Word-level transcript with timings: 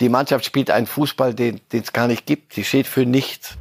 Die 0.00 0.08
Mannschaft 0.08 0.46
spielt 0.46 0.70
einen 0.70 0.86
Fußball, 0.86 1.34
den 1.34 1.60
es 1.70 1.92
gar 1.92 2.06
nicht 2.06 2.24
gibt. 2.24 2.54
Sie 2.54 2.64
steht 2.64 2.86
für 2.86 3.04
nichts. 3.04 3.58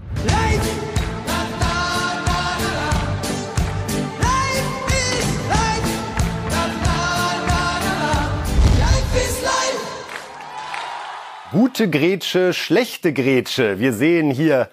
Gute 11.52 11.89
Grätsche, 11.89 12.54
schlechte 12.54 13.12
Grätsche. 13.12 13.80
Wir 13.80 13.92
sehen 13.92 14.32
hier 14.32 14.70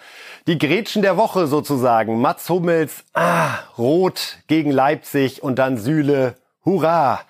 die 0.47 0.59
Grätschen 0.59 1.03
der 1.03 1.17
Woche 1.17 1.47
sozusagen. 1.47 2.21
Mats 2.21 2.49
Hummels, 2.49 3.03
ah, 3.15 3.59
rot 3.77 4.39
gegen 4.47 4.71
Leipzig 4.71 5.43
und 5.43 5.59
dann 5.59 5.79
Süle, 5.79 6.37
hurra, 6.65 7.23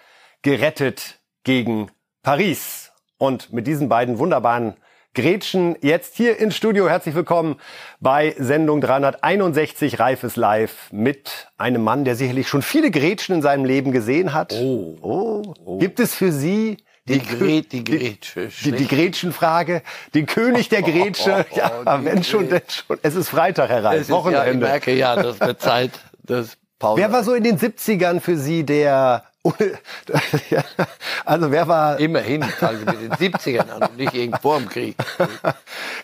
gerettet 0.42 1.20
gegen 1.44 1.90
Paris. 2.22 2.85
Und 3.18 3.52
mit 3.52 3.66
diesen 3.66 3.88
beiden 3.88 4.18
wunderbaren 4.18 4.74
Gretchen 5.14 5.76
jetzt 5.80 6.16
hier 6.16 6.38
ins 6.38 6.54
Studio. 6.54 6.86
Herzlich 6.86 7.14
willkommen 7.14 7.56
bei 7.98 8.34
Sendung 8.38 8.82
361 8.82 9.98
Reifes 9.98 10.36
Live 10.36 10.92
mit 10.92 11.48
einem 11.56 11.82
Mann, 11.82 12.04
der 12.04 12.14
sicherlich 12.14 12.46
schon 12.46 12.60
viele 12.60 12.90
Gretchen 12.90 13.36
in 13.36 13.42
seinem 13.42 13.64
Leben 13.64 13.90
gesehen 13.90 14.34
hat. 14.34 14.52
Oh. 14.52 14.98
oh. 15.00 15.54
oh. 15.64 15.78
Gibt 15.78 15.98
es 15.98 16.14
für 16.14 16.30
Sie 16.30 16.76
die, 17.08 17.20
die, 17.20 17.66
die 17.66 17.84
Grätsche. 17.84 18.50
Die, 18.64 18.72
die 18.72 18.86
Gretchenfrage, 18.86 19.80
den 20.14 20.26
König 20.26 20.68
der 20.68 20.82
Grätsche. 20.82 21.46
ja, 21.54 22.04
wenn 22.04 22.22
schon, 22.22 22.50
denn 22.50 22.60
schon. 22.68 22.98
Es 23.00 23.14
ist 23.14 23.30
Freitag, 23.30 23.70
Herr 23.70 23.84
Reif, 23.84 24.10
Wochenende. 24.10 24.44
Ja, 24.46 24.52
ich 24.52 24.58
merke, 24.58 24.94
ja, 24.94 25.16
das 25.16 25.40
wird 25.40 25.62
Zeit, 25.62 25.92
das 26.22 26.58
Pause. 26.78 27.00
Wer 27.00 27.12
war 27.12 27.24
so 27.24 27.32
in 27.32 27.44
den 27.44 27.58
70ern 27.58 28.20
für 28.20 28.36
Sie 28.36 28.64
der 28.64 29.24
also 31.24 31.50
wer 31.50 31.68
war... 31.68 31.98
Immerhin, 32.00 32.42
Sie 32.42 32.84
mit 32.84 33.00
den 33.00 33.12
70ern 33.12 33.70
an 33.70 33.82
und 33.82 33.96
nicht 33.96 34.14
irgendwo 34.14 34.38
vor 34.40 34.58
dem 34.58 34.68
Krieg. 34.68 34.96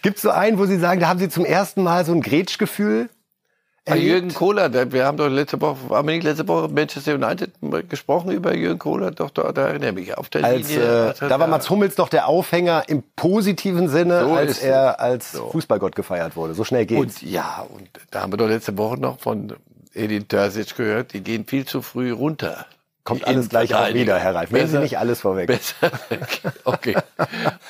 Gibt 0.03 0.17
es 0.17 0.23
so 0.23 0.31
einen, 0.31 0.59
wo 0.59 0.67
Sie 0.67 0.79
sagen, 0.79 1.01
da 1.01 1.09
haben 1.09 1.19
Sie 1.19 1.29
zum 1.29 1.45
ersten 1.45 1.83
Mal 1.83 2.05
so 2.05 2.13
ein 2.13 2.23
Grätschgefühl 2.23 3.09
bei 3.85 3.97
Jürgen 3.97 4.33
Kohler, 4.33 4.93
wir 4.93 5.05
haben 5.05 5.17
doch 5.17 5.29
letzte 5.29 5.61
Woche, 5.61 5.77
haben 5.91 6.07
wir 6.07 6.15
nicht 6.15 6.23
letzte 6.23 6.47
Woche 6.47 6.69
Manchester 6.69 7.17
United 7.17 7.51
gesprochen 7.89 8.31
über 8.31 8.55
Jürgen 8.55 8.79
Kohler? 8.79 9.11
Doch, 9.11 9.31
da, 9.31 9.51
da 9.51 9.69
erinnere 9.69 9.89
ich 9.91 9.95
mich. 9.95 10.19
Auf 10.19 10.29
der 10.29 10.45
als, 10.45 10.69
Linie. 10.69 11.11
Äh, 11.11 11.29
da 11.29 11.41
war 11.41 11.49
Mats 11.49 11.69
Hummels 11.69 11.97
doch 11.97 12.09
der 12.09 12.29
Aufhänger 12.29 12.85
im 12.87 13.03
positiven 13.17 13.89
Sinne, 13.89 14.25
so 14.25 14.35
als 14.35 14.61
er 14.61 15.01
als 15.01 15.33
so. 15.33 15.51
Fußballgott 15.51 15.97
gefeiert 15.97 16.37
wurde. 16.37 16.55
So 16.55 16.63
schnell 16.63 16.87
geht's. 16.87 17.23
Und 17.23 17.31
ja, 17.31 17.67
und 17.69 17.89
da 18.13 18.23
haben 18.23 18.33
wir 18.33 18.37
doch 18.37 18.47
letzte 18.47 18.79
Woche 18.79 19.01
noch 19.01 19.19
von 19.19 19.53
Edin 19.95 20.29
Terzic 20.29 20.77
gehört, 20.77 21.13
die 21.13 21.21
gehen 21.21 21.45
viel 21.45 21.65
zu 21.65 21.83
früh 21.83 22.13
runter. 22.13 22.67
Kommt 23.05 23.27
alles 23.27 23.49
gleich 23.49 23.75
auch 23.75 23.93
wieder, 23.95 24.17
Herr 24.21 24.37
Reif. 24.37 24.53
Nehmen 24.53 24.69
Sie 24.69 24.79
nicht 24.79 24.97
alles 24.97 25.21
vorweg. 25.21 25.49
Besser 25.49 25.91
Okay. 26.65 26.95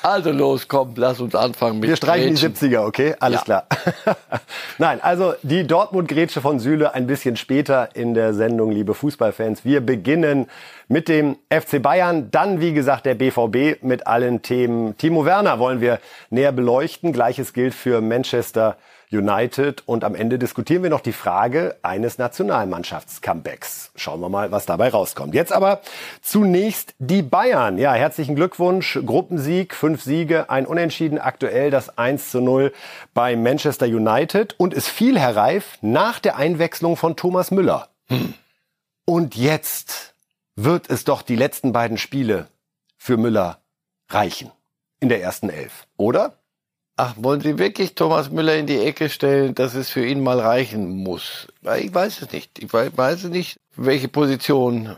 Also 0.03 0.31
los, 0.31 0.67
komm, 0.67 0.93
lass 0.95 1.19
uns 1.19 1.33
anfangen 1.33 1.79
mit 1.79 1.89
Wir 1.89 1.95
streichen 1.95 2.35
Gretchen. 2.35 2.53
die 2.53 2.75
70er, 2.75 2.85
okay? 2.85 3.15
Alles 3.19 3.39
ja. 3.39 3.43
klar. 3.43 3.67
Nein, 4.77 4.99
also 5.01 5.33
die 5.41 5.65
Dortmund-Grätsche 5.65 6.41
von 6.41 6.59
Süle 6.59 6.93
ein 6.93 7.07
bisschen 7.07 7.35
später 7.35 7.95
in 7.95 8.13
der 8.13 8.35
Sendung, 8.35 8.71
liebe 8.71 8.93
Fußballfans. 8.93 9.65
Wir 9.65 9.81
beginnen 9.81 10.47
mit 10.87 11.07
dem 11.07 11.37
FC 11.49 11.81
Bayern, 11.81 12.29
dann 12.29 12.61
wie 12.61 12.73
gesagt 12.73 13.07
der 13.07 13.15
BVB 13.15 13.81
mit 13.81 14.05
allen 14.05 14.43
Themen. 14.43 14.97
Timo 14.97 15.25
Werner 15.25 15.57
wollen 15.57 15.81
wir 15.81 15.99
näher 16.29 16.51
beleuchten. 16.51 17.11
Gleiches 17.11 17.53
gilt 17.53 17.73
für 17.73 18.01
Manchester 18.01 18.67
United. 18.67 18.92
Und 19.85 20.03
am 20.03 20.15
Ende 20.15 20.39
diskutieren 20.39 20.83
wir 20.83 20.89
noch 20.89 21.01
die 21.01 21.13
Frage 21.13 21.77
eines 21.81 22.17
Nationalmannschafts-Comebacks. 22.17 23.91
Schauen 23.95 24.21
wir 24.21 24.29
mal, 24.29 24.51
was 24.51 24.65
dabei 24.65 24.89
rauskommt. 24.89 25.33
Jetzt 25.33 25.51
aber 25.51 25.81
zunächst 26.21 26.95
die 26.99 27.21
Bayern. 27.21 27.77
Ja, 27.77 27.93
herzlichen 27.93 28.35
Glückwunsch. 28.35 28.99
Gruppensieg, 29.05 29.75
fünf 29.75 30.03
Siege, 30.03 30.49
ein 30.49 30.65
Unentschieden. 30.65 31.19
Aktuell 31.19 31.71
das 31.71 31.97
1 31.97 32.31
zu 32.31 32.41
0 32.41 32.73
bei 33.13 33.35
Manchester 33.35 33.85
United. 33.85 34.55
Und 34.57 34.73
es 34.73 34.87
fiel, 34.87 35.19
Herr 35.19 35.35
Reif, 35.35 35.77
nach 35.81 36.19
der 36.19 36.37
Einwechslung 36.37 36.97
von 36.97 37.15
Thomas 37.15 37.51
Müller. 37.51 37.89
Hm. 38.07 38.33
Und 39.05 39.35
jetzt 39.35 40.15
wird 40.55 40.89
es 40.89 41.03
doch 41.03 41.21
die 41.21 41.35
letzten 41.35 41.73
beiden 41.73 41.97
Spiele 41.97 42.47
für 42.97 43.17
Müller 43.17 43.59
reichen. 44.09 44.51
In 44.99 45.09
der 45.09 45.21
ersten 45.21 45.49
Elf, 45.49 45.87
oder? 45.97 46.37
Ach, 46.95 47.15
wollen 47.17 47.41
Sie 47.41 47.57
wirklich 47.57 47.95
Thomas 47.95 48.29
Müller 48.29 48.55
in 48.55 48.67
die 48.67 48.79
Ecke 48.79 49.09
stellen, 49.09 49.55
dass 49.55 49.73
es 49.73 49.89
für 49.89 50.05
ihn 50.05 50.21
mal 50.21 50.39
reichen 50.39 50.89
muss? 50.89 51.47
Ich 51.79 51.93
weiß 51.93 52.21
es 52.21 52.31
nicht. 52.31 52.59
Ich 52.59 52.71
weiß 52.71 53.23
es 53.23 53.29
nicht, 53.29 53.59
welche 53.75 54.07
Position 54.07 54.95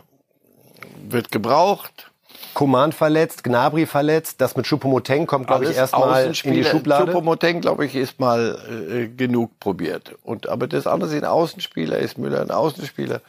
wird 1.08 1.32
gebraucht. 1.32 2.10
Koman 2.52 2.92
verletzt, 2.92 3.44
Gnabry 3.44 3.86
verletzt, 3.86 4.40
das 4.40 4.56
mit 4.56 4.66
Choupo-Moteng 4.66 5.26
kommt, 5.26 5.46
glaube 5.46 5.66
ich, 5.66 5.76
erstmal 5.76 6.26
in 6.26 6.54
die 6.54 6.64
Schublade. 6.64 7.12
Choupo-Moteng, 7.12 7.60
glaube 7.60 7.84
ich, 7.86 7.94
ist 7.94 8.18
mal 8.18 8.58
äh, 8.90 9.08
genug 9.08 9.58
probiert. 9.60 10.14
Und, 10.22 10.48
aber 10.48 10.66
das 10.66 10.86
andere 10.86 11.10
sind 11.10 11.24
Außenspieler, 11.24 11.98
ist 11.98 12.18
Müller 12.18 12.40
ein 12.40 12.50
Außenspieler. 12.50 13.20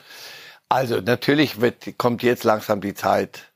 Also 0.70 1.02
natürlich 1.02 1.62
wird, 1.62 1.98
kommt 1.98 2.24
jetzt 2.24 2.44
langsam 2.44 2.80
die 2.82 2.94
Zeit, 2.94 3.52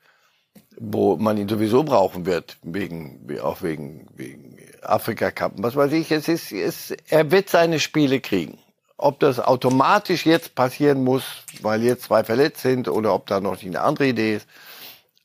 wo 0.77 1.15
man 1.15 1.37
ihn 1.37 1.47
sowieso 1.47 1.83
brauchen 1.83 2.25
wird, 2.25 2.57
wegen, 2.63 3.27
auch 3.41 3.61
wegen, 3.61 4.07
wegen 4.15 4.57
Afrika 4.81 5.31
Cup. 5.31 5.53
Was 5.57 5.75
weiß 5.75 5.91
ich, 5.93 6.11
es 6.11 6.27
ist, 6.27 6.51
es, 6.51 6.93
er 7.09 7.31
wird 7.31 7.49
seine 7.49 7.79
Spiele 7.79 8.19
kriegen. 8.19 8.57
Ob 8.97 9.19
das 9.19 9.39
automatisch 9.39 10.25
jetzt 10.25 10.53
passieren 10.55 11.03
muss, 11.03 11.23
weil 11.61 11.81
jetzt 11.81 12.03
zwei 12.03 12.23
verletzt 12.23 12.61
sind 12.61 12.87
oder 12.87 13.13
ob 13.13 13.27
da 13.27 13.39
noch 13.39 13.61
eine 13.61 13.81
andere 13.81 14.07
Idee 14.07 14.35
ist. 14.35 14.47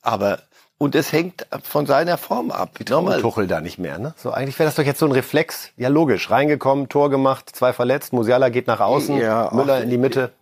Aber 0.02 0.38
und 0.78 0.94
es 0.94 1.10
hängt 1.12 1.46
von 1.62 1.86
seiner 1.86 2.18
Form 2.18 2.50
ab. 2.50 2.78
Nochmal. 2.88 3.20
Tuchel 3.20 3.46
da 3.46 3.60
nicht 3.60 3.78
mehr, 3.78 3.98
ne? 3.98 4.14
So 4.16 4.30
eigentlich 4.30 4.58
wäre 4.58 4.68
das 4.68 4.74
doch 4.74 4.84
jetzt 4.84 4.98
so 4.98 5.06
ein 5.06 5.12
Reflex. 5.12 5.70
Ja, 5.76 5.88
logisch. 5.88 6.30
Reingekommen, 6.30 6.88
Tor 6.88 7.08
gemacht, 7.08 7.50
zwei 7.54 7.72
verletzt, 7.72 8.12
Musiala 8.12 8.50
geht 8.50 8.66
nach 8.66 8.80
außen, 8.80 9.18
ja, 9.18 9.50
Müller 9.54 9.82
in 9.82 9.88
die 9.88 9.98
Mitte. 9.98 10.32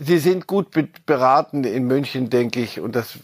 Sie 0.00 0.18
sind 0.18 0.46
gut 0.46 0.68
beraten 1.06 1.64
in 1.64 1.88
München, 1.88 2.30
denke 2.30 2.60
ich, 2.60 2.78
und 2.78 2.94
das, 2.94 3.18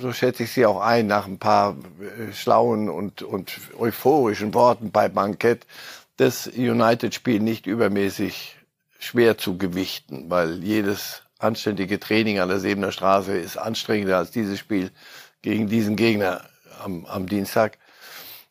so 0.00 0.12
schätze 0.12 0.42
ich 0.42 0.50
Sie 0.50 0.66
auch 0.66 0.80
ein, 0.80 1.06
nach 1.06 1.26
ein 1.26 1.38
paar 1.38 1.76
äh, 2.00 2.32
schlauen 2.32 2.88
und, 2.88 3.22
und 3.22 3.52
euphorischen 3.78 4.52
Worten 4.52 4.90
bei 4.90 5.08
Bankett, 5.08 5.64
das 6.16 6.48
United-Spiel 6.48 7.38
nicht 7.38 7.66
übermäßig 7.68 8.56
schwer 8.98 9.38
zu 9.38 9.58
gewichten, 9.58 10.28
weil 10.28 10.64
jedes 10.64 11.22
anständige 11.38 12.00
Training 12.00 12.40
an 12.40 12.48
der 12.48 12.58
Sebener 12.58 12.90
Straße 12.90 13.38
ist 13.38 13.56
anstrengender 13.56 14.16
als 14.18 14.32
dieses 14.32 14.58
Spiel 14.58 14.90
gegen 15.42 15.68
diesen 15.68 15.94
Gegner 15.94 16.42
am, 16.82 17.06
am 17.06 17.28
Dienstag. 17.28 17.78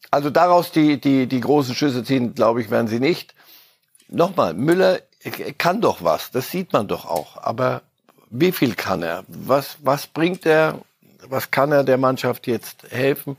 Also 0.09 0.29
daraus 0.29 0.71
die, 0.71 1.01
die, 1.01 1.27
die 1.27 1.41
großen 1.41 1.75
Schüsse 1.75 2.05
ziehen, 2.05 2.33
glaube 2.33 2.61
ich, 2.61 2.71
werden 2.71 2.87
sie 2.87 3.01
nicht. 3.01 3.35
Nochmal, 4.07 4.53
Müller 4.53 5.01
er 5.23 5.53
kann 5.53 5.81
doch 5.81 6.03
was, 6.03 6.31
das 6.31 6.49
sieht 6.51 6.73
man 6.73 6.87
doch 6.87 7.05
auch. 7.05 7.37
Aber 7.37 7.81
wie 8.29 8.51
viel 8.51 8.75
kann 8.75 9.03
er? 9.03 9.23
Was, 9.27 9.77
was 9.81 10.07
bringt 10.07 10.45
er? 10.45 10.79
Was 11.27 11.51
kann 11.51 11.71
er 11.71 11.83
der 11.83 11.97
Mannschaft 11.97 12.47
jetzt 12.47 12.83
helfen? 12.89 13.37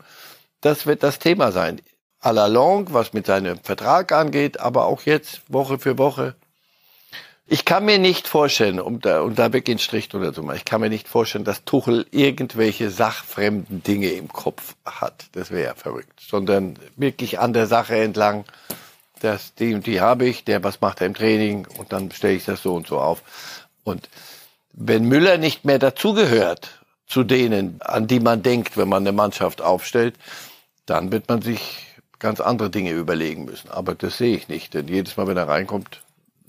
Das 0.61 0.87
wird 0.87 1.03
das 1.03 1.19
Thema 1.19 1.53
sein. 1.53 1.81
À 2.21 2.33
la 2.33 2.47
longue, 2.47 2.93
was 2.93 3.13
mit 3.13 3.27
seinem 3.27 3.61
Vertrag 3.61 4.11
angeht, 4.11 4.59
aber 4.59 4.87
auch 4.87 5.03
jetzt 5.03 5.43
Woche 5.49 5.79
für 5.79 5.99
Woche. 5.99 6.35
Ich 7.47 7.65
kann 7.65 7.85
mir 7.85 7.99
nicht 7.99 8.29
vorstellen, 8.29 8.81
um 8.81 9.01
da, 9.01 9.23
um 9.23 9.35
da 9.35 9.53
wirklich 9.53 9.83
Strich 9.83 10.09
drunter 10.09 10.35
zu 10.35 10.43
machen, 10.43 10.57
ich 10.57 10.67
kann 10.67 10.81
mir 10.81 10.91
nicht 10.91 11.09
vorstellen, 11.09 11.45
dass 11.45 11.65
Tuchel 11.65 12.07
irgendwelche 12.11 12.91
sachfremden 12.91 13.83
Dinge 13.83 14.09
im 14.11 14.29
Kopf 14.29 14.75
hat. 14.85 15.27
Das 15.33 15.51
wäre 15.51 15.69
ja 15.69 15.75
verrückt. 15.75 16.21
Sondern 16.21 16.79
wirklich 16.97 17.39
an 17.39 17.53
der 17.53 17.67
Sache 17.67 17.97
entlang 17.97 18.45
das, 19.19 19.55
die 19.55 19.75
und 19.75 19.87
die 19.87 20.01
habe 20.01 20.27
ich, 20.27 20.45
der, 20.45 20.65
was 20.65 20.81
macht 20.81 21.01
er 21.01 21.07
im 21.07 21.15
Training 21.15 21.67
und 21.79 21.93
dann 21.93 22.11
stelle 22.11 22.35
ich 22.35 22.45
das 22.45 22.63
so 22.63 22.75
und 22.75 22.87
so 22.87 22.99
auf. 22.99 23.23
Und 23.85 24.09
wenn 24.73 25.05
Müller 25.05 25.39
nicht 25.39 25.65
mehr 25.65 25.79
dazugehört 25.79 26.81
zu 27.07 27.25
denen, 27.25 27.81
an 27.81 28.07
die 28.07 28.21
man 28.21 28.43
denkt, 28.43 28.77
wenn 28.77 28.89
man 28.89 29.03
eine 29.03 29.13
Mannschaft 29.13 29.63
aufstellt, 29.63 30.17
dann 30.87 31.11
wird 31.11 31.29
man 31.29 31.43
sich 31.43 31.87
ganz 32.19 32.41
andere 32.41 32.71
Dinge 32.71 32.93
überlegen 32.93 33.45
müssen. 33.45 33.71
Aber 33.71 33.95
das 33.95 34.19
sehe 34.19 34.37
ich 34.37 34.49
nicht, 34.49 34.75
denn 34.75 34.89
jedes 34.89 35.17
Mal, 35.17 35.27
wenn 35.27 35.37
er 35.37 35.49
reinkommt, 35.49 36.03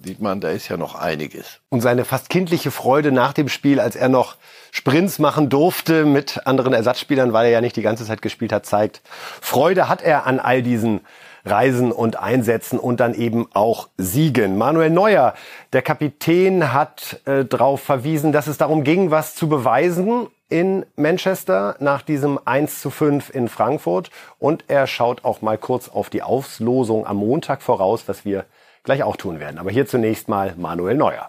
sieht 0.03 0.21
man, 0.21 0.39
da 0.39 0.49
ist 0.49 0.69
ja 0.69 0.77
noch 0.77 0.95
einiges. 0.95 1.59
Und 1.69 1.81
seine 1.81 2.05
fast 2.05 2.29
kindliche 2.29 2.71
Freude 2.71 3.11
nach 3.11 3.33
dem 3.33 3.49
Spiel, 3.49 3.79
als 3.79 3.95
er 3.95 4.09
noch 4.09 4.37
Sprints 4.71 5.19
machen 5.19 5.49
durfte 5.49 6.05
mit 6.05 6.45
anderen 6.45 6.73
Ersatzspielern, 6.73 7.33
weil 7.33 7.45
er 7.45 7.51
ja 7.51 7.61
nicht 7.61 7.75
die 7.75 7.81
ganze 7.81 8.05
Zeit 8.05 8.21
gespielt 8.21 8.53
hat, 8.53 8.65
zeigt, 8.65 9.01
Freude 9.41 9.89
hat 9.89 10.01
er 10.01 10.25
an 10.25 10.39
all 10.39 10.61
diesen 10.61 11.01
Reisen 11.45 11.91
und 11.91 12.19
Einsätzen 12.19 12.79
und 12.79 12.99
dann 12.99 13.13
eben 13.13 13.47
auch 13.53 13.89
Siegen. 13.97 14.57
Manuel 14.57 14.89
Neuer, 14.89 15.33
der 15.73 15.81
Kapitän, 15.81 16.73
hat 16.73 17.21
äh, 17.25 17.45
darauf 17.45 17.81
verwiesen, 17.81 18.31
dass 18.31 18.47
es 18.47 18.57
darum 18.57 18.83
ging, 18.83 19.11
was 19.11 19.35
zu 19.35 19.49
beweisen 19.49 20.27
in 20.49 20.85
Manchester 20.95 21.75
nach 21.79 22.01
diesem 22.01 22.39
1 22.43 22.81
zu 22.81 22.89
5 22.89 23.29
in 23.33 23.47
Frankfurt. 23.47 24.09
Und 24.39 24.65
er 24.67 24.87
schaut 24.87 25.23
auch 25.23 25.41
mal 25.41 25.57
kurz 25.57 25.89
auf 25.89 26.09
die 26.09 26.23
Auslosung 26.23 27.05
am 27.05 27.17
Montag 27.17 27.61
voraus, 27.61 28.03
was 28.07 28.25
wir 28.25 28.45
gleich 28.83 29.03
auch 29.03 29.15
tun 29.15 29.39
werden. 29.39 29.59
Aber 29.59 29.71
hier 29.71 29.85
zunächst 29.85 30.27
mal 30.27 30.53
Manuel 30.57 30.95
Neuer. 30.95 31.27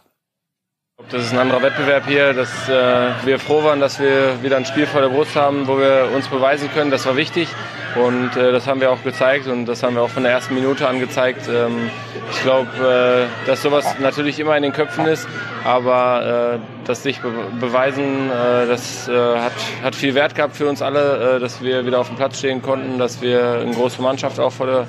Das 1.08 1.24
ist 1.24 1.32
ein 1.32 1.38
anderer 1.38 1.62
Wettbewerb 1.62 2.06
hier, 2.06 2.34
dass 2.34 2.68
äh, 2.68 3.10
wir 3.24 3.38
froh 3.38 3.64
waren, 3.64 3.80
dass 3.80 3.98
wir 3.98 4.42
wieder 4.42 4.56
ein 4.56 4.66
Spiel 4.66 4.86
vor 4.86 5.00
der 5.00 5.08
Brust 5.08 5.34
haben, 5.34 5.66
wo 5.66 5.78
wir 5.78 6.10
uns 6.14 6.28
beweisen 6.28 6.70
können. 6.72 6.90
Das 6.90 7.06
war 7.06 7.16
wichtig. 7.16 7.48
Und 7.96 8.36
äh, 8.36 8.52
das 8.52 8.66
haben 8.66 8.80
wir 8.80 8.90
auch 8.90 9.02
gezeigt 9.02 9.46
und 9.46 9.66
das 9.66 9.82
haben 9.82 9.96
wir 9.96 10.02
auch 10.02 10.10
von 10.10 10.22
der 10.22 10.32
ersten 10.32 10.54
Minute 10.54 10.88
an 10.88 11.00
gezeigt. 11.00 11.48
Ähm, 11.48 11.90
ich 12.30 12.42
glaube, 12.42 12.68
äh, 12.78 13.46
dass 13.46 13.62
sowas 13.62 13.96
natürlich 13.98 14.38
immer 14.38 14.56
in 14.56 14.62
den 14.62 14.72
Köpfen 14.72 15.06
ist, 15.06 15.26
aber 15.64 16.56
äh, 16.56 16.80
das 16.90 17.02
sich 17.02 17.20
be 17.20 17.30
beweisen, 17.60 18.30
äh, 18.30 18.66
das 18.66 19.08
äh, 19.08 19.12
hat, 19.12 19.52
hat 19.82 19.94
viel 19.94 20.14
Wert 20.14 20.34
gehabt 20.34 20.56
für 20.56 20.68
uns 20.68 20.82
alle, 20.82 21.36
äh, 21.36 21.40
dass 21.40 21.62
wir 21.62 21.86
wieder 21.86 22.00
auf 22.00 22.08
dem 22.08 22.16
Platz 22.16 22.38
stehen 22.38 22.62
konnten, 22.62 22.98
dass 22.98 23.22
wir 23.22 23.60
eine 23.60 23.72
große 23.72 24.02
Mannschaft 24.02 24.38
auch 24.40 24.52
vor 24.52 24.66
der 24.66 24.86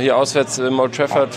hier 0.00 0.18
auswärts 0.18 0.58
im 0.58 0.78
Old 0.78 0.94
Trafford 0.94 1.34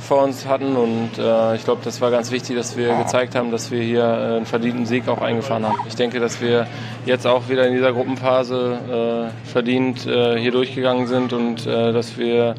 vor 0.00 0.24
uns 0.24 0.44
hatten. 0.44 0.74
Und 0.74 1.10
ich 1.54 1.64
glaube, 1.64 1.82
das 1.84 2.00
war 2.00 2.10
ganz 2.10 2.32
wichtig, 2.32 2.56
dass 2.56 2.76
wir 2.76 2.96
gezeigt 2.96 3.36
haben, 3.36 3.52
dass 3.52 3.70
wir 3.70 3.80
hier 3.80 4.04
einen 4.04 4.44
verdienten 4.44 4.86
Sieg 4.86 5.06
auch 5.06 5.22
eingefahren 5.22 5.64
haben. 5.64 5.76
Ich 5.86 5.94
denke, 5.94 6.18
dass 6.18 6.40
wir 6.40 6.66
jetzt 7.04 7.28
auch 7.28 7.48
wieder 7.48 7.64
in 7.64 7.74
dieser 7.74 7.92
Gruppenphase 7.92 9.30
verdient 9.44 10.04
äh, 10.16 10.38
hier 10.40 10.52
durchgegangen 10.52 11.06
sind 11.06 11.32
und 11.32 11.66
dass 11.66 12.18
wir 12.18 12.54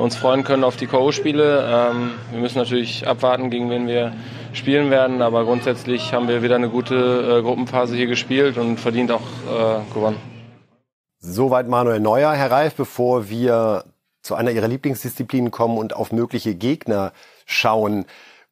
uns 0.00 0.16
freuen 0.16 0.44
können 0.44 0.64
auf 0.64 0.76
die 0.76 0.86
K.O.-Spiele. 0.86 1.90
Ähm, 1.90 2.12
wir 2.30 2.40
müssen 2.40 2.56
natürlich 2.56 3.06
abwarten, 3.06 3.50
gegen 3.50 3.68
wen 3.68 3.86
wir 3.86 4.14
spielen 4.54 4.90
werden, 4.90 5.20
aber 5.20 5.44
grundsätzlich 5.44 6.14
haben 6.14 6.26
wir 6.26 6.42
wieder 6.42 6.54
eine 6.54 6.70
gute 6.70 7.42
Gruppenphase 7.42 7.94
hier 7.94 8.06
gespielt 8.06 8.56
und 8.56 8.80
verdient 8.80 9.12
auch 9.12 9.20
gewonnen. 9.92 10.16
Soweit 11.18 11.68
Manuel 11.68 12.00
Neuer, 12.00 12.32
Herr 12.32 12.50
Reif, 12.50 12.76
bevor 12.76 13.28
wir 13.28 13.84
zu 14.22 14.34
einer 14.34 14.50
Ihrer 14.50 14.68
Lieblingsdisziplinen 14.68 15.50
kommen 15.50 15.78
und 15.78 15.96
auf 15.96 16.12
mögliche 16.12 16.54
Gegner 16.54 17.12
schauen. 17.44 18.04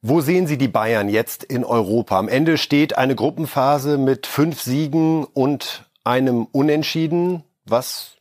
Wo 0.03 0.21
sehen 0.21 0.47
Sie 0.47 0.59
die 0.59 0.69
Bayern 0.69 1.09
jetzt 1.09 1.45
in 1.45 1.65
Europa? 1.65 2.19
Am 2.19 2.29
Ende 2.29 2.59
steht 2.59 2.97
eine 2.97 3.15
Gruppenphase 3.15 3.99
mit 3.99 4.27
fünf 4.27 4.61
Siegen 4.61 5.25
und 5.25 5.85
einem 6.05 6.47
Unentschieden, 6.53 7.43
was 7.65 8.16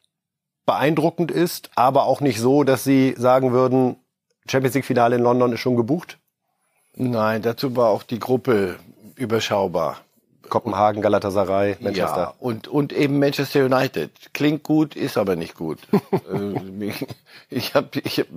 beeindruckend 0.66 1.32
ist, 1.32 1.70
aber 1.76 2.06
auch 2.06 2.22
nicht 2.22 2.40
so, 2.40 2.64
dass 2.64 2.84
Sie 2.84 3.14
sagen 3.18 3.52
würden, 3.52 3.98
Champions 4.48 4.76
League 4.76 4.86
Finale 4.86 5.16
in 5.16 5.22
London 5.22 5.54
ist 5.54 5.60
schon 5.60 5.76
gebucht? 5.76 6.20
Nein, 6.96 7.42
dazu 7.42 7.76
war 7.76 7.90
auch 7.90 8.04
die 8.04 8.20
Gruppe 8.20 8.78
überschaubar. 9.16 9.98
Kopenhagen, 10.50 11.02
Galatasaray, 11.02 11.78
Manchester. 11.80 12.18
Ja, 12.18 12.34
und, 12.40 12.68
und 12.68 12.94
eben 12.94 13.20
Manchester 13.20 13.66
United. 13.66 14.12
Klingt 14.34 14.64
gut, 14.64 14.96
ist 14.96 15.18
aber 15.18 15.36
nicht 15.36 15.56
gut. 15.56 15.80
Äh, 16.32 16.92
ich 17.50 17.76
hab, 17.76 17.96
ich 17.96 18.20
hab, 18.20 18.28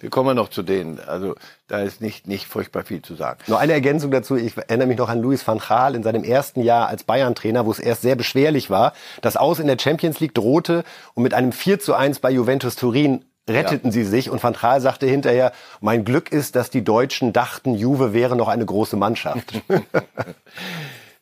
wir 0.00 0.10
kommen 0.10 0.36
noch 0.36 0.48
zu 0.48 0.62
denen. 0.62 0.98
Also 1.06 1.34
da 1.68 1.80
ist 1.80 2.00
nicht, 2.00 2.26
nicht 2.26 2.46
furchtbar 2.46 2.82
viel 2.84 3.02
zu 3.02 3.14
sagen. 3.14 3.38
Nur 3.46 3.58
eine 3.58 3.72
Ergänzung 3.72 4.10
dazu. 4.10 4.36
Ich 4.36 4.56
erinnere 4.56 4.88
mich 4.88 4.98
noch 4.98 5.08
an 5.08 5.20
Luis 5.20 5.46
van 5.46 5.58
Gaal 5.58 5.94
in 5.94 6.02
seinem 6.02 6.24
ersten 6.24 6.62
Jahr 6.62 6.88
als 6.88 7.04
Bayern-Trainer, 7.04 7.66
wo 7.66 7.70
es 7.70 7.78
erst 7.78 8.02
sehr 8.02 8.16
beschwerlich 8.16 8.70
war. 8.70 8.94
Das 9.22 9.36
Aus 9.36 9.58
in 9.58 9.66
der 9.66 9.78
Champions 9.78 10.20
League 10.20 10.34
drohte 10.34 10.84
und 11.14 11.22
mit 11.22 11.34
einem 11.34 11.52
4 11.52 11.78
zu 11.78 11.94
1 11.94 12.18
bei 12.18 12.30
Juventus 12.30 12.76
Turin 12.76 13.24
retteten 13.48 13.90
ja. 13.90 13.92
sie 13.92 14.04
sich 14.04 14.30
und 14.30 14.42
Van 14.42 14.54
Gaal 14.54 14.80
sagte 14.80 15.06
hinterher, 15.06 15.52
mein 15.80 16.04
Glück 16.04 16.32
ist, 16.32 16.56
dass 16.56 16.70
die 16.70 16.82
Deutschen 16.82 17.32
dachten, 17.32 17.74
Juve 17.74 18.12
wäre 18.12 18.36
noch 18.36 18.48
eine 18.48 18.66
große 18.66 18.96
Mannschaft. 18.96 19.62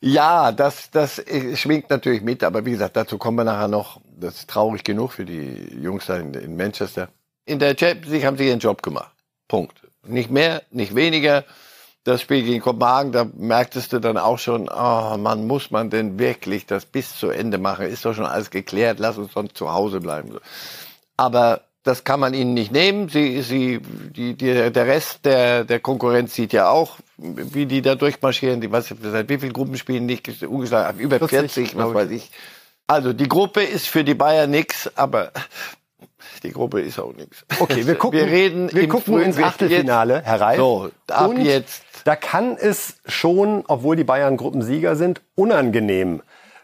Ja, 0.05 0.51
das, 0.51 0.91
das 0.91 1.19
schwingt 1.55 1.89
natürlich 1.89 2.21
mit, 2.21 2.43
aber 2.43 2.63
wie 2.63 2.71
gesagt, 2.71 2.95
dazu 2.95 3.17
kommen 3.17 3.37
wir 3.37 3.43
nachher 3.43 3.67
noch. 3.67 3.99
Das 4.19 4.35
ist 4.35 4.49
traurig 4.51 4.83
genug 4.83 5.13
für 5.13 5.25
die 5.25 5.79
Jungs 5.81 6.05
da 6.05 6.17
in, 6.17 6.31
in 6.35 6.55
Manchester. 6.55 7.09
In 7.47 7.57
der 7.57 7.75
Champions 7.75 8.09
League 8.09 8.23
haben 8.23 8.37
sie 8.37 8.47
ihren 8.47 8.59
Job 8.59 8.83
gemacht. 8.83 9.11
Punkt. 9.47 9.81
Nicht 10.05 10.29
mehr, 10.29 10.61
nicht 10.69 10.93
weniger. 10.93 11.43
Das 12.03 12.21
Spiel 12.21 12.43
gegen 12.43 12.61
Kopenhagen, 12.61 13.13
da 13.13 13.25
merktest 13.35 13.93
du 13.93 13.99
dann 13.99 14.19
auch 14.19 14.37
schon, 14.37 14.69
oh 14.69 15.17
man, 15.17 15.47
muss 15.47 15.71
man 15.71 15.89
denn 15.89 16.19
wirklich 16.19 16.67
das 16.67 16.85
bis 16.85 17.17
zu 17.17 17.29
Ende 17.31 17.57
machen? 17.57 17.87
Ist 17.87 18.05
doch 18.05 18.13
schon 18.13 18.27
alles 18.27 18.51
geklärt, 18.51 18.99
lass 18.99 19.17
uns 19.17 19.33
dann 19.33 19.49
zu 19.55 19.73
Hause 19.73 20.01
bleiben. 20.01 20.37
Aber 21.17 21.61
das 21.81 22.03
kann 22.03 22.19
man 22.19 22.35
ihnen 22.35 22.53
nicht 22.53 22.71
nehmen. 22.71 23.09
Sie, 23.09 23.41
sie, 23.41 23.79
die, 23.79 24.35
die, 24.35 24.71
der 24.71 24.85
Rest 24.85 25.25
der, 25.25 25.63
der 25.63 25.79
Konkurrenz 25.79 26.35
sieht 26.35 26.53
ja 26.53 26.69
auch, 26.69 26.97
wie 27.17 27.65
die 27.65 27.81
da 27.81 27.95
durchmarschieren. 27.95 28.61
Die, 28.61 28.71
was, 28.71 28.93
seit 29.01 29.29
wie 29.29 29.37
vielen 29.37 29.53
Gruppenspielen 29.53 30.05
nicht 30.05 30.43
ungeschlagen 30.43 30.99
über 30.99 31.19
40, 31.19 31.53
40 31.53 31.77
was 31.77 31.93
weiß 31.93 32.11
ich. 32.11 32.31
Also 32.87 33.13
die 33.13 33.27
Gruppe 33.27 33.63
ist 33.63 33.87
für 33.87 34.03
die 34.03 34.13
Bayern 34.13 34.51
nix, 34.51 34.91
aber 34.95 35.31
die 36.43 36.51
Gruppe 36.51 36.81
ist 36.81 36.99
auch 36.99 37.13
nichts. 37.13 37.45
Okay, 37.59 37.87
wir 37.87 37.95
gucken, 37.97 38.19
wir 38.19 38.27
reden 38.27 38.71
wir 38.71 38.87
gucken 38.87 39.19
ins 39.21 39.37
Achtelfinale, 39.37 40.21
Herr 40.23 40.41
Reif. 40.41 40.57
So, 40.57 40.91
ab 41.07 41.29
Und 41.29 41.41
jetzt. 41.41 41.83
Da 42.03 42.15
kann 42.15 42.55
es 42.55 42.97
schon, 43.07 43.63
obwohl 43.67 43.95
die 43.95 44.03
Bayern 44.03 44.37
Gruppensieger 44.37 44.95
sind, 44.95 45.21
unangenehm 45.33 46.21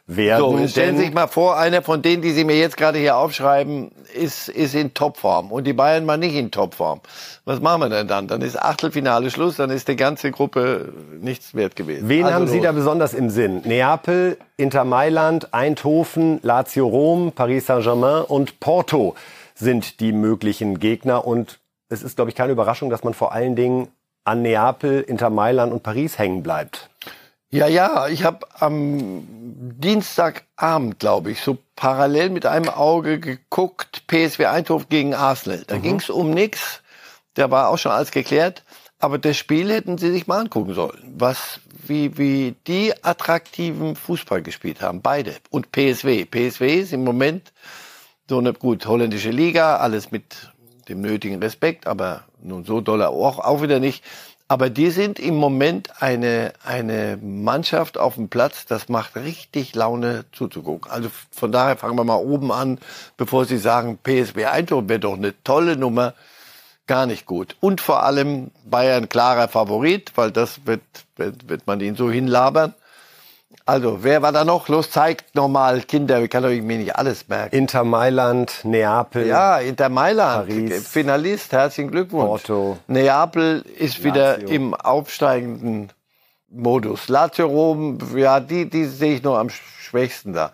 werden. 0.08 0.60
So, 0.60 0.68
stellen 0.68 0.98
Sie 0.98 1.06
sich 1.06 1.14
mal 1.14 1.28
vor, 1.28 1.58
einer 1.58 1.82
von 1.82 2.02
denen, 2.02 2.22
die 2.22 2.32
Sie 2.32 2.44
mir 2.44 2.58
jetzt 2.58 2.78
gerade 2.78 3.00
hier 3.00 3.18
aufschreiben, 3.18 3.92
ist, 4.14 4.50
ist 4.50 4.76
in 4.76 4.94
Topform 4.94 5.52
und 5.52 5.66
die 5.66 5.74
Bayern 5.74 6.06
mal 6.06 6.18
nicht 6.18 6.36
in 6.36 6.52
Topform. 6.52 7.02
Was 7.46 7.62
machen 7.62 7.82
wir 7.82 7.90
denn 7.90 8.08
dann? 8.08 8.28
Dann 8.28 8.42
ist 8.42 8.62
Achtelfinale 8.62 9.32
Schluss, 9.32 9.56
dann 9.56 9.70
ist 9.70 9.88
die 9.88 9.96
ganze 9.96 10.32
Gruppe 10.32 10.94
nichts 11.20 11.54
wert 11.56 11.76
gewesen. 11.76 12.10
Wen 12.10 12.26
also 12.26 12.36
haben 12.36 12.48
Sie 12.48 12.62
da 12.62 12.72
besonders 12.72 13.14
im 13.14 13.30
Sinn? 13.30 13.62
Neapel, 13.64 14.38
Inter 14.58 14.84
Mailand, 14.84 15.54
Eindhoven, 15.54 16.40
Lazio 16.44 16.88
Rom, 16.88 17.32
Paris 17.32 17.66
Saint-Germain 17.66 18.24
und 18.24 18.60
Porto 18.60 19.16
sind 19.56 20.00
die 20.00 20.12
möglichen 20.12 20.80
Gegner 20.80 21.26
und 21.26 21.60
es 21.90 22.04
ist, 22.04 22.16
glaube 22.16 22.32
ich, 22.32 22.36
keine 22.36 22.52
Überraschung, 22.52 22.90
dass 22.90 23.04
man 23.04 23.14
vor 23.14 23.34
allen 23.34 23.56
Dingen 23.56 23.90
an 24.24 24.42
Neapel, 24.42 25.02
Inter 25.02 25.30
Mailand 25.30 25.74
und 25.74 25.84
Paris 25.84 26.18
hängen 26.18 26.44
bleibt. 26.44 26.90
Ja, 27.54 27.68
ja, 27.68 28.08
ich 28.08 28.24
habe 28.24 28.48
am 28.60 29.28
Dienstagabend, 29.78 31.00
glaube 31.00 31.32
ich, 31.32 31.42
so 31.42 31.58
parallel 31.76 32.30
mit 32.30 32.46
einem 32.46 32.70
Auge 32.70 33.20
geguckt, 33.20 34.08
PSW 34.08 34.46
Eindhoven 34.46 34.88
gegen 34.88 35.14
Arsenal. 35.14 35.66
Da 35.68 35.76
mhm. 35.76 35.82
ging 35.82 35.96
es 35.98 36.10
um 36.10 36.32
nichts, 36.32 36.82
da 37.34 37.52
war 37.52 37.68
auch 37.68 37.78
schon 37.78 37.92
alles 37.92 38.12
geklärt, 38.12 38.64
aber 39.00 39.18
das 39.18 39.36
Spiel 39.36 39.70
hätten 39.70 39.98
sie 39.98 40.12
sich 40.12 40.28
mal 40.28 40.40
angucken 40.40 40.74
sollen, 40.74 41.14
was 41.18 41.60
wie 41.88 42.18
wie 42.18 42.56
die 42.68 42.94
attraktiven 43.04 43.98
Fußball 43.98 44.42
gespielt 44.42 44.82
haben, 44.82 45.02
beide 45.02 45.36
und 45.50 45.74
PSW. 45.74 46.24
PSW 46.24 46.80
ist 46.80 46.94
im 46.94 47.04
Moment 47.04 47.52
so 48.30 48.38
eine 48.38 48.54
gut 48.54 48.86
holländische 48.86 49.32
Liga, 49.32 49.76
alles 49.76 50.12
mit 50.12 50.54
dem 50.88 51.02
nötigen 51.02 51.44
Respekt, 51.44 51.86
aber 51.86 52.24
nun 52.42 52.64
so 52.64 52.80
doll 52.80 53.02
auch, 53.04 53.40
auch 53.40 53.62
wieder 53.62 53.82
nicht. 53.82 54.06
Aber 54.52 54.70
die 54.70 54.90
sind 54.90 55.18
im 55.18 55.38
Moment 55.38 56.02
eine, 56.02 56.52
eine 56.66 57.18
Mannschaft 57.22 57.98
auf 57.98 58.16
dem 58.16 58.28
Platz, 58.28 58.66
das 58.66 58.90
macht 58.90 59.16
richtig 59.16 59.76
Laune 59.76 60.26
zuzugucken. 60.34 60.92
Also 60.92 61.10
von 61.32 61.54
daher 61.54 61.78
fangen 61.78 61.98
wir 61.98 62.04
mal 62.04 62.18
oben 62.18 62.52
an, 62.52 62.78
bevor 63.16 63.46
Sie 63.46 63.58
sagen, 63.58 63.98
PSW 64.04 64.48
Eindhoven 64.48 64.90
wäre 64.90 65.00
doch 65.00 65.14
eine 65.14 65.42
tolle 65.46 65.78
Nummer. 65.78 66.16
Gar 66.86 67.06
nicht 67.06 67.26
gut. 67.26 67.56
Und 67.62 67.80
vor 67.80 68.04
allem 68.04 68.52
Bayern 68.66 69.08
klarer 69.08 69.48
Favorit, 69.48 70.12
weil 70.16 70.32
das 70.32 70.66
wird, 70.66 70.82
wird, 71.16 71.48
wird 71.48 71.66
man 71.66 71.80
ihnen 71.80 71.96
so 71.96 72.12
hinlabern. 72.12 72.74
Also, 73.66 74.04
wer 74.04 74.22
war 74.22 74.32
da 74.32 74.44
noch? 74.44 74.68
Los, 74.68 74.90
zeigt 74.90 75.36
nochmal, 75.36 75.82
Kinder, 75.82 76.22
ich 76.22 76.30
kann 76.30 76.44
euch 76.46 76.62
mir 76.62 76.78
nicht 76.78 76.96
alles 76.96 77.28
merken. 77.28 77.56
Inter 77.56 77.84
Mailand, 77.84 78.62
Neapel. 78.64 79.28
Ja, 79.28 79.60
Inter 79.60 79.90
Mailand, 79.90 80.48
Paris, 80.48 80.88
Finalist, 80.88 81.52
herzlichen 81.52 81.92
Glückwunsch. 81.92 82.26
Porto. 82.26 82.78
Neapel 82.88 83.64
ist 83.78 84.04
wieder 84.04 84.40
Lazio. 84.40 84.50
im 84.50 84.74
aufsteigenden 84.74 85.90
Modus. 86.50 87.08
Lazio 87.08 87.48
Rom, 87.48 88.00
ja, 88.16 88.40
die, 88.40 88.70
die 88.70 88.86
sehe 88.86 89.16
ich 89.16 89.24
noch 89.24 89.38
am 89.38 89.50
schwächsten 89.50 90.34
da. 90.34 90.52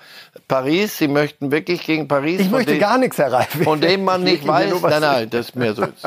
Paris, 0.47 0.97
sie 0.97 1.07
möchten 1.07 1.51
wirklich 1.51 1.85
gegen 1.85 2.07
Paris. 2.07 2.39
Ich 2.39 2.49
möchte 2.49 2.73
dem, 2.73 2.79
gar 2.79 2.97
nichts 2.97 3.19
erreichen. 3.19 3.63
Von 3.63 3.81
dem 3.81 4.03
man 4.03 4.23
nicht 4.23 4.45
weiß, 4.45 4.81
nein, 4.81 5.01
nein, 5.01 5.29
das 5.31 5.49
ist 5.49 5.55
mehr 5.55 5.73
so 5.73 5.83
ins, 5.83 6.01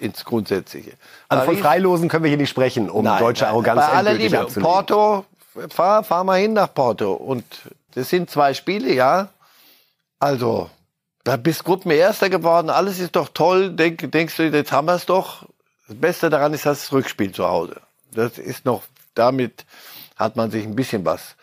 ins 0.00 0.24
Grundsätzliche. 0.24 0.92
Also 1.28 1.44
Paris, 1.44 1.58
von 1.58 1.68
Freilosen 1.68 2.08
können 2.08 2.24
wir 2.24 2.28
hier 2.28 2.38
nicht 2.38 2.50
sprechen, 2.50 2.88
um 2.88 3.04
nein, 3.04 3.20
deutsche 3.20 3.46
Arroganz 3.48 3.80
nein, 3.80 3.90
bei 3.90 3.96
aller 3.96 4.14
Liebe, 4.14 4.46
Porto, 4.60 5.24
fahr, 5.68 6.04
fahr 6.04 6.24
mal 6.24 6.40
hin 6.40 6.52
nach 6.52 6.72
Porto. 6.72 7.12
Und 7.12 7.44
das 7.94 8.08
sind 8.08 8.30
zwei 8.30 8.54
Spiele, 8.54 8.92
ja. 8.92 9.28
Also, 10.18 10.70
da 11.24 11.36
bist 11.36 11.64
Gruppenerster 11.64 12.30
geworden, 12.30 12.70
alles 12.70 12.98
ist 12.98 13.16
doch 13.16 13.28
toll. 13.28 13.70
Denk, 13.70 14.10
denkst 14.10 14.36
du, 14.36 14.48
jetzt 14.48 14.72
haben 14.72 14.86
wir 14.86 14.94
es 14.94 15.06
doch. 15.06 15.46
Das 15.86 15.96
Beste 15.96 16.30
daran 16.30 16.54
ist 16.54 16.66
das 16.66 16.92
Rückspiel 16.92 17.32
zu 17.32 17.46
Hause. 17.46 17.80
Das 18.12 18.38
ist 18.38 18.64
noch, 18.64 18.82
damit 19.14 19.64
hat 20.16 20.36
man 20.36 20.50
sich 20.50 20.64
ein 20.64 20.76
bisschen 20.76 21.04
was 21.04 21.36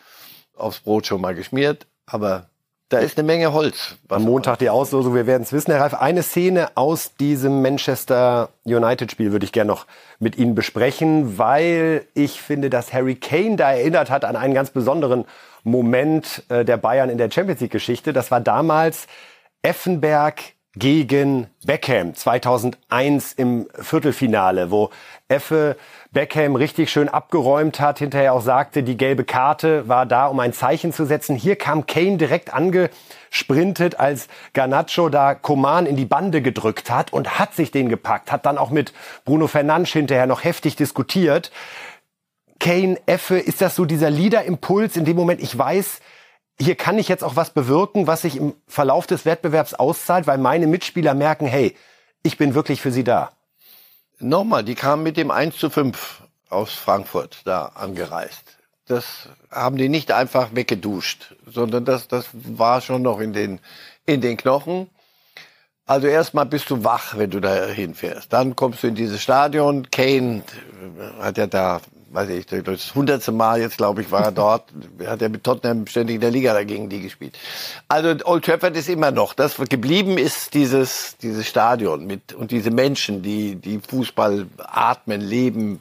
aufs 0.56 0.80
Brot 0.80 1.06
schon 1.06 1.20
mal 1.20 1.34
geschmiert. 1.34 1.86
Aber 2.06 2.49
da 2.90 2.98
ist 2.98 3.16
eine 3.16 3.26
Menge 3.26 3.52
Holz. 3.52 3.94
Am 4.08 4.24
Montag 4.24 4.58
die 4.58 4.68
Auslosung, 4.68 5.14
wir 5.14 5.26
werden 5.26 5.44
es 5.44 5.52
wissen, 5.52 5.70
Herr 5.70 5.80
Reif. 5.80 5.94
Eine 5.94 6.24
Szene 6.24 6.68
aus 6.74 7.14
diesem 7.14 7.62
Manchester 7.62 8.50
United-Spiel 8.64 9.30
würde 9.30 9.44
ich 9.44 9.52
gerne 9.52 9.68
noch 9.68 9.86
mit 10.18 10.36
Ihnen 10.36 10.56
besprechen, 10.56 11.38
weil 11.38 12.04
ich 12.14 12.42
finde, 12.42 12.68
dass 12.68 12.92
Harry 12.92 13.14
Kane 13.14 13.54
da 13.54 13.72
erinnert 13.72 14.10
hat 14.10 14.24
an 14.24 14.34
einen 14.34 14.54
ganz 14.54 14.70
besonderen 14.70 15.24
Moment 15.62 16.42
äh, 16.48 16.64
der 16.64 16.78
Bayern 16.78 17.10
in 17.10 17.18
der 17.18 17.30
Champions 17.30 17.60
League-Geschichte. 17.60 18.12
Das 18.12 18.32
war 18.32 18.40
damals 18.40 19.06
Effenberg 19.62 20.40
gegen 20.76 21.48
Beckham 21.64 22.14
2001 22.14 23.32
im 23.32 23.66
Viertelfinale, 23.74 24.70
wo 24.70 24.90
Effe 25.26 25.76
Beckham 26.12 26.54
richtig 26.54 26.92
schön 26.92 27.08
abgeräumt 27.08 27.80
hat, 27.80 27.98
hinterher 27.98 28.34
auch 28.34 28.40
sagte, 28.40 28.84
die 28.84 28.96
gelbe 28.96 29.24
Karte 29.24 29.88
war 29.88 30.06
da, 30.06 30.26
um 30.26 30.38
ein 30.38 30.52
Zeichen 30.52 30.92
zu 30.92 31.06
setzen. 31.06 31.34
Hier 31.34 31.56
kam 31.56 31.86
Kane 31.86 32.18
direkt 32.18 32.54
ange 32.54 32.90
sprintet, 33.30 33.98
als 33.98 34.28
Garnacho 34.52 35.08
da 35.08 35.34
Coman 35.34 35.86
in 35.86 35.96
die 35.96 36.04
Bande 36.04 36.40
gedrückt 36.40 36.88
hat 36.90 37.12
und 37.12 37.38
hat 37.38 37.54
sich 37.54 37.72
den 37.72 37.88
gepackt, 37.88 38.30
hat 38.30 38.46
dann 38.46 38.58
auch 38.58 38.70
mit 38.70 38.92
Bruno 39.24 39.48
Fernandes 39.48 39.92
hinterher 39.92 40.26
noch 40.26 40.44
heftig 40.44 40.76
diskutiert. 40.76 41.50
Kane, 42.60 42.98
Effe, 43.06 43.38
ist 43.38 43.60
das 43.60 43.74
so 43.74 43.86
dieser 43.86 44.10
Leader-Impuls 44.10 44.96
in 44.96 45.04
dem 45.04 45.16
Moment, 45.16 45.40
ich 45.40 45.56
weiß, 45.56 46.00
hier 46.60 46.74
kann 46.74 46.98
ich 46.98 47.08
jetzt 47.08 47.24
auch 47.24 47.36
was 47.36 47.50
bewirken, 47.50 48.06
was 48.06 48.22
sich 48.22 48.36
im 48.36 48.54
Verlauf 48.68 49.06
des 49.06 49.24
Wettbewerbs 49.24 49.74
auszahlt, 49.74 50.26
weil 50.26 50.38
meine 50.38 50.66
Mitspieler 50.66 51.14
merken, 51.14 51.46
hey, 51.46 51.74
ich 52.22 52.36
bin 52.36 52.54
wirklich 52.54 52.82
für 52.82 52.92
sie 52.92 53.04
da. 53.04 53.32
Nochmal, 54.18 54.62
die 54.62 54.74
kamen 54.74 55.02
mit 55.02 55.16
dem 55.16 55.30
1 55.30 55.56
zu 55.56 55.70
5 55.70 56.22
aus 56.50 56.74
Frankfurt 56.74 57.40
da 57.46 57.66
angereist. 57.66 58.58
Das 58.86 59.28
haben 59.50 59.76
die 59.76 59.88
nicht 59.88 60.12
einfach 60.12 60.54
weggeduscht, 60.54 61.34
sondern 61.46 61.86
das, 61.86 62.08
das 62.08 62.26
war 62.32 62.82
schon 62.82 63.02
noch 63.02 63.20
in 63.20 63.32
den, 63.32 63.60
in 64.04 64.20
den 64.20 64.36
Knochen. 64.36 64.90
Also 65.86 66.08
erstmal 66.08 66.44
bist 66.44 66.68
du 66.68 66.84
wach, 66.84 67.16
wenn 67.16 67.30
du 67.30 67.40
da 67.40 67.66
hinfährst. 67.66 68.32
Dann 68.32 68.54
kommst 68.54 68.82
du 68.82 68.88
in 68.88 68.94
dieses 68.94 69.22
Stadion. 69.22 69.90
Kane 69.90 70.42
hat 71.20 71.38
ja 71.38 71.46
da 71.46 71.80
weiß 72.12 72.28
ich, 72.30 72.46
das 72.46 72.94
hundertste 72.94 73.32
Mal 73.32 73.60
jetzt, 73.60 73.76
glaube 73.76 74.02
ich, 74.02 74.10
war 74.10 74.24
er 74.24 74.32
dort, 74.32 74.64
hat 75.06 75.22
er 75.22 75.28
mit 75.28 75.44
Tottenham 75.44 75.86
ständig 75.86 76.16
in 76.16 76.20
der 76.20 76.30
Liga 76.30 76.52
dagegen 76.52 76.88
die 76.88 77.00
gespielt. 77.00 77.38
Also 77.88 78.14
Old 78.24 78.44
Trafford 78.44 78.76
ist 78.76 78.88
immer 78.88 79.12
noch, 79.12 79.32
das 79.32 79.56
geblieben 79.56 80.18
ist 80.18 80.54
dieses, 80.54 81.16
dieses 81.18 81.46
Stadion 81.46 82.06
mit, 82.06 82.32
und 82.32 82.50
diese 82.50 82.70
Menschen, 82.70 83.22
die, 83.22 83.54
die 83.54 83.78
Fußball 83.78 84.46
atmen, 84.58 85.20
leben. 85.20 85.78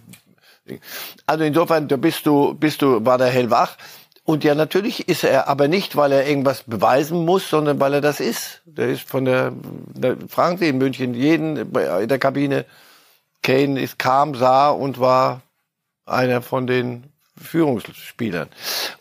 Also 1.25 1.43
insofern, 1.43 1.88
da 1.88 1.98
bist 1.98 2.25
du, 2.27 2.53
bist 2.53 2.83
du, 2.83 3.03
war 3.03 3.17
der 3.17 3.27
hellwach. 3.27 3.75
Und 4.24 4.43
ja, 4.43 4.53
natürlich 4.53 5.09
ist 5.09 5.24
er 5.24 5.48
aber 5.48 5.67
nicht, 5.67 5.95
weil 5.95 6.12
er 6.12 6.27
irgendwas 6.27 6.62
beweisen 6.62 7.25
muss, 7.25 7.50
sondern 7.50 7.79
weil 7.79 7.95
er 7.95 8.01
das 8.01 8.19
ist. 8.19 8.62
Der 8.65 8.89
ist 8.89 9.01
von 9.01 9.25
der, 9.25 9.51
der 9.95 10.17
fragen 10.27 10.59
Sie 10.59 10.69
in 10.69 10.77
München 10.77 11.15
jeden 11.15 11.57
in 11.57 12.07
der 12.07 12.19
Kabine. 12.19 12.65
Kane 13.41 13.81
ist 13.81 13.98
kam, 13.98 14.36
sah 14.36 14.69
und 14.69 15.00
war 15.00 15.41
einer 16.09 16.41
von 16.41 16.67
den 16.67 17.05
Führungsspielern. 17.41 18.49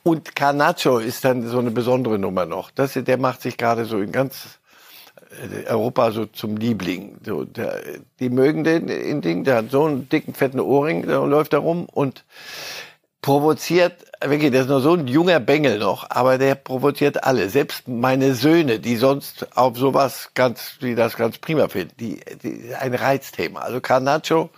Und 0.02 0.36
Carnaccio 0.36 0.98
ist 0.98 1.24
dann 1.24 1.46
so 1.46 1.58
eine 1.58 1.70
besondere 1.70 2.18
Nummer 2.18 2.46
noch. 2.46 2.70
Das, 2.70 2.92
der 2.94 3.18
macht 3.18 3.42
sich 3.42 3.56
gerade 3.56 3.84
so 3.84 3.98
in 3.98 4.12
ganz 4.12 4.58
äh, 5.30 5.66
Europa 5.68 6.12
so 6.12 6.26
zum 6.26 6.56
Liebling. 6.56 7.16
So, 7.24 7.44
der, 7.44 7.82
die 8.20 8.30
mögen 8.30 8.64
den, 8.64 8.86
den 8.86 9.20
Ding, 9.20 9.44
der 9.44 9.56
hat 9.56 9.70
so 9.70 9.84
einen 9.84 10.08
dicken, 10.08 10.34
fetten 10.34 10.60
Ohrring, 10.60 11.06
der 11.06 11.26
läuft 11.26 11.52
da 11.52 11.58
rum 11.58 11.86
und 11.86 12.24
provoziert, 13.20 14.04
wirklich, 14.24 14.52
der 14.52 14.62
ist 14.62 14.68
noch 14.68 14.80
so 14.80 14.94
ein 14.94 15.06
junger 15.08 15.40
Bengel 15.40 15.78
noch, 15.78 16.08
aber 16.08 16.38
der 16.38 16.54
provoziert 16.54 17.24
alle. 17.24 17.50
Selbst 17.50 17.88
meine 17.88 18.34
Söhne, 18.34 18.78
die 18.78 18.96
sonst 18.96 19.56
auf 19.56 19.76
sowas 19.76 20.30
ganz, 20.34 20.78
die 20.80 20.94
das 20.94 21.16
ganz 21.16 21.38
prima 21.38 21.68
finden, 21.68 21.94
die, 21.98 22.20
die 22.42 22.74
ein 22.74 22.94
Reizthema. 22.94 23.60
Also 23.60 23.80
Carnaccio, 23.80 24.50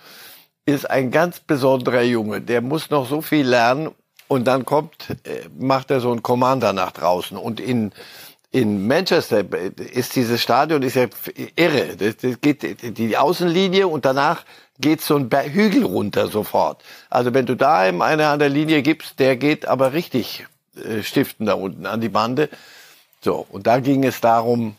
ist 0.67 0.88
ein 0.88 1.11
ganz 1.11 1.40
besonderer 1.40 2.02
Junge. 2.02 2.40
Der 2.40 2.61
muss 2.61 2.90
noch 2.90 3.09
so 3.09 3.23
viel 3.23 3.47
lernen 3.47 3.90
und 4.29 4.47
dann 4.47 4.64
kommt, 4.64 5.11
äh, 5.25 5.49
macht 5.59 5.90
er 5.90 6.00
so 6.00 6.11
einen 6.11 6.23
Commander 6.23 6.73
nach 6.73 6.93
draußen 6.93 7.37
und 7.37 7.61
in 7.61 7.93
in 8.52 8.87
Manchester 8.87 9.45
ist 9.79 10.17
dieses 10.17 10.43
Stadion 10.43 10.83
ist 10.83 10.97
ja 10.97 11.07
irre. 11.55 11.97
Das, 11.97 12.17
das 12.17 12.40
geht 12.40 12.99
die 12.99 13.17
Außenlinie 13.17 13.87
und 13.87 14.05
danach 14.05 14.45
geht 14.81 15.02
so 15.02 15.17
ein 15.17 15.31
Hügel 15.52 15.85
runter 15.85 16.26
sofort. 16.26 16.83
Also 17.11 17.33
wenn 17.33 17.47
du 17.47 17.55
da 17.55 17.88
ihm 17.88 18.02
eine 18.02 18.26
an 18.29 18.38
der 18.38 18.49
Linie 18.49 18.83
gibst, 18.83 19.21
der 19.21 19.37
geht 19.37 19.67
aber 19.67 19.93
richtig 19.93 20.47
äh, 20.76 21.02
stiften 21.02 21.47
da 21.47 21.55
unten 21.55 21.87
an 21.87 22.00
die 22.00 22.09
Bande. 22.09 22.49
So 23.23 23.47
und 23.50 23.67
da 23.67 23.79
ging 23.79 24.05
es 24.05 24.21
darum, 24.21 24.75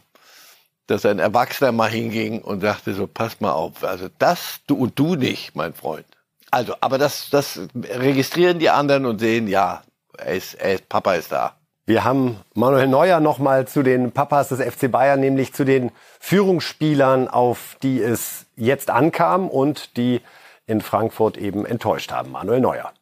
dass 0.92 1.06
ein 1.06 1.20
Erwachsener 1.20 1.72
mal 1.72 1.90
hinging 1.90 2.42
und 2.42 2.62
sagte 2.62 2.94
so, 2.94 3.08
pass 3.08 3.40
mal 3.40 3.52
auf, 3.52 3.84
also 3.84 4.10
das 4.20 4.60
du 4.68 4.76
und 4.76 5.00
du 5.00 5.16
nicht, 5.16 5.56
mein 5.56 5.74
Freund. 5.74 6.06
Also, 6.52 6.76
aber 6.82 6.98
das, 6.98 7.30
das 7.30 7.62
registrieren 7.74 8.60
die 8.60 8.70
anderen 8.70 9.06
und 9.06 9.20
sehen, 9.20 9.48
ja, 9.48 9.84
er 10.18 10.34
ist, 10.36 10.56
er 10.56 10.74
ist, 10.74 10.90
Papa 10.90 11.14
ist 11.16 11.32
da. 11.32 11.56
Wir 11.86 12.04
haben 12.04 12.40
Manuel 12.54 12.88
Neuer 12.88 13.20
nochmal 13.20 13.68
zu 13.68 13.84
den 13.84 14.12
Papas 14.12 14.50
des 14.50 14.62
FC 14.62 14.92
Bayern, 14.92 15.20
nämlich 15.20 15.54
zu 15.54 15.66
den 15.66 15.92
Führungsspielern, 16.20 17.28
auf 17.28 17.78
die 17.82 18.02
es 18.02 18.46
jetzt 18.56 18.90
ankam 18.90 19.50
und 19.50 19.98
die 19.98 20.22
in 20.68 20.82
Frankfurt 20.82 21.38
eben 21.38 21.66
enttäuscht 21.66 22.12
haben. 22.12 22.32
Manuel 22.32 22.62
Neuer. 22.62 22.94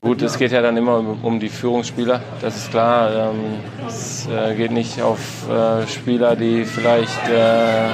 Gut, 0.00 0.22
es 0.22 0.38
geht 0.38 0.52
ja 0.52 0.62
dann 0.62 0.76
immer 0.76 1.02
um, 1.22 1.40
die 1.40 1.48
Führungsspieler, 1.48 2.20
das 2.40 2.56
ist 2.56 2.70
klar. 2.70 3.32
Ähm, 3.32 3.58
es 3.88 4.28
äh, 4.28 4.54
geht 4.54 4.70
nicht 4.70 5.02
auf 5.02 5.18
äh, 5.50 5.88
Spieler, 5.88 6.36
die 6.36 6.64
vielleicht 6.64 7.28
äh, 7.28 7.88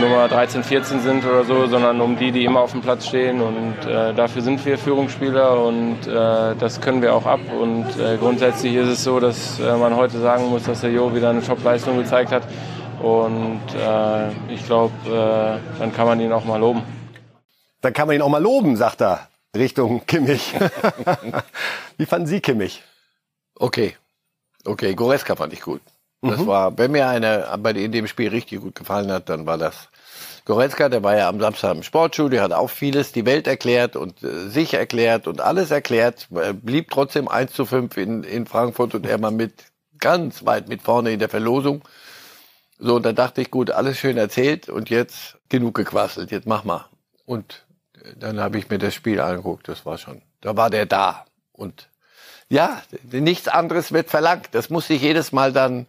Nummer 0.00 0.28
13, 0.28 0.62
14 0.62 1.00
sind 1.00 1.26
oder 1.26 1.42
so, 1.42 1.66
sondern 1.66 2.00
um 2.00 2.16
die, 2.16 2.30
die 2.30 2.44
immer 2.44 2.60
auf 2.60 2.70
dem 2.70 2.80
Platz 2.80 3.08
stehen. 3.08 3.40
Und 3.40 3.74
dafür 3.86 4.42
sind 4.42 4.64
wir 4.66 4.76
Führungsspieler 4.76 5.64
und 5.64 6.00
das 6.06 6.82
können 6.82 7.00
wir 7.00 7.14
auch 7.14 7.24
ab. 7.24 7.40
Und 7.58 7.86
grundsätzlich 8.20 8.74
ist 8.74 8.88
es 8.88 9.04
so, 9.04 9.20
dass 9.20 9.58
man 9.58 9.96
heute 9.96 10.18
sagen 10.20 10.50
muss, 10.50 10.64
dass 10.64 10.82
der 10.82 10.90
Jo 10.90 11.14
wieder 11.14 11.30
eine 11.30 11.42
Top-Leistung 11.42 11.96
gezeigt 11.96 12.30
hat. 12.30 12.42
Und 13.02 13.62
ich 14.50 14.66
glaube, 14.66 14.92
dann 15.78 15.94
kann 15.94 16.06
man 16.06 16.20
ihn 16.20 16.30
auch 16.30 16.44
mal 16.44 16.60
loben. 16.60 16.82
Dann 17.80 17.94
kann 17.94 18.06
man 18.06 18.16
ihn 18.16 18.22
auch 18.22 18.28
mal 18.28 18.42
loben, 18.42 18.76
sagt 18.76 19.00
er. 19.00 19.28
Richtung 19.56 20.06
Kimmich. 20.06 20.54
Wie 21.96 22.06
fanden 22.06 22.26
Sie 22.26 22.40
Kimmich? 22.40 22.82
Okay. 23.54 23.96
Okay, 24.64 24.94
Goreska 24.94 25.36
fand 25.36 25.52
ich 25.52 25.60
gut. 25.60 25.80
Das 26.22 26.40
mhm. 26.40 26.46
war, 26.46 26.78
wenn 26.78 26.90
mir 26.90 27.08
einer 27.08 27.56
bei 27.58 27.70
in 27.72 27.92
dem 27.92 28.06
Spiel 28.06 28.28
richtig 28.28 28.60
gut 28.60 28.74
gefallen 28.74 29.10
hat, 29.12 29.28
dann 29.28 29.46
war 29.46 29.58
das 29.58 29.88
Goretzka, 30.46 30.88
der 30.88 31.02
war 31.02 31.16
ja 31.16 31.28
am 31.28 31.40
Samstag 31.40 31.74
im 31.74 31.82
Sportstudio, 31.82 32.40
hat 32.40 32.52
auch 32.52 32.70
vieles, 32.70 33.10
die 33.10 33.26
Welt 33.26 33.48
erklärt 33.48 33.96
und 33.96 34.22
äh, 34.22 34.48
sich 34.48 34.74
erklärt 34.74 35.26
und 35.26 35.40
alles 35.40 35.72
erklärt, 35.72 36.28
er 36.32 36.52
blieb 36.52 36.90
trotzdem 36.90 37.26
1 37.26 37.52
zu 37.52 37.66
5 37.66 37.96
in, 37.96 38.22
in 38.22 38.46
Frankfurt 38.46 38.94
und 38.94 39.06
er 39.06 39.18
mal 39.18 39.32
mit 39.32 39.64
ganz 39.98 40.44
weit 40.46 40.68
mit 40.68 40.82
vorne 40.82 41.10
in 41.10 41.18
der 41.18 41.28
Verlosung. 41.28 41.82
So, 42.78 43.00
da 43.00 43.12
dachte 43.12 43.40
ich, 43.40 43.50
gut, 43.50 43.72
alles 43.72 43.98
schön 43.98 44.16
erzählt 44.16 44.68
und 44.68 44.88
jetzt 44.88 45.36
genug 45.48 45.74
gequasselt, 45.74 46.30
jetzt 46.30 46.46
mach 46.46 46.62
mal. 46.62 46.86
Und 47.24 47.65
dann 48.16 48.40
habe 48.40 48.58
ich 48.58 48.68
mir 48.68 48.78
das 48.78 48.94
Spiel 48.94 49.20
angeguckt, 49.20 49.68
das 49.68 49.84
war 49.84 49.98
schon, 49.98 50.22
da 50.40 50.56
war 50.56 50.70
der 50.70 50.86
da. 50.86 51.24
Und 51.52 51.88
ja, 52.48 52.82
nichts 53.10 53.48
anderes 53.48 53.92
wird 53.92 54.10
verlangt. 54.10 54.48
Das 54.52 54.70
muss 54.70 54.88
nicht 54.88 55.02
jedes 55.02 55.32
Mal 55.32 55.52
dann 55.52 55.86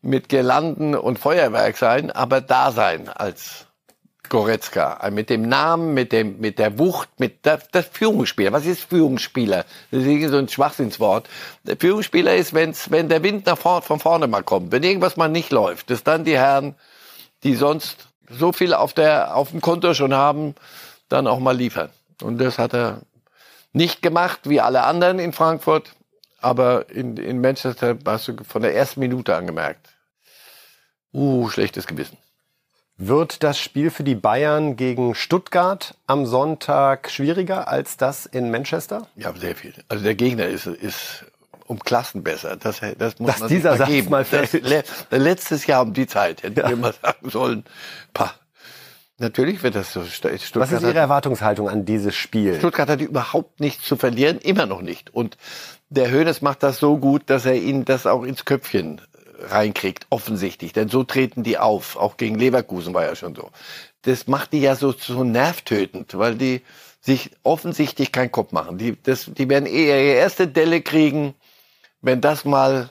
mit 0.00 0.28
Girlanden 0.28 0.96
und 0.96 1.18
Feuerwerk 1.18 1.76
sein, 1.76 2.10
aber 2.10 2.40
da 2.40 2.72
sein 2.72 3.08
als 3.08 3.66
Goretzka. 4.28 5.08
Mit 5.10 5.30
dem 5.30 5.42
Namen, 5.42 5.94
mit 5.94 6.10
dem, 6.10 6.40
mit 6.40 6.58
der 6.58 6.78
Wucht, 6.78 7.08
mit 7.18 7.44
der, 7.44 7.60
das 7.70 7.86
Führungsspieler. 7.86 8.52
Was 8.52 8.66
ist 8.66 8.82
Führungsspieler? 8.82 9.64
Das 9.90 10.04
ist 10.04 10.30
so 10.30 10.38
ein 10.38 10.48
Schwachsinnswort. 10.48 11.28
Der 11.64 11.76
Führungsspieler 11.76 12.34
ist, 12.34 12.54
wenn's, 12.54 12.90
wenn 12.90 13.08
der 13.08 13.22
Wind 13.22 13.46
nach 13.46 13.58
vorne, 13.58 13.82
von 13.82 14.00
vorne 14.00 14.26
mal 14.26 14.42
kommt, 14.42 14.72
wenn 14.72 14.82
irgendwas 14.82 15.16
mal 15.16 15.28
nicht 15.28 15.52
läuft, 15.52 15.90
dass 15.90 16.02
dann 16.02 16.24
die 16.24 16.36
Herren, 16.36 16.74
die 17.44 17.54
sonst 17.54 18.08
so 18.30 18.52
viel 18.52 18.74
auf 18.74 18.94
der, 18.94 19.36
auf 19.36 19.50
dem 19.50 19.60
Konto 19.60 19.94
schon 19.94 20.14
haben, 20.14 20.54
dann 21.12 21.26
auch 21.26 21.38
mal 21.38 21.56
liefern. 21.56 21.90
Und 22.22 22.38
das 22.38 22.58
hat 22.58 22.74
er 22.74 23.02
nicht 23.72 24.02
gemacht 24.02 24.40
wie 24.44 24.60
alle 24.60 24.84
anderen 24.84 25.18
in 25.18 25.32
Frankfurt, 25.32 25.94
aber 26.40 26.90
in, 26.90 27.16
in 27.16 27.40
Manchester 27.40 27.96
hast 28.04 28.28
du 28.28 28.44
von 28.44 28.62
der 28.62 28.74
ersten 28.74 29.00
Minute 29.00 29.34
angemerkt. 29.34 29.88
Uh, 31.12 31.48
schlechtes 31.48 31.86
Gewissen. 31.86 32.16
Wird 32.96 33.42
das 33.42 33.58
Spiel 33.58 33.90
für 33.90 34.04
die 34.04 34.14
Bayern 34.14 34.76
gegen 34.76 35.14
Stuttgart 35.14 35.94
am 36.06 36.26
Sonntag 36.26 37.10
schwieriger 37.10 37.68
als 37.68 37.96
das 37.96 38.26
in 38.26 38.50
Manchester? 38.50 39.08
Ja, 39.16 39.34
sehr 39.34 39.56
viel. 39.56 39.74
Also 39.88 40.04
der 40.04 40.14
Gegner 40.14 40.46
ist, 40.46 40.66
ist 40.66 41.24
um 41.66 41.78
Klassen 41.80 42.22
besser. 42.22 42.56
Das, 42.56 42.80
das 42.98 43.18
muss 43.18 43.32
Dass 43.32 43.40
man 43.40 43.48
dieser 43.48 43.76
Satz 43.76 44.08
mal 44.08 44.24
fällt. 44.24 44.54
Das, 44.62 44.84
letztes 45.10 45.66
Jahr 45.66 45.82
um 45.82 45.92
die 45.92 46.06
Zeit 46.06 46.42
hätte 46.42 46.60
ja. 46.60 46.66
ich 46.66 46.72
immer 46.72 46.92
sagen 46.92 47.30
sollen, 47.30 47.64
pah, 48.14 48.34
Natürlich 49.22 49.62
wird 49.62 49.76
das 49.76 49.92
so. 49.92 50.04
Stuttgart 50.04 50.42
Was 50.56 50.72
ist 50.72 50.82
Ihre 50.82 50.98
Erwartungshaltung 50.98 51.68
an 51.68 51.84
dieses 51.84 52.16
Spiel? 52.16 52.58
Stuttgart 52.58 52.88
hat 52.88 53.00
überhaupt 53.00 53.60
nichts 53.60 53.84
zu 53.84 53.96
verlieren, 53.96 54.38
immer 54.38 54.66
noch 54.66 54.82
nicht. 54.82 55.14
Und 55.14 55.38
der 55.90 56.10
Hönes 56.10 56.42
macht 56.42 56.64
das 56.64 56.80
so 56.80 56.98
gut, 56.98 57.22
dass 57.26 57.46
er 57.46 57.54
ihnen 57.54 57.84
das 57.84 58.06
auch 58.06 58.24
ins 58.24 58.44
Köpfchen 58.44 59.00
reinkriegt, 59.38 60.06
offensichtlich. 60.10 60.72
Denn 60.72 60.88
so 60.88 61.04
treten 61.04 61.44
die 61.44 61.56
auf. 61.56 61.96
Auch 61.96 62.16
gegen 62.16 62.34
Leverkusen 62.34 62.94
war 62.94 63.04
ja 63.04 63.14
schon 63.14 63.36
so. 63.36 63.50
Das 64.02 64.26
macht 64.26 64.52
die 64.52 64.60
ja 64.60 64.74
so, 64.74 64.90
so 64.90 65.22
nervtötend, 65.22 66.18
weil 66.18 66.34
die 66.34 66.62
sich 67.00 67.30
offensichtlich 67.44 68.10
keinen 68.10 68.32
Kopf 68.32 68.50
machen. 68.50 68.76
Die, 68.76 69.00
das, 69.00 69.30
die 69.32 69.48
werden 69.48 69.66
eher 69.66 70.04
ihre 70.04 70.16
erste 70.16 70.48
Delle 70.48 70.82
kriegen, 70.82 71.34
wenn 72.00 72.20
das 72.20 72.44
mal 72.44 72.90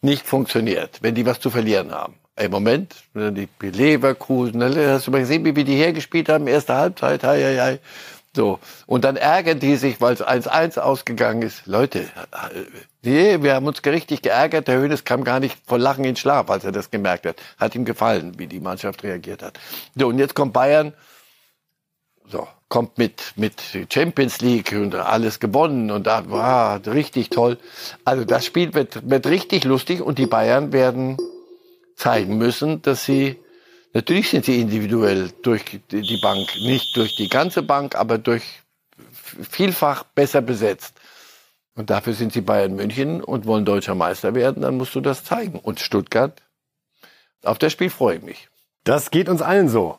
nicht 0.00 0.26
funktioniert, 0.26 1.02
wenn 1.02 1.14
die 1.14 1.26
was 1.26 1.38
zu 1.38 1.50
verlieren 1.50 1.92
haben. 1.92 2.14
Im 2.38 2.50
Moment, 2.50 2.94
die 3.14 3.48
Leverkusen, 3.62 4.62
hast 4.62 5.06
du 5.06 5.10
mal 5.10 5.20
gesehen, 5.20 5.44
wie 5.46 5.56
wir 5.56 5.64
die 5.64 5.76
hergespielt 5.76 6.28
haben, 6.28 6.46
erste 6.46 6.74
Halbzeit, 6.74 7.24
hei, 7.24 7.42
hei, 7.42 7.58
hei. 7.58 7.78
So. 8.34 8.58
Und 8.86 9.04
dann 9.04 9.16
ärgern 9.16 9.58
die 9.58 9.76
sich, 9.76 10.02
weil 10.02 10.12
es 10.12 10.22
1-1 10.22 10.78
ausgegangen 10.78 11.40
ist. 11.40 11.66
Leute, 11.66 12.04
nee, 13.02 13.42
wir 13.42 13.54
haben 13.54 13.66
uns 13.66 13.82
richtig 13.86 14.20
geärgert. 14.20 14.68
Der 14.68 14.78
Hönes 14.78 15.04
kam 15.04 15.24
gar 15.24 15.40
nicht 15.40 15.56
vor 15.66 15.78
Lachen 15.78 16.04
in 16.04 16.16
Schlaf, 16.16 16.50
als 16.50 16.64
er 16.64 16.72
das 16.72 16.90
gemerkt 16.90 17.24
hat. 17.24 17.36
Hat 17.56 17.74
ihm 17.74 17.86
gefallen, 17.86 18.38
wie 18.38 18.46
die 18.46 18.60
Mannschaft 18.60 19.02
reagiert 19.02 19.42
hat. 19.42 19.58
So, 19.94 20.08
und 20.08 20.18
jetzt 20.18 20.34
kommt 20.34 20.52
Bayern. 20.52 20.92
So, 22.28 22.46
kommt 22.68 22.98
mit, 22.98 23.32
mit 23.36 23.62
Champions 23.90 24.42
League 24.42 24.72
und 24.72 24.94
alles 24.94 25.40
gewonnen 25.40 25.90
und 25.90 26.06
da 26.06 26.28
war 26.28 26.84
richtig 26.86 27.30
toll. 27.30 27.56
Also 28.04 28.24
das 28.24 28.44
Spiel 28.44 28.74
wird, 28.74 29.08
wird 29.08 29.26
richtig 29.26 29.64
lustig 29.64 30.02
und 30.02 30.18
die 30.18 30.26
Bayern 30.26 30.72
werden 30.72 31.16
zeigen 31.96 32.38
müssen, 32.38 32.82
dass 32.82 33.04
sie 33.04 33.36
Natürlich 33.96 34.28
sind 34.28 34.44
sie 34.44 34.60
individuell 34.60 35.30
durch 35.40 35.64
die 35.90 36.20
Bank, 36.20 36.46
nicht 36.56 36.94
durch 36.98 37.16
die 37.16 37.30
ganze 37.30 37.62
Bank, 37.62 37.94
aber 37.94 38.18
durch 38.18 38.42
vielfach 39.50 40.04
besser 40.04 40.42
besetzt. 40.42 41.00
Und 41.74 41.88
dafür 41.88 42.12
sind 42.12 42.34
sie 42.34 42.42
Bayern 42.42 42.76
München 42.76 43.22
und 43.22 43.46
wollen 43.46 43.64
deutscher 43.64 43.94
Meister 43.94 44.34
werden, 44.34 44.60
dann 44.60 44.76
musst 44.76 44.94
du 44.94 45.00
das 45.00 45.24
zeigen. 45.24 45.58
Und 45.58 45.80
Stuttgart, 45.80 46.42
auf 47.42 47.56
das 47.56 47.72
Spiel 47.72 47.88
freue 47.88 48.16
ich 48.16 48.22
mich. 48.22 48.48
Das 48.84 49.10
geht 49.10 49.30
uns 49.30 49.40
allen 49.40 49.70
so. 49.70 49.98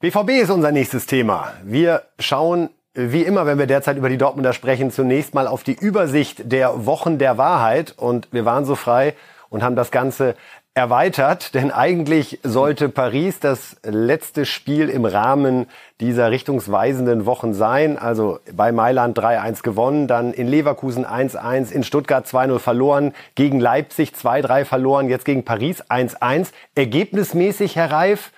BVB 0.00 0.30
ist 0.40 0.50
unser 0.50 0.72
nächstes 0.72 1.04
Thema. 1.04 1.52
Wir 1.62 2.04
schauen 2.18 2.70
wie 2.94 3.22
immer, 3.22 3.44
wenn 3.44 3.58
wir 3.58 3.66
derzeit 3.66 3.98
über 3.98 4.08
die 4.08 4.16
Dortmunder 4.16 4.54
sprechen, 4.54 4.90
zunächst 4.90 5.34
mal 5.34 5.46
auf 5.46 5.62
die 5.62 5.74
Übersicht 5.74 6.50
der 6.50 6.86
Wochen 6.86 7.18
der 7.18 7.36
Wahrheit. 7.36 7.92
Und 7.98 8.28
wir 8.32 8.46
waren 8.46 8.64
so 8.64 8.76
frei 8.76 9.14
und 9.50 9.62
haben 9.62 9.76
das 9.76 9.90
Ganze 9.90 10.36
erweitert, 10.76 11.54
denn 11.54 11.70
eigentlich 11.70 12.38
sollte 12.42 12.90
Paris 12.90 13.40
das 13.40 13.78
letzte 13.82 14.44
Spiel 14.44 14.90
im 14.90 15.06
Rahmen 15.06 15.66
dieser 16.00 16.30
richtungsweisenden 16.30 17.24
Wochen 17.24 17.54
sein. 17.54 17.96
Also 17.96 18.40
bei 18.52 18.72
Mailand 18.72 19.18
3-1 19.18 19.62
gewonnen, 19.62 20.06
dann 20.06 20.34
in 20.34 20.46
Leverkusen 20.46 21.06
1-1, 21.06 21.72
in 21.72 21.82
Stuttgart 21.82 22.26
2-0 22.26 22.58
verloren, 22.58 23.14
gegen 23.34 23.58
Leipzig 23.58 24.10
2-3 24.10 24.66
verloren, 24.66 25.08
jetzt 25.08 25.24
gegen 25.24 25.46
Paris 25.46 25.82
1-1. 25.82 26.48
Ergebnismäßig, 26.74 27.74
Herr 27.76 27.90
Reif, 27.90 28.32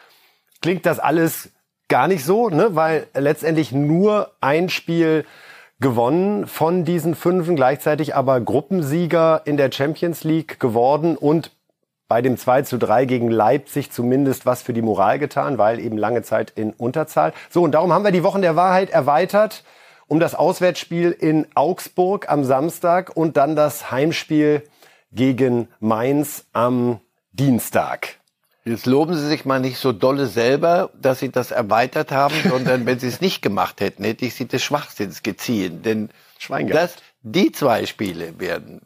klingt 0.62 0.86
das 0.86 1.00
alles 1.00 1.50
gar 1.88 2.06
nicht 2.06 2.24
so, 2.24 2.50
ne? 2.50 2.76
weil 2.76 3.08
letztendlich 3.14 3.72
nur 3.72 4.30
ein 4.40 4.68
Spiel 4.68 5.24
gewonnen 5.80 6.46
von 6.46 6.84
diesen 6.84 7.16
Fünfen, 7.16 7.56
gleichzeitig 7.56 8.14
aber 8.14 8.40
Gruppensieger 8.40 9.42
in 9.44 9.56
der 9.56 9.72
Champions 9.72 10.22
League 10.22 10.60
geworden 10.60 11.16
und 11.16 11.50
bei 12.08 12.22
dem 12.22 12.36
2 12.36 12.62
zu 12.62 12.78
3 12.78 13.04
gegen 13.04 13.30
Leipzig 13.30 13.92
zumindest 13.92 14.46
was 14.46 14.62
für 14.62 14.72
die 14.72 14.82
Moral 14.82 15.18
getan, 15.18 15.58
weil 15.58 15.78
eben 15.78 15.98
lange 15.98 16.22
Zeit 16.22 16.50
in 16.56 16.72
Unterzahl. 16.72 17.32
So, 17.50 17.62
und 17.62 17.72
darum 17.72 17.92
haben 17.92 18.04
wir 18.04 18.12
die 18.12 18.24
Wochen 18.24 18.42
der 18.42 18.56
Wahrheit 18.56 18.90
erweitert 18.90 19.62
um 20.08 20.18
das 20.18 20.34
Auswärtsspiel 20.34 21.12
in 21.12 21.46
Augsburg 21.54 22.28
am 22.28 22.42
Samstag 22.42 23.14
und 23.14 23.36
dann 23.36 23.54
das 23.54 23.90
Heimspiel 23.90 24.62
gegen 25.12 25.68
Mainz 25.80 26.46
am 26.52 27.00
Dienstag. 27.32 28.16
Jetzt 28.64 28.86
loben 28.86 29.14
Sie 29.14 29.26
sich 29.26 29.44
mal 29.44 29.60
nicht 29.60 29.78
so 29.78 29.92
dolle 29.92 30.26
selber, 30.26 30.90
dass 31.00 31.20
Sie 31.20 31.30
das 31.30 31.50
erweitert 31.50 32.10
haben, 32.10 32.34
sondern 32.48 32.86
wenn 32.86 32.98
Sie 32.98 33.06
es 33.06 33.20
nicht 33.20 33.40
gemacht 33.40 33.80
hätten, 33.80 34.04
hätte 34.04 34.24
ich 34.24 34.34
Sie 34.34 34.46
des 34.46 34.62
Schwachsinns 34.62 35.22
geziehen. 35.22 35.82
Denn 35.82 36.10
Schwein 36.38 36.68
das, 36.68 36.96
die 37.22 37.50
zwei 37.52 37.84
Spiele 37.86 38.38
werden, 38.38 38.80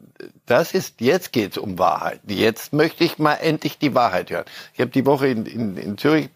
das 0.45 0.73
ist, 0.73 1.01
jetzt 1.01 1.31
geht's 1.31 1.57
um 1.57 1.77
Wahrheit. 1.77 2.21
Jetzt 2.27 2.73
möchte 2.73 3.03
ich 3.03 3.19
mal 3.19 3.35
endlich 3.35 3.77
die 3.77 3.93
Wahrheit 3.93 4.31
hören. 4.31 4.45
Ich 4.73 4.81
habe 4.81 4.91
die 4.91 5.05
Woche 5.05 5.27
in, 5.27 5.45
in, 5.45 5.77
in 5.77 5.97
Zürich, 5.97 6.29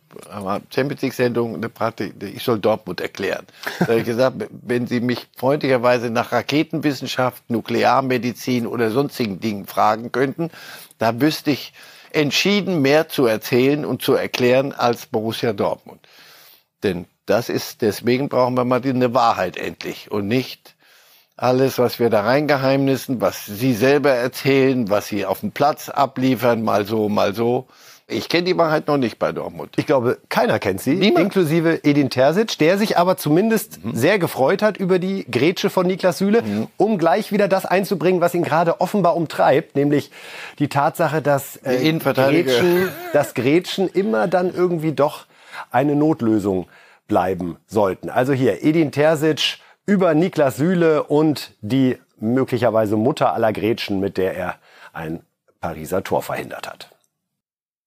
Champions 0.69 1.01
League 1.01 1.13
Sendung, 1.13 1.55
eine 1.55 1.69
Praktik, 1.69 2.13
ich 2.21 2.43
soll 2.43 2.59
Dortmund 2.59 3.01
erklären. 3.01 3.45
Da 3.79 3.87
habe 3.87 3.99
ich 3.99 4.05
gesagt, 4.05 4.47
wenn 4.51 4.87
Sie 4.87 5.01
mich 5.01 5.27
freundlicherweise 5.35 6.09
nach 6.09 6.31
Raketenwissenschaft, 6.31 7.49
Nuklearmedizin 7.49 8.67
oder 8.67 8.91
sonstigen 8.91 9.39
Dingen 9.39 9.65
fragen 9.65 10.11
könnten, 10.11 10.51
da 10.99 11.19
wüsste 11.19 11.51
ich 11.51 11.73
entschieden 12.11 12.81
mehr 12.81 13.09
zu 13.09 13.25
erzählen 13.25 13.85
und 13.85 14.01
zu 14.01 14.13
erklären 14.13 14.71
als 14.71 15.07
Borussia 15.07 15.53
Dortmund. 15.53 16.07
Denn 16.83 17.05
das 17.25 17.49
ist, 17.49 17.81
deswegen 17.81 18.29
brauchen 18.29 18.55
wir 18.55 18.63
mal 18.63 18.81
eine 18.83 19.13
Wahrheit 19.13 19.57
endlich 19.57 20.09
und 20.11 20.27
nicht 20.27 20.76
alles, 21.37 21.77
was 21.77 21.99
wir 21.99 22.09
da 22.09 22.21
reingeheimnissen, 22.21 23.21
was 23.21 23.45
Sie 23.45 23.73
selber 23.73 24.09
erzählen, 24.09 24.89
was 24.89 25.07
Sie 25.07 25.25
auf 25.25 25.41
dem 25.41 25.51
Platz 25.51 25.87
abliefern, 25.87 26.63
mal 26.63 26.85
so, 26.85 27.07
mal 27.09 27.35
so. 27.35 27.67
Ich 28.09 28.29
kenne 28.29 28.45
die 28.45 28.57
Wahrheit 28.57 28.87
noch 28.87 28.95
nicht 28.97 29.19
bei 29.19 29.33
Dortmund. 29.33 29.71
Ich 29.75 29.85
glaube, 29.85 30.17
keiner 30.29 30.59
kennt 30.59 30.79
sie, 30.79 30.95
Niemand. 30.95 31.25
inklusive 31.25 31.83
Edin 31.83 32.09
Terzic, 32.09 32.57
der 32.57 32.77
sich 32.77 32.97
aber 32.97 33.17
zumindest 33.17 33.83
mhm. 33.83 33.95
sehr 33.95 34.17
gefreut 34.17 34.61
hat 34.61 34.77
über 34.77 34.97
die 34.97 35.29
Grätsche 35.29 35.69
von 35.69 35.85
Niklas 35.85 36.17
Süle, 36.17 36.41
mhm. 36.41 36.67
um 36.77 36.97
gleich 36.97 37.33
wieder 37.33 37.49
das 37.49 37.65
einzubringen, 37.65 38.21
was 38.21 38.33
ihn 38.33 38.43
gerade 38.43 38.79
offenbar 38.79 39.17
umtreibt, 39.17 39.75
nämlich 39.75 40.09
die 40.57 40.69
Tatsache, 40.69 41.21
dass 41.21 41.57
äh, 41.57 41.91
Grätschen, 41.99 42.87
dass 43.11 43.33
Grätschen 43.33 43.89
immer 43.89 44.27
dann 44.29 44.53
irgendwie 44.53 44.93
doch 44.93 45.25
eine 45.69 45.95
Notlösung 45.95 46.67
bleiben 47.09 47.57
sollten. 47.67 48.09
Also 48.09 48.31
hier, 48.31 48.63
Edin 48.63 48.93
Terzic 48.93 49.59
über 49.87 50.13
Niklas 50.13 50.57
Süle 50.57 51.03
und 51.03 51.53
die 51.61 51.97
möglicherweise 52.19 52.97
Mutter 52.97 53.33
aller 53.33 53.53
Gretchen, 53.53 53.99
mit 53.99 54.17
der 54.17 54.35
er 54.35 54.55
ein 54.93 55.21
Pariser 55.61 56.03
Tor 56.03 56.21
verhindert 56.21 56.67
hat. 56.67 56.91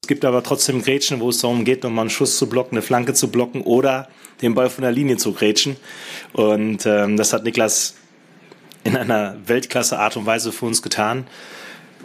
Es 0.02 0.08
gibt 0.08 0.24
aber 0.24 0.42
trotzdem 0.42 0.82
Gretchen, 0.82 1.20
wo 1.20 1.28
es 1.28 1.38
darum 1.38 1.64
geht, 1.64 1.84
nochmal 1.84 2.04
einen 2.04 2.10
Schuss 2.10 2.38
zu 2.38 2.48
blocken, 2.48 2.76
eine 2.76 2.82
Flanke 2.82 3.12
zu 3.12 3.30
blocken 3.30 3.60
oder 3.62 4.08
den 4.40 4.54
Ball 4.54 4.70
von 4.70 4.82
der 4.82 4.92
Linie 4.92 5.18
zu 5.18 5.34
grätschen. 5.34 5.76
Und 6.32 6.86
ähm, 6.86 7.16
das 7.18 7.34
hat 7.34 7.44
Niklas 7.44 7.96
in 8.82 8.96
einer 8.96 9.36
Weltklasse 9.46 9.98
Art 9.98 10.16
und 10.16 10.24
Weise 10.24 10.52
für 10.52 10.64
uns 10.64 10.80
getan. 10.80 11.26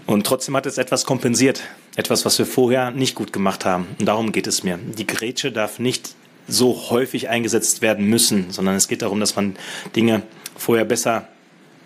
Und 0.06 0.28
trotzdem 0.28 0.56
hat 0.58 0.66
es 0.66 0.78
etwas 0.78 1.06
kompensiert. 1.06 1.64
Etwas, 1.96 2.26
was 2.26 2.38
wir 2.38 2.46
vorher 2.46 2.92
nicht 2.92 3.16
gut 3.16 3.32
gemacht 3.32 3.64
haben. 3.64 3.88
Und 3.98 4.06
darum 4.06 4.34
geht 4.34 4.46
es 4.46 4.64
mir. 4.64 4.78
Die 4.78 5.08
Grätsche 5.08 5.54
darf 5.54 5.80
nicht 5.80 6.16
so 6.48 6.90
häufig 6.90 7.30
eingesetzt 7.30 7.82
werden 7.82 8.06
müssen, 8.06 8.52
sondern 8.52 8.76
es 8.76 8.88
geht 8.88 9.02
darum, 9.02 9.20
dass 9.20 9.36
man 9.36 9.56
Dinge 9.96 10.22
vorher 10.58 10.86
besser 10.86 11.28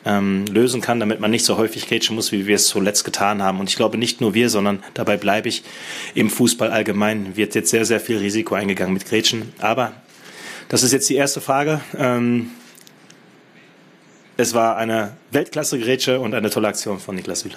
ähm, 0.05 0.45
lösen 0.45 0.81
kann, 0.81 0.99
damit 0.99 1.19
man 1.19 1.31
nicht 1.31 1.45
so 1.45 1.57
häufig 1.57 1.87
grätschen 1.87 2.15
muss, 2.15 2.31
wie 2.31 2.47
wir 2.47 2.55
es 2.55 2.67
zuletzt 2.67 3.03
getan 3.03 3.43
haben. 3.43 3.59
Und 3.59 3.69
ich 3.69 3.75
glaube, 3.75 3.97
nicht 3.97 4.21
nur 4.21 4.33
wir, 4.33 4.49
sondern 4.49 4.83
dabei 4.93 5.17
bleibe 5.17 5.49
ich, 5.49 5.63
im 6.15 6.29
Fußball 6.29 6.71
allgemein 6.71 7.35
wird 7.35 7.55
jetzt 7.55 7.69
sehr, 7.69 7.85
sehr 7.85 7.99
viel 7.99 8.17
Risiko 8.17 8.55
eingegangen 8.55 8.93
mit 8.93 9.05
Grätschen. 9.05 9.53
Aber 9.59 9.93
das 10.69 10.83
ist 10.83 10.93
jetzt 10.93 11.09
die 11.09 11.15
erste 11.15 11.41
Frage. 11.41 11.81
Ähm, 11.97 12.51
es 14.37 14.53
war 14.53 14.77
eine 14.77 15.17
Weltklasse-Grätsche 15.31 16.19
und 16.19 16.33
eine 16.33 16.49
tolle 16.49 16.69
Aktion 16.69 16.99
von 16.99 17.15
Niklas 17.15 17.41
Süle. 17.41 17.55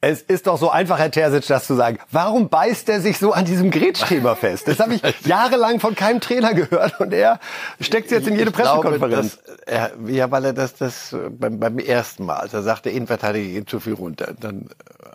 Es 0.00 0.22
ist 0.22 0.46
doch 0.46 0.58
so 0.58 0.70
einfach, 0.70 0.98
Herr 0.98 1.10
Terzic, 1.10 1.46
das 1.48 1.66
zu 1.66 1.74
sagen. 1.74 1.98
Warum 2.12 2.48
beißt 2.48 2.88
er 2.88 3.00
sich 3.00 3.18
so 3.18 3.32
an 3.32 3.44
diesem 3.44 3.72
Grätschthema 3.72 4.34
fest? 4.36 4.68
Das 4.68 4.78
habe 4.78 4.94
ich 4.94 5.02
jahrelang 5.26 5.80
von 5.80 5.96
keinem 5.96 6.20
Trainer 6.20 6.54
gehört 6.54 7.00
und 7.00 7.12
er 7.12 7.40
steckt 7.80 8.12
jetzt 8.12 8.28
in 8.28 8.36
jede 8.36 8.52
Pressekonferenz. 8.52 9.38
Glaube, 9.42 9.62
er, 9.66 9.90
ja, 10.06 10.30
weil 10.30 10.44
er 10.44 10.52
das, 10.52 10.76
das 10.76 11.16
beim, 11.30 11.58
beim 11.58 11.80
ersten 11.80 12.24
Mal, 12.24 12.48
da 12.48 12.62
sagte 12.62 12.90
Innenverteidiger 12.90 13.52
geht 13.54 13.68
zu 13.68 13.80
viel 13.80 13.94
runter. 13.94 14.34
Dann 14.38 14.66
äh, 14.66 14.66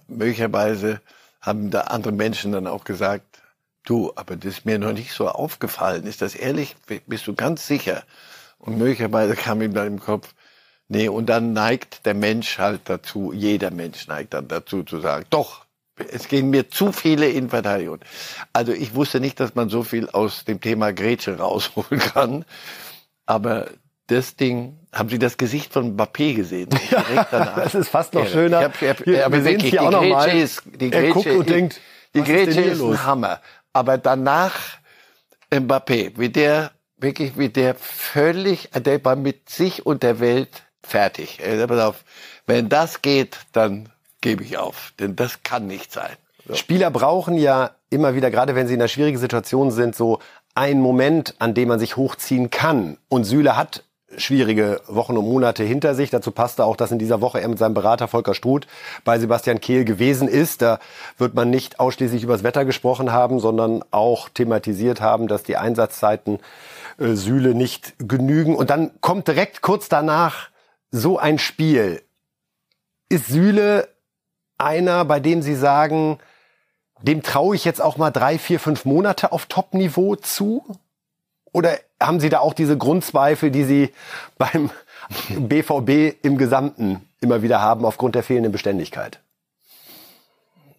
möglicherweise 0.08 1.00
haben 1.40 1.72
da 1.72 1.82
andere 1.82 2.12
Menschen 2.12 2.52
dann 2.52 2.68
auch 2.68 2.84
gesagt, 2.84 3.26
du, 3.86 4.12
aber 4.16 4.36
das 4.36 4.54
ist 4.54 4.66
mir 4.66 4.80
noch 4.80 4.94
nicht 4.94 5.14
so 5.14 5.30
aufgefallen. 5.30 6.06
Ist 6.06 6.22
das 6.22 6.36
ehrlich? 6.36 6.76
Bist 7.08 7.26
du 7.28 7.36
ganz 7.36 7.68
sicher? 7.68 8.04
Und 8.60 8.78
möglicherweise 8.78 9.36
kam 9.36 9.62
ihm 9.62 9.74
dann 9.74 9.88
im 9.88 10.00
Kopf, 10.02 10.34
Nee, 10.90 11.08
und 11.08 11.28
dann 11.28 11.54
neigt 11.54 12.06
der 12.06 12.14
Mensch 12.14 12.58
halt 12.60 12.82
dazu, 12.86 13.32
jeder 13.34 13.72
Mensch 13.72 14.08
neigt 14.08 14.34
dann 14.34 14.48
dazu 14.48 14.84
zu 14.84 15.00
sagen, 15.00 15.26
doch, 15.30 15.66
es 16.12 16.28
gehen 16.28 16.50
mir 16.50 16.70
zu 16.70 16.92
viele 16.92 17.30
in 17.30 17.50
Verteidigung. 17.50 18.00
Also 18.52 18.74
ich 18.74 18.96
wusste 18.96 19.20
nicht, 19.20 19.40
dass 19.40 19.56
man 19.56 19.70
so 19.70 19.84
viel 19.84 20.10
aus 20.10 20.46
dem 20.46 20.60
Thema 20.60 20.92
Grätsche 20.92 21.38
rausholen 21.40 22.00
kann. 22.00 22.46
Aber 23.26 23.68
das 24.08 24.36
Ding, 24.36 24.80
haben 24.92 25.10
Sie 25.10 25.20
das 25.20 25.38
Gesicht 25.38 25.72
von 25.72 25.96
Mbappé 25.96 26.36
gesehen? 26.36 26.70
Ja, 26.92 27.54
das 27.56 27.74
ist 27.76 27.90
fast 27.90 28.14
noch 28.14 28.28
schöner. 28.28 28.60
Ich 28.60 28.66
hab, 28.66 28.82
ich 28.82 28.90
hab, 28.90 29.04
hier, 29.04 29.32
wir 29.32 29.42
sehen 29.42 29.60
es 29.60 29.66
hier 29.66 29.82
auch 29.84 29.92
nochmal. 29.92 30.30
Er 30.30 31.10
guckt 31.10 31.28
und 31.28 31.50
denkt, 31.50 31.80
die 32.14 32.24
Grätsche 32.24 32.62
ist, 32.62 32.80
ist 32.80 32.84
ein 32.84 33.06
Hammer. 33.06 33.42
Aber 33.72 33.98
danach 33.98 34.54
Mbappé, 35.52 36.14
wie 36.18 36.30
der, 36.30 36.72
wirklich, 36.98 37.38
wie 37.38 37.50
der 37.50 37.76
völlig, 37.76 38.70
der 38.72 39.04
war 39.06 39.16
mit 39.16 39.50
sich 39.50 39.86
und 39.86 40.04
der 40.04 40.20
Welt 40.20 40.64
fertig. 40.84 41.40
Äh, 41.40 41.66
pass 41.68 41.80
auf, 41.80 42.04
wenn 42.46 42.70
das 42.70 43.02
geht, 43.02 43.38
dann 43.52 43.90
gebe 44.22 44.44
ich 44.44 44.58
auf, 44.58 44.94
denn 45.00 45.16
das 45.16 45.44
kann 45.44 45.68
nicht 45.68 45.92
sein. 45.92 46.16
So. 46.48 46.56
Spieler 46.56 46.92
brauchen 46.92 47.38
ja 47.38 47.72
immer 47.90 48.16
wieder, 48.16 48.30
gerade 48.32 48.56
wenn 48.56 48.68
sie 48.68 48.74
in 48.74 48.82
einer 48.82 48.88
schwierigen 48.88 49.18
Situation 49.18 49.72
sind, 49.72 49.96
so 49.96 50.20
einen 50.56 50.82
Moment, 50.82 51.36
an 51.40 51.54
dem 51.54 51.70
man 51.70 51.80
sich 51.80 51.98
hochziehen 51.98 52.50
kann. 52.50 52.98
Und 53.10 53.24
Süle 53.24 53.56
hat 53.56 53.84
schwierige 54.18 54.82
Wochen 54.88 55.18
und 55.18 55.26
Monate 55.26 55.64
hinter 55.64 55.96
sich. 55.96 56.10
Dazu 56.10 56.32
passte 56.32 56.66
auch, 56.66 56.76
dass 56.76 56.92
in 56.92 57.00
dieser 57.00 57.22
Woche 57.22 57.42
er 57.42 57.48
mit 57.48 57.58
seinem 57.58 57.74
Berater 57.74 58.08
Volker 58.08 58.34
Struth 58.34 58.68
bei 59.04 59.18
Sebastian 59.20 59.60
Kehl 59.60 59.86
gewesen 59.86 60.28
ist. 60.28 60.62
Da 60.62 60.80
wird 61.18 61.34
man 61.34 61.50
nicht 61.50 61.80
ausschließlich 61.80 62.24
über 62.24 62.34
das 62.34 62.44
Wetter 62.44 62.66
gesprochen 62.66 63.12
haben, 63.12 63.40
sondern 63.40 63.84
auch 63.92 64.30
thematisiert 64.30 65.02
haben, 65.02 65.28
dass 65.28 65.44
die 65.44 65.58
Einsatzzeiten 65.58 66.40
äh, 67.00 67.14
Sühle 67.14 67.56
nicht 67.56 67.96
genügen. 67.98 68.56
Und 68.56 68.70
dann 68.70 68.92
kommt 69.02 69.28
direkt 69.28 69.62
kurz 69.62 69.90
danach 69.90 70.50
so 70.94 71.18
ein 71.18 71.40
Spiel. 71.40 72.04
Ist 73.10 73.28
Sühle 73.28 73.90
einer, 74.58 75.04
bei 75.04 75.20
dem 75.20 75.42
Sie 75.42 75.56
sagen, 75.56 76.20
dem 77.02 77.24
traue 77.24 77.56
ich 77.56 77.66
jetzt 77.66 77.82
auch 77.82 77.98
mal 77.98 78.12
drei, 78.12 78.38
vier, 78.38 78.60
fünf 78.60 78.86
Monate 78.86 79.32
auf 79.32 79.48
Top-Niveau 79.48 80.16
zu? 80.16 80.64
Oder 81.52 81.78
haben 82.02 82.20
Sie 82.20 82.30
da 82.30 82.40
auch 82.40 82.54
diese 82.54 82.78
Grundzweifel, 82.78 83.50
die 83.52 83.64
Sie 83.64 83.94
beim 84.38 84.70
BVB 85.30 86.24
im 86.24 86.38
Gesamten 86.38 87.02
immer 87.20 87.42
wieder 87.42 87.60
haben 87.60 87.86
aufgrund 87.86 88.16
der 88.16 88.24
fehlenden 88.24 88.52
Beständigkeit? 88.52 89.20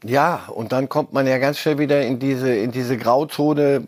Ja, 0.07 0.49
und 0.49 0.73
dann 0.73 0.91
kommt 0.91 1.15
man 1.15 1.27
ja 1.27 1.39
ganz 1.39 1.59
schnell 1.59 1.79
wieder 1.79 2.03
in 2.03 2.19
diese, 2.19 2.55
in 2.55 2.73
diese 2.73 2.99
Grauzone, 2.99 3.83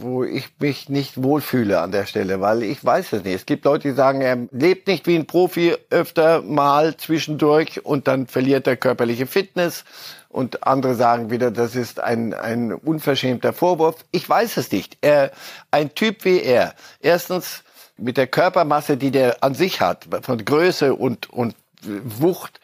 wo 0.00 0.22
ich 0.22 0.50
mich 0.58 0.90
nicht 0.90 1.22
wohlfühle 1.22 1.80
an 1.80 1.90
der 1.90 2.04
Stelle, 2.04 2.42
weil 2.42 2.62
ich 2.62 2.84
weiß 2.84 3.14
es 3.14 3.24
nicht. 3.24 3.34
Es 3.34 3.46
gibt 3.46 3.64
Leute, 3.64 3.88
die 3.88 3.94
sagen, 3.94 4.20
er 4.20 4.36
lebt 4.52 4.86
nicht 4.88 5.06
wie 5.06 5.16
ein 5.16 5.26
Profi 5.26 5.74
öfter 5.88 6.42
mal 6.42 6.98
zwischendurch 6.98 7.84
und 7.86 8.08
dann 8.08 8.26
verliert 8.26 8.66
er 8.66 8.76
körperliche 8.76 9.26
Fitness. 9.26 9.84
Und 10.28 10.66
andere 10.66 10.94
sagen 10.94 11.30
wieder, 11.30 11.50
das 11.50 11.74
ist 11.74 11.98
ein, 11.98 12.34
ein 12.34 12.74
unverschämter 12.74 13.54
Vorwurf. 13.54 14.04
Ich 14.10 14.28
weiß 14.28 14.58
es 14.58 14.70
nicht. 14.70 14.98
Er, 15.00 15.30
ein 15.70 15.94
Typ 15.94 16.26
wie 16.26 16.42
er, 16.42 16.74
erstens 17.00 17.64
mit 17.96 18.18
der 18.18 18.26
Körpermasse, 18.26 18.98
die 18.98 19.10
der 19.10 19.42
an 19.42 19.54
sich 19.54 19.80
hat, 19.80 20.06
von 20.20 20.44
Größe 20.44 20.94
und, 20.94 21.30
und 21.30 21.54
Wucht, 21.82 22.60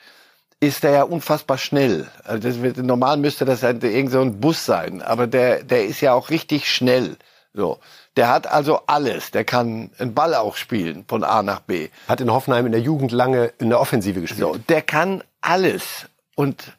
ist 0.61 0.83
der 0.83 0.91
ja 0.93 1.03
unfassbar 1.03 1.59
schnell. 1.59 2.07
Also 2.25 2.49
das 2.49 2.77
normal 2.77 3.17
müsste 3.17 3.45
das 3.45 3.65
ein, 3.65 3.81
irgend 3.81 4.13
so 4.13 4.21
ein 4.21 4.41
Bus 4.41 4.65
sein, 4.65 5.03
aber 5.03 5.27
der, 5.27 5.63
der 5.63 5.85
ist 5.85 6.01
ja 6.01 6.15
auch 6.15 6.31
richtig 6.31 6.71
schnell. 6.71 7.17
So. 7.53 7.79
Der 8.17 8.29
hat 8.29 8.47
also 8.47 8.81
alles. 8.87 9.31
Der 9.31 9.45
kann 9.45 9.91
einen 9.99 10.15
Ball 10.15 10.35
auch 10.35 10.57
spielen 10.57 11.05
von 11.09 11.25
A 11.25 11.43
nach 11.43 11.61
B. 11.61 11.89
Hat 12.09 12.21
in 12.21 12.33
Hoffenheim 12.33 12.67
in 12.67 12.73
der 12.73 12.81
Jugend 12.81 13.13
lange 13.13 13.53
in 13.59 13.71
der 13.71 13.81
Offensive 13.81 14.21
gespielt. 14.21 14.41
So, 14.41 14.57
der 14.69 14.83
kann 14.83 15.23
alles 15.41 16.07
und 16.35 16.73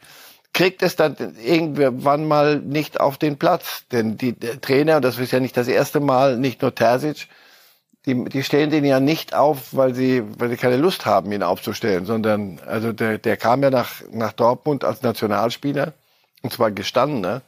kriegt 0.54 0.82
es 0.82 0.96
dann 0.96 1.16
irgendwann 1.44 2.28
mal 2.28 2.60
nicht 2.60 3.00
auf 3.00 3.18
den 3.18 3.38
Platz. 3.38 3.84
Denn 3.92 4.18
die 4.18 4.34
der 4.34 4.62
Trainer, 4.62 5.02
das 5.02 5.18
ist 5.18 5.32
ja 5.32 5.40
nicht 5.40 5.58
das 5.58 5.68
erste 5.68 6.00
Mal, 6.00 6.38
nicht 6.38 6.62
nur 6.62 6.74
Terzic, 6.74 7.28
die, 8.06 8.26
die 8.26 8.44
stellen 8.44 8.70
den 8.70 8.86
ja 8.86 9.00
nicht 9.00 9.34
auf, 9.34 9.76
weil 9.76 9.96
sie, 9.96 10.24
weil 10.38 10.50
sie 10.50 10.58
keine 10.58 10.78
Lust 10.78 11.06
haben, 11.06 11.32
ihn 11.32 11.44
aufzustellen, 11.44 12.06
sondern 12.06 12.60
also 12.66 12.94
der, 12.94 13.18
der 13.18 13.38
kam 13.38 13.64
ja 13.64 13.70
nach, 13.70 14.02
nach 14.12 14.34
Dortmund 14.34 14.84
als 14.84 15.02
Nationalspieler 15.02 15.94
und 16.42 16.54
zwar 16.54 16.72
gestandener. 16.72 17.42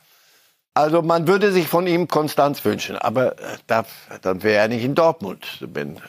Also 0.74 1.02
man 1.02 1.28
würde 1.28 1.52
sich 1.52 1.68
von 1.68 1.88
ihm 1.88 2.08
Konstanz 2.08 2.64
wünschen, 2.64 2.98
aber 2.98 3.34
äh, 3.40 3.58
da, 3.66 3.86
dann 4.22 4.44
wäre 4.44 4.58
er 4.62 4.68
nicht 4.68 4.84
in 4.84 4.94
Dortmund. 4.94 5.66
Wenn 5.74 6.00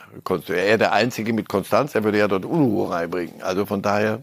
er 0.48 0.76
der 0.76 0.92
Einzige 0.92 1.32
mit 1.32 1.48
Konstanz, 1.48 1.94
er 1.94 2.04
würde 2.04 2.18
ja 2.18 2.28
dort 2.28 2.44
Unruhe 2.44 2.90
reinbringen. 2.90 3.40
Also 3.42 3.64
von 3.64 3.80
daher, 3.80 4.22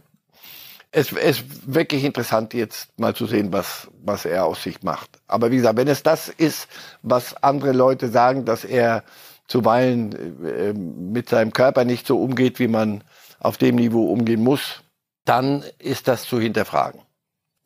es 0.92 1.12
ist 1.12 1.44
wirklich 1.66 2.04
interessant 2.04 2.54
jetzt 2.54 2.98
mal 3.00 3.16
zu 3.16 3.26
sehen, 3.26 3.52
was, 3.52 3.88
was 4.04 4.26
er 4.26 4.46
aus 4.46 4.62
sich 4.62 4.84
macht. 4.84 5.10
Aber 5.28 5.50
wie 5.50 5.58
gesagt, 5.58 5.78
wenn 5.78 5.88
es 5.88 6.04
das 6.04 6.30
ist, 6.30 6.68
was 7.02 7.42
andere 7.42 7.72
Leute 7.72 8.10
sagen, 8.10 8.46
dass 8.46 8.64
er 8.64 9.04
zuweilen 9.48 10.44
äh, 10.46 10.74
mit 10.74 11.30
seinem 11.30 11.54
Körper 11.54 11.86
nicht 11.86 12.08
so 12.08 12.22
umgeht, 12.22 12.60
wie 12.60 12.68
man 12.68 13.04
auf 13.40 13.58
dem 13.58 13.76
Niveau 13.76 14.12
umgehen 14.12 14.44
muss, 14.44 14.82
dann 15.26 15.64
ist 15.80 16.08
das 16.08 16.24
zu 16.24 16.40
hinterfragen. 16.40 17.02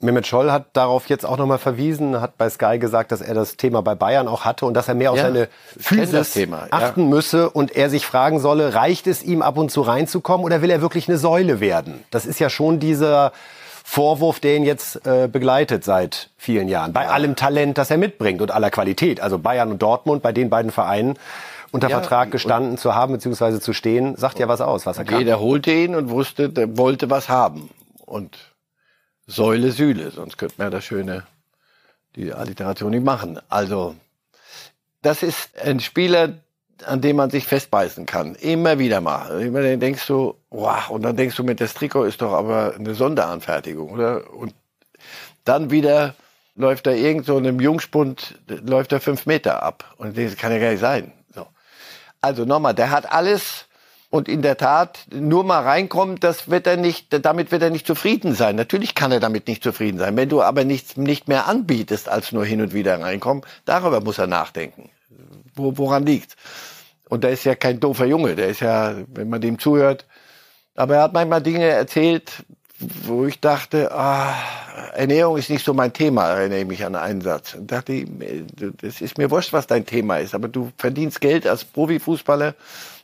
Mehmet 0.01 0.25
Scholl 0.27 0.49
hat 0.49 0.77
darauf 0.77 1.09
jetzt 1.09 1.25
auch 1.25 1.37
nochmal 1.37 1.57
verwiesen, 1.57 2.21
hat 2.21 2.37
bei 2.37 2.49
Sky 2.49 2.79
gesagt, 2.79 3.11
dass 3.11 3.19
er 3.19 3.33
das 3.33 3.57
Thema 3.57 3.81
bei 3.81 3.95
Bayern 3.95 4.29
auch 4.29 4.45
hatte 4.45 4.65
und 4.65 4.73
dass 4.73 4.87
er 4.87 4.95
mehr 4.95 5.11
auf 5.11 5.17
ja, 5.17 5.23
seine 5.23 5.49
Physis 5.77 6.31
Thema, 6.31 6.67
achten 6.71 7.01
ja. 7.01 7.07
müsse 7.07 7.49
und 7.49 7.75
er 7.75 7.89
sich 7.89 8.05
fragen 8.05 8.39
solle, 8.39 8.75
reicht 8.75 9.07
es 9.07 9.21
ihm 9.23 9.41
ab 9.41 9.57
und 9.57 9.71
zu 9.71 9.81
reinzukommen 9.81 10.45
oder 10.45 10.61
will 10.61 10.69
er 10.69 10.81
wirklich 10.81 11.09
eine 11.09 11.17
Säule 11.17 11.59
werden? 11.59 12.05
Das 12.11 12.25
ist 12.25 12.39
ja 12.39 12.49
schon 12.49 12.79
dieser 12.79 13.33
Vorwurf, 13.83 14.39
der 14.39 14.55
ihn 14.55 14.63
jetzt 14.63 15.05
äh, 15.05 15.27
begleitet 15.27 15.83
seit 15.83 16.29
vielen 16.37 16.69
Jahren. 16.69 16.93
Bei 16.93 17.09
allem 17.09 17.35
Talent, 17.35 17.77
das 17.77 17.91
er 17.91 17.97
mitbringt 17.97 18.41
und 18.41 18.51
aller 18.51 18.69
Qualität. 18.69 19.19
Also 19.19 19.37
Bayern 19.37 19.69
und 19.69 19.81
Dortmund, 19.81 20.21
bei 20.21 20.31
den 20.31 20.49
beiden 20.49 20.71
Vereinen 20.71 21.17
unter 21.71 21.89
ja, 21.89 21.99
Vertrag 21.99 22.31
gestanden 22.31 22.77
zu 22.77 22.95
haben 22.95 23.13
bzw. 23.13 23.59
zu 23.59 23.73
stehen, 23.73 24.15
sagt 24.15 24.39
ja 24.39 24.47
was 24.47 24.61
aus, 24.61 24.85
was 24.85 24.97
er 24.97 25.05
kann. 25.05 25.19
Jeder 25.19 25.39
holte 25.39 25.71
ihn 25.71 25.95
und 25.95 26.09
wusste, 26.09 26.49
der 26.49 26.77
wollte 26.77 27.09
was 27.09 27.29
haben. 27.29 27.69
Und 28.05 28.37
Säule 29.27 29.71
Sühle, 29.71 30.09
sonst 30.11 30.37
könnte 30.37 30.55
man 30.57 30.67
ja 30.67 30.71
das 30.71 30.85
schöne, 30.85 31.23
die 32.15 32.33
Alliteration 32.33 32.91
nicht 32.91 33.05
machen. 33.05 33.39
Also, 33.49 33.95
das 35.03 35.21
ist 35.21 35.59
ein 35.61 35.79
Spieler, 35.79 36.33
an 36.85 37.01
dem 37.01 37.17
man 37.17 37.29
sich 37.29 37.45
festbeißen 37.45 38.05
kann. 38.05 38.35
Immer 38.35 38.79
wieder 38.79 39.01
mal. 39.01 39.41
Immer 39.41 39.61
dann 39.61 39.79
denkst 39.79 40.07
du, 40.07 40.35
wow, 40.49 40.89
und 40.89 41.03
dann 41.03 41.15
denkst 41.15 41.35
du, 41.35 41.43
mit 41.43 41.61
das 41.61 41.73
Trikot 41.73 42.05
ist 42.05 42.21
doch 42.21 42.33
aber 42.33 42.73
eine 42.75 42.95
Sonderanfertigung, 42.95 43.91
oder? 43.91 44.33
Und 44.33 44.55
dann 45.45 45.69
wieder 45.71 46.15
läuft 46.55 46.87
da 46.87 46.91
irgend 46.91 47.25
so 47.25 47.37
einem 47.37 47.59
Jungspund, 47.59 48.35
läuft 48.47 48.91
er 48.91 48.99
fünf 48.99 49.25
Meter 49.25 49.63
ab. 49.63 49.95
Und 49.97 50.17
das 50.17 50.35
kann 50.35 50.51
ja 50.51 50.59
gar 50.59 50.71
nicht 50.71 50.81
sein. 50.81 51.13
Also 52.21 52.45
nochmal, 52.45 52.73
der 52.73 52.91
hat 52.91 53.11
alles 53.11 53.65
und 54.09 54.27
in 54.27 54.41
der 54.41 54.57
Tat 54.57 55.05
nur 55.11 55.43
mal 55.43 55.61
reinkommt, 55.61 56.23
das 56.23 56.49
wird 56.49 56.65
er 56.65 56.77
nicht, 56.77 57.23
damit 57.23 57.51
wird 57.51 57.61
er 57.61 57.69
nicht 57.69 57.85
zufrieden 57.85 58.33
sein. 58.33 58.55
Natürlich 58.55 58.95
kann 58.95 59.11
er 59.11 59.19
damit 59.19 59.47
nicht 59.47 59.63
zufrieden 59.63 59.99
sein. 59.99 60.17
Wenn 60.17 60.29
du 60.29 60.41
aber 60.41 60.63
nichts 60.63 60.97
nicht 60.97 61.27
mehr 61.27 61.47
anbietest 61.47 62.09
als 62.09 62.31
nur 62.31 62.43
hin 62.43 62.61
und 62.61 62.73
wieder 62.73 62.99
reinkommen, 62.99 63.43
darüber 63.65 64.01
muss 64.01 64.17
er 64.17 64.27
nachdenken. 64.27 64.89
Wo, 65.53 65.77
woran 65.77 66.05
liegt? 66.05 66.35
Und 67.07 67.23
der 67.23 67.31
ist 67.31 67.43
ja 67.43 67.55
kein 67.55 67.79
doofer 67.79 68.05
Junge, 68.05 68.35
der 68.35 68.47
ist 68.47 68.61
ja, 68.61 68.95
wenn 69.07 69.29
man 69.29 69.41
dem 69.41 69.59
zuhört, 69.59 70.05
aber 70.75 70.95
er 70.95 71.03
hat 71.03 71.13
manchmal 71.13 71.41
Dinge 71.41 71.65
erzählt, 71.65 72.45
wo 72.79 73.25
ich 73.25 73.39
dachte, 73.39 73.91
ah, 73.91 74.33
Ernährung 74.93 75.37
ist 75.37 75.49
nicht 75.49 75.65
so 75.65 75.73
mein 75.73 75.91
Thema, 75.93 76.27
erinnere 76.27 76.59
ich 76.59 76.67
mich 76.67 76.85
an 76.85 76.95
einen 76.95 77.21
Satz. 77.21 77.53
Und 77.55 77.71
dachte, 77.71 78.05
das 78.81 79.01
ist 79.01 79.17
mir 79.17 79.29
wurscht, 79.29 79.53
was 79.53 79.67
dein 79.67 79.85
Thema 79.85 80.17
ist, 80.17 80.33
aber 80.33 80.47
du 80.47 80.71
verdienst 80.77 81.19
Geld 81.19 81.45
als 81.45 81.65
Profifußballer, 81.65 82.55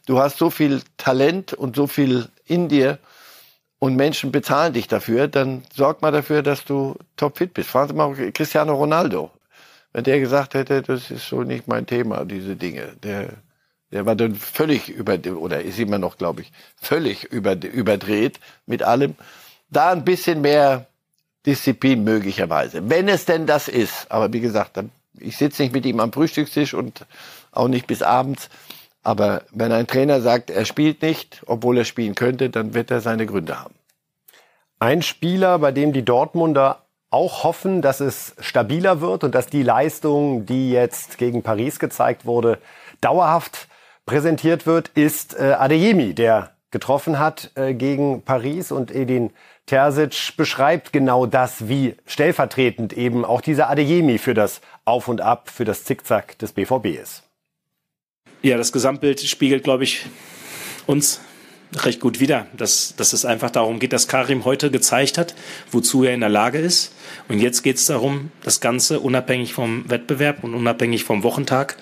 du 0.06 0.20
hast 0.20 0.38
so 0.38 0.50
viel 0.50 0.82
Talent 0.98 1.54
und 1.54 1.76
so 1.76 1.88
viel 1.88 2.30
in 2.46 2.70
dir 2.70 3.00
und 3.80 3.96
Menschen 3.96 4.32
bezahlen 4.32 4.74
dich 4.74 4.88
dafür, 4.88 5.28
dann 5.28 5.64
sorg 5.74 6.02
mal 6.02 6.12
dafür, 6.12 6.42
dass 6.42 6.64
du 6.64 6.96
topfit 7.18 7.54
bist. 7.54 7.70
Fragen 7.70 7.90
Sie 7.90 7.96
mal 7.96 8.32
Cristiano 8.32 8.76
Ronaldo. 8.76 9.32
Wenn 9.92 10.06
der 10.06 10.20
gesagt 10.20 10.54
hätte, 10.54 10.82
das 10.82 11.12
ist 11.12 11.28
so 11.28 11.44
nicht 11.44 11.68
mein 11.68 11.86
Thema, 11.86 12.26
diese 12.26 12.56
Dinge, 12.56 12.94
der, 13.04 13.30
der 13.92 14.06
war 14.06 14.16
dann 14.16 14.36
völlig 14.36 14.90
über, 14.90 15.18
oder 15.38 15.62
ist 15.62 15.80
immer 15.80 16.00
noch, 16.00 16.18
glaube 16.18 16.42
ich, 16.42 16.52
völlig 16.76 17.26
über, 17.26 17.56
überdreht 17.62 18.40
mit 18.66 18.84
allem 18.84 19.16
da 19.76 19.92
ein 19.92 20.06
bisschen 20.06 20.42
mehr 20.42 20.88
Disziplin 21.46 22.04
möglicherweise, 22.04 22.90
wenn 22.90 23.08
es 23.08 23.26
denn 23.26 23.46
das 23.46 23.68
ist. 23.68 24.12
Aber 24.12 24.34
wie 24.34 24.40
gesagt, 24.40 24.80
ich 25.20 25.38
sitze 25.38 25.64
nicht 25.64 25.74
mit 25.74 25.86
ihm 25.86 26.00
am 26.00 26.12
Frühstückstisch 26.12 26.74
und 26.74 27.06
auch 27.52 27.68
nicht 27.68 27.88
bis 27.88 28.02
abends. 28.02 28.50
Aber 29.04 29.44
wenn 29.52 29.72
ein 29.72 29.88
Trainer 29.88 30.22
sagt, 30.22 30.50
er 30.50 30.66
spielt 30.66 31.02
nicht, 31.02 31.44
obwohl 31.46 31.78
er 31.78 31.86
spielen 31.86 32.16
könnte, 32.16 32.50
dann 32.50 32.74
wird 32.74 32.90
er 32.90 33.02
seine 33.02 33.26
Gründe 33.28 33.60
haben. 33.60 33.76
Ein 34.80 35.04
Spieler, 35.04 35.60
bei 35.60 35.72
dem 35.72 35.94
die 35.94 36.04
Dortmunder 36.04 36.82
auch 37.12 37.44
hoffen, 37.44 37.82
dass 37.82 38.00
es 38.00 38.36
stabiler 38.40 39.00
wird 39.02 39.24
und 39.24 39.36
dass 39.36 39.48
die 39.48 39.64
Leistung, 39.64 40.46
die 40.46 40.72
jetzt 40.72 41.18
gegen 41.18 41.44
Paris 41.44 41.80
gezeigt 41.80 42.26
wurde, 42.26 42.58
dauerhaft 43.00 43.68
präsentiert 44.06 44.66
wird, 44.66 44.90
ist 44.90 45.40
äh, 45.40 45.54
Adeyemi, 45.54 46.14
der 46.14 46.52
getroffen 46.72 47.20
hat 47.20 47.52
äh, 47.56 47.74
gegen 47.74 48.24
Paris 48.24 48.72
und 48.72 48.94
Edin 48.94 49.32
Terzic 49.65 50.38
beschreibt 50.38 50.93
genau 50.93 51.25
das, 51.25 51.67
wie 51.67 51.95
stellvertretend 52.06 52.93
eben 52.93 53.25
auch 53.25 53.41
dieser 53.41 53.69
Adeyemi 53.69 54.19
für 54.19 54.34
das 54.34 54.62
Auf 54.86 55.08
und 55.08 55.21
Ab, 55.21 55.49
für 55.49 55.65
das 55.65 55.84
Zickzack 55.84 56.38
des 56.38 56.54
BVB 56.54 56.86
ist. 57.01 57.23
Ja, 58.43 58.58
das 58.58 58.71
Gesamtbild 58.71 59.21
spiegelt, 59.21 59.63
glaube 59.63 59.86
ich, 59.86 60.06
uns 60.86 61.19
recht 61.73 61.99
gut 61.99 62.19
wider, 62.19 62.45
dass, 62.56 62.95
dass 62.95 63.12
es 63.12 63.25
einfach 63.25 63.49
darum 63.49 63.80
geht, 63.80 63.91
dass 63.91 64.08
Karim 64.08 64.45
heute 64.45 64.69
gezeigt 64.69 65.17
hat, 65.17 65.34
wozu 65.71 66.04
er 66.04 66.13
in 66.13 66.19
der 66.19 66.30
Lage 66.30 66.60
ist. 66.60 66.93
Und 67.28 67.39
jetzt 67.39 67.63
geht 67.63 67.78
es 67.78 67.86
darum, 67.86 68.32
das 68.43 68.62
Ganze 68.62 68.99
unabhängig 68.99 69.54
vom 69.54 69.89
Wettbewerb 69.89 70.43
und 70.43 70.54
unabhängig 70.54 71.04
vom 71.04 71.23
Wochentag 71.23 71.75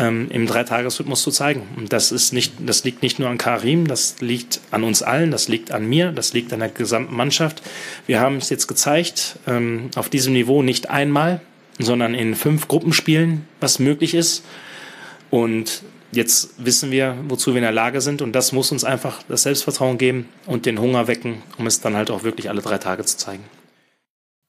ähm, 0.00 0.28
im 0.30 0.46
Dreitagesrhythmus 0.46 1.22
zu 1.22 1.30
zeigen. 1.30 1.68
Und 1.76 1.92
das 1.92 2.10
ist 2.10 2.32
nicht, 2.32 2.54
das 2.58 2.82
liegt 2.84 3.02
nicht 3.02 3.18
nur 3.18 3.28
an 3.28 3.38
Karim, 3.38 3.86
das 3.86 4.16
liegt 4.20 4.60
an 4.70 4.82
uns 4.82 5.02
allen, 5.02 5.30
das 5.30 5.46
liegt 5.46 5.70
an 5.70 5.86
mir, 5.86 6.10
das 6.10 6.32
liegt 6.32 6.52
an 6.52 6.60
der 6.60 6.70
gesamten 6.70 7.14
Mannschaft. 7.14 7.62
Wir 8.06 8.18
haben 8.18 8.38
es 8.38 8.48
jetzt 8.48 8.66
gezeigt, 8.66 9.38
ähm, 9.46 9.90
auf 9.94 10.08
diesem 10.08 10.32
Niveau 10.32 10.62
nicht 10.62 10.88
einmal, 10.88 11.40
sondern 11.78 12.14
in 12.14 12.34
fünf 12.34 12.66
Gruppenspielen, 12.66 13.46
was 13.60 13.78
möglich 13.78 14.14
ist. 14.14 14.42
Und 15.28 15.82
jetzt 16.12 16.54
wissen 16.56 16.90
wir, 16.90 17.16
wozu 17.28 17.50
wir 17.50 17.58
in 17.58 17.62
der 17.62 17.72
Lage 17.72 18.00
sind 18.00 18.22
und 18.22 18.32
das 18.32 18.52
muss 18.52 18.72
uns 18.72 18.84
einfach 18.84 19.22
das 19.28 19.42
Selbstvertrauen 19.42 19.98
geben 19.98 20.28
und 20.46 20.64
den 20.64 20.80
Hunger 20.80 21.08
wecken, 21.08 21.42
um 21.58 21.66
es 21.66 21.80
dann 21.80 21.94
halt 21.94 22.10
auch 22.10 22.24
wirklich 22.24 22.48
alle 22.48 22.62
drei 22.62 22.78
Tage 22.78 23.04
zu 23.04 23.18
zeigen. 23.18 23.44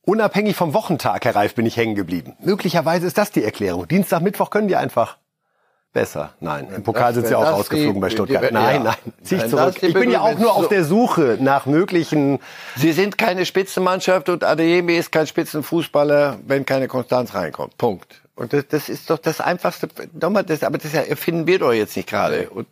Unabhängig 0.04 0.56
vom 0.56 0.74
Wochentag, 0.74 1.26
Herr 1.26 1.36
Reif, 1.36 1.54
bin 1.54 1.68
ich 1.68 1.78
hängen 1.78 1.94
geblieben. 1.94 2.36
Möglicherweise 2.40 3.06
ist 3.06 3.18
das 3.20 3.32
die 3.32 3.44
Erklärung. 3.44 3.88
Dienstag, 3.88 4.22
Mittwoch 4.22 4.50
können 4.50 4.68
die 4.68 4.76
einfach 4.76 5.18
besser. 5.94 6.34
Nein, 6.40 6.68
im 6.76 6.84
Pokal 6.84 7.14
sind 7.14 7.28
sie 7.28 7.36
auch 7.36 7.46
rausgeflogen 7.46 8.00
bei 8.00 8.10
Stuttgart. 8.10 8.50
Die, 8.50 8.54
nein, 8.54 8.78
ja. 8.78 8.84
nein, 8.84 9.14
zieh 9.24 9.36
ich 9.36 9.48
zurück. 9.48 9.82
Ich 9.82 9.94
bin 9.94 10.10
ja 10.12 10.22
auch 10.22 10.38
nur 10.38 10.56
auf 10.56 10.68
der 10.70 10.84
Suche 10.84 11.38
nach 11.40 11.66
möglichen... 11.66 12.40
Sie 12.76 12.92
sind 12.92 13.18
keine 13.18 13.46
Spitzenmannschaft 13.46 14.30
und 14.30 14.44
Adeyemi 14.44 14.96
ist 14.96 15.12
kein 15.12 15.28
Spitzenfußballer, 15.28 16.40
wenn 16.48 16.66
keine 16.66 16.88
Konstanz 16.88 17.34
reinkommt. 17.34 17.78
Punkt. 17.78 18.22
Und 18.36 18.54
das, 18.54 18.68
das 18.68 18.90
ist 18.90 19.10
doch 19.10 19.20
das 19.20 19.42
Einfachste. 19.42 19.90
Nochmal, 20.20 20.44
das, 20.44 20.64
aber 20.64 20.78
das 20.78 20.94
erfinden 20.94 21.46
wir 21.48 21.60
doch 21.60 21.74
jetzt 21.74 21.96
nicht 21.96 22.10
gerade. 22.10 22.50
Und 22.50 22.68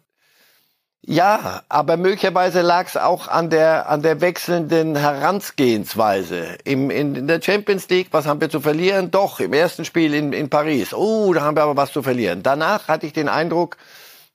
ja, 1.02 1.64
aber 1.70 1.96
möglicherweise 1.96 2.62
lag 2.62 2.88
es 2.88 2.98
auch 2.98 3.30
an 3.30 3.50
der, 3.50 3.90
an 3.90 4.02
der 4.02 4.20
wechselnden 4.20 4.98
Herangehensweise. 4.98 6.58
Im, 6.66 6.90
in, 6.92 7.16
in 7.16 7.28
der 7.28 7.42
Champions 7.42 7.88
League, 7.90 8.10
was 8.12 8.28
haben 8.28 8.42
wir 8.42 8.50
zu 8.50 8.60
verlieren? 8.60 9.10
Doch, 9.10 9.40
im 9.40 9.54
ersten 9.54 9.86
Spiel 9.86 10.14
in, 10.14 10.34
in 10.34 10.50
Paris. 10.50 10.94
Oh, 10.94 11.34
da 11.34 11.42
haben 11.42 11.56
wir 11.56 11.64
aber 11.64 11.78
was 11.78 11.94
zu 11.94 12.04
verlieren. 12.04 12.44
Danach 12.44 12.90
hatte 12.90 13.06
ich 13.06 13.14
den 13.14 13.30
Eindruck, 13.30 13.78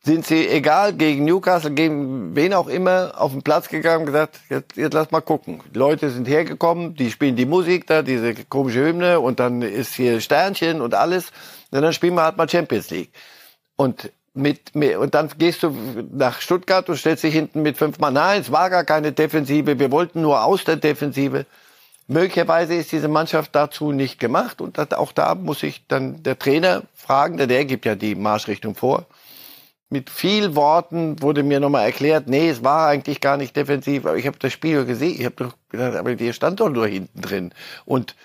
sind 0.02 0.26
sie, 0.26 0.48
egal, 0.48 0.94
gegen 0.94 1.26
Newcastle, 1.26 1.70
gegen 1.70 2.34
wen 2.34 2.54
auch 2.54 2.68
immer, 2.68 3.12
auf 3.16 3.32
den 3.32 3.42
Platz 3.42 3.68
gegangen 3.68 4.00
und 4.00 4.06
gesagt, 4.06 4.40
jetzt, 4.48 4.76
jetzt 4.76 4.94
lass 4.94 5.10
mal 5.10 5.20
gucken. 5.20 5.60
Die 5.74 5.78
Leute 5.78 6.08
sind 6.10 6.26
hergekommen, 6.26 6.94
die 6.94 7.10
spielen 7.10 7.36
die 7.36 7.46
Musik 7.46 7.86
da, 7.86 8.02
diese 8.02 8.34
komische 8.46 8.84
Hymne 8.86 9.20
und 9.20 9.38
dann 9.38 9.60
ist 9.60 9.94
hier 9.94 10.20
Sternchen 10.20 10.80
und 10.80 10.94
alles. 10.94 11.30
Und 11.70 11.82
dann 11.82 11.92
spielen 11.92 12.14
wir 12.14 12.22
halt 12.22 12.38
mal 12.38 12.48
Champions 12.48 12.90
League. 12.90 13.12
Und 13.76 14.10
mit, 14.34 14.74
mit, 14.74 14.96
und 14.96 15.14
dann 15.14 15.30
gehst 15.38 15.62
du 15.62 15.74
nach 16.12 16.40
Stuttgart 16.40 16.88
und 16.88 16.96
stellst 16.96 17.22
dich 17.24 17.34
hinten 17.34 17.62
mit 17.62 17.76
fünf 17.76 17.98
Mann. 17.98 18.14
Nein, 18.14 18.40
es 18.40 18.50
war 18.50 18.68
gar 18.68 18.84
keine 18.84 19.12
Defensive. 19.12 19.78
Wir 19.78 19.90
wollten 19.90 20.22
nur 20.22 20.44
aus 20.44 20.64
der 20.64 20.76
Defensive. 20.76 21.46
Möglicherweise 22.06 22.74
ist 22.74 22.92
diese 22.92 23.08
Mannschaft 23.08 23.54
dazu 23.54 23.92
nicht 23.92 24.20
gemacht 24.20 24.60
und 24.60 24.78
auch 24.92 25.12
da 25.12 25.34
muss 25.34 25.62
ich 25.62 25.86
dann 25.86 26.22
der 26.22 26.38
Trainer 26.38 26.82
fragen, 26.94 27.38
der, 27.38 27.46
der 27.46 27.64
gibt 27.64 27.86
ja 27.86 27.94
die 27.94 28.14
Marschrichtung 28.14 28.74
vor 28.74 29.06
mit 29.94 30.10
viel 30.10 30.56
Worten 30.56 31.22
wurde 31.22 31.42
mir 31.42 31.60
nochmal 31.60 31.84
erklärt, 31.84 32.26
nee, 32.26 32.48
es 32.48 32.64
war 32.64 32.88
eigentlich 32.88 33.20
gar 33.20 33.36
nicht 33.36 33.56
defensiv, 33.56 34.06
aber 34.06 34.16
ich 34.16 34.26
habe 34.26 34.38
das 34.38 34.52
Spiel 34.52 34.84
gesehen, 34.84 35.20
ich 35.20 35.24
habe 35.24 35.52
gedacht, 35.68 35.94
aber 35.94 36.16
der 36.16 36.32
stand 36.32 36.60
doch 36.60 36.68
nur 36.68 36.86
hinten 36.86 37.20
drin. 37.20 37.54
Und 37.84 38.16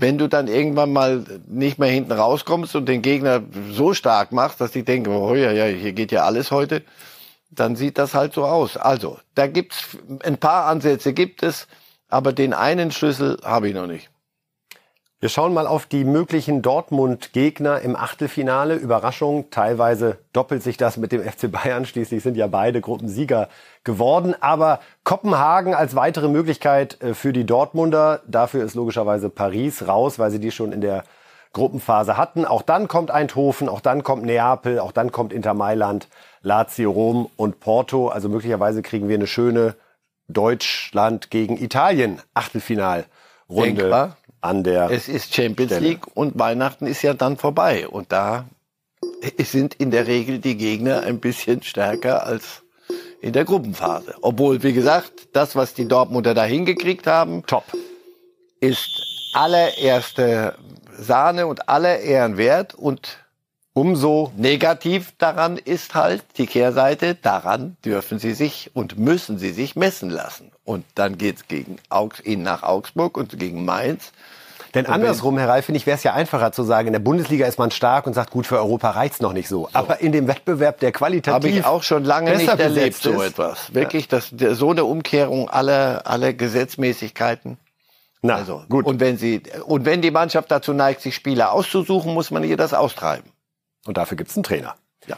wenn 0.00 0.18
du 0.18 0.28
dann 0.28 0.48
irgendwann 0.48 0.92
mal 0.92 1.24
nicht 1.46 1.78
mehr 1.78 1.90
hinten 1.90 2.12
rauskommst 2.12 2.74
und 2.74 2.86
den 2.86 3.02
Gegner 3.02 3.42
so 3.70 3.92
stark 3.92 4.32
machst, 4.32 4.60
dass 4.60 4.72
die 4.72 4.82
denken, 4.82 5.10
oh 5.10 5.34
ja, 5.34 5.52
ja, 5.52 5.66
hier 5.66 5.92
geht 5.92 6.10
ja 6.10 6.24
alles 6.24 6.50
heute, 6.50 6.82
dann 7.50 7.76
sieht 7.76 7.98
das 7.98 8.14
halt 8.14 8.32
so 8.32 8.44
aus. 8.44 8.76
Also, 8.76 9.18
da 9.34 9.46
gibt's 9.46 9.98
ein 10.24 10.38
paar 10.38 10.66
Ansätze 10.66 11.12
gibt 11.12 11.42
es, 11.42 11.66
aber 12.08 12.32
den 12.32 12.54
einen 12.54 12.92
Schlüssel 12.92 13.38
habe 13.44 13.68
ich 13.68 13.74
noch 13.74 13.86
nicht. 13.86 14.10
Wir 15.22 15.28
schauen 15.28 15.52
mal 15.52 15.66
auf 15.66 15.84
die 15.84 16.04
möglichen 16.04 16.62
Dortmund-Gegner 16.62 17.82
im 17.82 17.94
Achtelfinale. 17.94 18.74
Überraschung, 18.76 19.50
teilweise 19.50 20.16
doppelt 20.32 20.62
sich 20.62 20.78
das 20.78 20.96
mit 20.96 21.12
dem 21.12 21.22
FC 21.30 21.52
Bayern. 21.52 21.84
Schließlich 21.84 22.22
sind 22.22 22.38
ja 22.38 22.46
beide 22.46 22.80
Gruppensieger 22.80 23.50
geworden. 23.84 24.34
Aber 24.40 24.80
Kopenhagen 25.04 25.74
als 25.74 25.94
weitere 25.94 26.28
Möglichkeit 26.28 27.02
äh, 27.02 27.12
für 27.12 27.34
die 27.34 27.44
Dortmunder. 27.44 28.22
Dafür 28.26 28.64
ist 28.64 28.74
logischerweise 28.74 29.28
Paris 29.28 29.86
raus, 29.86 30.18
weil 30.18 30.30
sie 30.30 30.40
die 30.40 30.50
schon 30.50 30.72
in 30.72 30.80
der 30.80 31.04
Gruppenphase 31.52 32.16
hatten. 32.16 32.46
Auch 32.46 32.62
dann 32.62 32.88
kommt 32.88 33.10
Eindhoven, 33.10 33.68
auch 33.68 33.80
dann 33.80 34.02
kommt 34.02 34.24
Neapel, 34.24 34.78
auch 34.78 34.92
dann 34.92 35.12
kommt 35.12 35.34
Inter 35.34 35.52
Mailand, 35.52 36.08
Lazio 36.40 36.90
Rom 36.92 37.28
und 37.36 37.60
Porto. 37.60 38.08
Also 38.08 38.30
möglicherweise 38.30 38.80
kriegen 38.80 39.10
wir 39.10 39.16
eine 39.16 39.26
schöne 39.26 39.74
Deutschland 40.28 41.30
gegen 41.30 41.58
Italien 41.58 42.22
Achtelfinalrunde. 42.32 43.04
Denkbar 43.48 44.16
an 44.40 44.64
der. 44.64 44.90
Es 44.90 45.08
ist 45.08 45.34
Champions 45.34 45.72
Stelle. 45.72 45.88
League 45.88 46.06
und 46.14 46.38
Weihnachten 46.38 46.86
ist 46.86 47.02
ja 47.02 47.14
dann 47.14 47.36
vorbei. 47.36 47.88
Und 47.88 48.12
da 48.12 48.46
sind 49.38 49.74
in 49.74 49.90
der 49.90 50.06
Regel 50.06 50.38
die 50.38 50.56
Gegner 50.56 51.02
ein 51.02 51.20
bisschen 51.20 51.62
stärker 51.62 52.26
als 52.26 52.62
in 53.20 53.32
der 53.32 53.44
Gruppenphase. 53.44 54.14
Obwohl, 54.22 54.62
wie 54.62 54.72
gesagt, 54.72 55.28
das, 55.32 55.56
was 55.56 55.74
die 55.74 55.86
Dortmunder 55.86 56.34
da 56.34 56.44
hingekriegt 56.44 57.06
haben, 57.06 57.44
top, 57.46 57.64
ist 58.60 59.02
allererste 59.34 60.54
Sahne 60.98 61.46
und 61.46 61.68
aller 61.68 62.00
Ehren 62.00 62.36
wert 62.36 62.74
und 62.74 63.18
Umso 63.72 64.32
negativ 64.36 65.14
daran 65.18 65.56
ist 65.56 65.94
halt 65.94 66.24
die 66.38 66.46
Kehrseite, 66.46 67.14
daran 67.14 67.76
dürfen 67.84 68.18
sie 68.18 68.34
sich 68.34 68.72
und 68.74 68.98
müssen 68.98 69.38
sie 69.38 69.52
sich 69.52 69.76
messen 69.76 70.10
lassen. 70.10 70.50
Und 70.64 70.84
dann 70.96 71.18
geht's 71.18 71.46
gegen 71.46 71.76
Augs 71.88 72.20
nach 72.26 72.64
Augsburg 72.64 73.16
und 73.16 73.38
gegen 73.38 73.64
Mainz. 73.64 74.10
Denn 74.74 74.86
und 74.86 74.92
andersrum, 74.92 75.36
Herr 75.36 75.48
Reif, 75.48 75.64
finde 75.66 75.78
ich, 75.78 75.86
wäre 75.86 75.96
es 75.96 76.04
ja 76.04 76.14
einfacher 76.14 76.52
zu 76.52 76.62
sagen, 76.62 76.88
in 76.88 76.92
der 76.92 77.00
Bundesliga 77.00 77.46
ist 77.46 77.58
man 77.58 77.70
stark 77.70 78.06
und 78.06 78.14
sagt, 78.14 78.30
gut, 78.30 78.46
für 78.46 78.58
Europa 78.58 78.90
reicht's 78.90 79.20
noch 79.20 79.32
nicht 79.32 79.48
so. 79.48 79.64
so. 79.64 79.70
Aber 79.72 80.00
in 80.00 80.12
dem 80.12 80.28
Wettbewerb, 80.28 80.78
der 80.78 80.92
qualitativ 80.92 81.34
Habe 81.34 81.48
ich 81.48 81.64
auch 81.64 81.82
schon 81.82 82.04
lange 82.04 82.36
nicht 82.36 82.48
erlebt, 82.48 83.02
so 83.02 83.20
etwas. 83.20 83.74
Wirklich, 83.74 84.06
das, 84.06 84.32
so 84.32 84.70
eine 84.70 84.84
Umkehrung 84.84 85.50
aller, 85.50 86.06
aller 86.06 86.32
Gesetzmäßigkeiten. 86.32 87.58
Na, 88.22 88.36
also, 88.36 88.62
gut. 88.68 88.84
Und 88.84 89.00
wenn 89.00 89.16
sie, 89.16 89.42
und 89.66 89.86
wenn 89.86 90.02
die 90.02 90.10
Mannschaft 90.10 90.50
dazu 90.50 90.72
neigt, 90.72 91.00
sich 91.00 91.14
Spieler 91.14 91.52
auszusuchen, 91.52 92.14
muss 92.14 92.30
man 92.30 92.44
ihr 92.44 92.56
das 92.56 92.74
austreiben. 92.74 93.30
Und 93.86 93.96
dafür 93.96 94.16
gibt's 94.16 94.36
einen 94.36 94.44
Trainer. 94.44 94.74
Ja. 95.06 95.16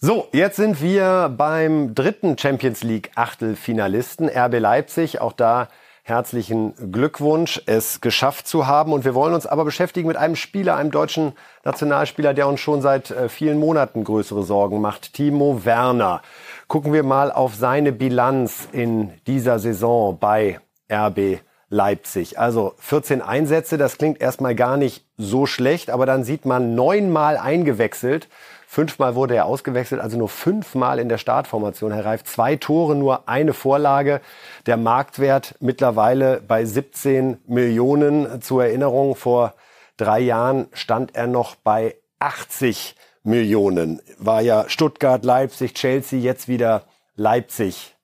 So, 0.00 0.28
jetzt 0.32 0.56
sind 0.56 0.82
wir 0.82 1.32
beim 1.34 1.94
dritten 1.94 2.36
Champions 2.36 2.82
League 2.82 3.12
Achtelfinalisten, 3.14 4.28
RB 4.28 4.58
Leipzig. 4.58 5.20
Auch 5.20 5.32
da 5.32 5.68
herzlichen 6.02 6.74
Glückwunsch, 6.90 7.62
es 7.66 8.00
geschafft 8.00 8.48
zu 8.48 8.66
haben. 8.66 8.92
Und 8.92 9.04
wir 9.04 9.14
wollen 9.14 9.34
uns 9.34 9.46
aber 9.46 9.64
beschäftigen 9.64 10.08
mit 10.08 10.16
einem 10.16 10.36
Spieler, 10.36 10.76
einem 10.76 10.90
deutschen 10.90 11.32
Nationalspieler, 11.64 12.34
der 12.34 12.48
uns 12.48 12.60
schon 12.60 12.82
seit 12.82 13.10
äh, 13.10 13.28
vielen 13.28 13.58
Monaten 13.58 14.04
größere 14.04 14.42
Sorgen 14.42 14.80
macht, 14.80 15.14
Timo 15.14 15.64
Werner. 15.64 16.22
Gucken 16.66 16.92
wir 16.92 17.04
mal 17.04 17.30
auf 17.30 17.54
seine 17.54 17.92
Bilanz 17.92 18.68
in 18.72 19.12
dieser 19.26 19.58
Saison 19.58 20.18
bei 20.18 20.60
RB 20.92 21.40
Leipzig. 21.72 22.38
Also 22.38 22.74
14 22.78 23.22
Einsätze, 23.22 23.78
das 23.78 23.96
klingt 23.96 24.20
erstmal 24.20 24.54
gar 24.54 24.76
nicht 24.76 25.06
so 25.16 25.46
schlecht, 25.46 25.88
aber 25.88 26.04
dann 26.04 26.22
sieht 26.22 26.44
man 26.44 26.74
neunmal 26.74 27.38
eingewechselt. 27.38 28.28
Fünfmal 28.72 29.14
wurde 29.14 29.36
er 29.36 29.44
ausgewechselt, 29.44 30.00
also 30.00 30.16
nur 30.16 30.30
fünfmal 30.30 30.98
in 30.98 31.10
der 31.10 31.18
Startformation, 31.18 31.92
Herr 31.92 32.06
Reif. 32.06 32.24
Zwei 32.24 32.56
Tore, 32.56 32.96
nur 32.96 33.28
eine 33.28 33.52
Vorlage. 33.52 34.22
Der 34.64 34.78
Marktwert 34.78 35.56
mittlerweile 35.60 36.40
bei 36.40 36.64
17 36.64 37.36
Millionen. 37.46 38.40
Zur 38.40 38.64
Erinnerung, 38.64 39.14
vor 39.14 39.52
drei 39.98 40.20
Jahren 40.20 40.68
stand 40.72 41.14
er 41.14 41.26
noch 41.26 41.54
bei 41.54 41.96
80 42.18 42.96
Millionen. 43.22 44.00
War 44.16 44.40
ja 44.40 44.64
Stuttgart, 44.70 45.22
Leipzig, 45.22 45.74
Chelsea, 45.74 46.18
jetzt 46.18 46.48
wieder 46.48 46.84
Leipzig. 47.14 47.94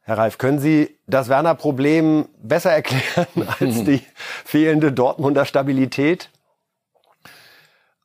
Herr 0.00 0.16
Reif, 0.16 0.38
können 0.38 0.58
Sie 0.58 0.98
das 1.06 1.28
Werner-Problem 1.28 2.30
besser 2.42 2.72
erklären 2.72 3.26
als 3.60 3.84
die 3.84 4.00
fehlende 4.46 4.90
Dortmunder 4.90 5.44
Stabilität? 5.44 6.30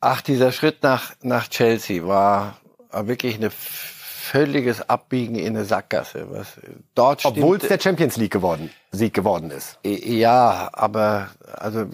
Ach, 0.01 0.21
dieser 0.21 0.51
Schritt 0.51 0.81
nach, 0.81 1.13
nach 1.21 1.47
Chelsea 1.47 2.05
war, 2.05 2.57
war 2.89 3.07
wirklich 3.07 3.41
ein 3.41 3.51
völliges 3.51 4.89
Abbiegen 4.89 5.35
in 5.35 5.55
eine 5.55 5.65
Sackgasse. 5.65 6.27
Was 6.29 6.53
dort 6.95 7.25
Obwohl 7.25 7.57
es 7.57 7.67
der 7.67 7.79
Champions 7.79 8.17
League 8.17 8.31
geworden, 8.31 8.71
Sieg 8.91 9.13
geworden 9.13 9.51
ist. 9.51 9.77
Ja, 9.83 10.69
aber 10.73 11.29
also 11.53 11.85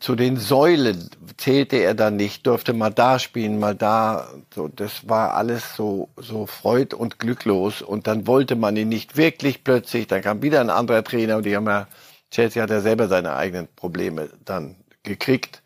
zu 0.00 0.16
den 0.16 0.36
Säulen 0.36 1.10
zählte 1.36 1.76
er 1.76 1.94
dann 1.94 2.16
nicht, 2.16 2.46
durfte 2.46 2.72
mal 2.72 2.90
da 2.90 3.18
spielen, 3.18 3.58
mal 3.58 3.74
da. 3.74 4.28
So, 4.54 4.68
das 4.68 5.08
war 5.08 5.34
alles 5.34 5.76
so 5.76 6.08
so 6.16 6.46
freud 6.46 6.96
und 6.96 7.18
glücklos. 7.18 7.82
Und 7.82 8.06
dann 8.06 8.26
wollte 8.26 8.56
man 8.56 8.76
ihn 8.76 8.88
nicht 8.88 9.16
wirklich 9.16 9.62
plötzlich. 9.62 10.06
Dann 10.06 10.22
kam 10.22 10.42
wieder 10.42 10.60
ein 10.60 10.70
anderer 10.70 11.04
Trainer 11.04 11.36
und 11.36 11.46
die 11.46 11.54
haben 11.54 11.66
ja 11.66 11.86
Chelsea 12.30 12.62
hat 12.62 12.70
ja 12.70 12.80
selber 12.80 13.08
seine 13.08 13.36
eigenen 13.36 13.68
Probleme 13.76 14.30
dann 14.44 14.76
gekriegt. 15.02 15.61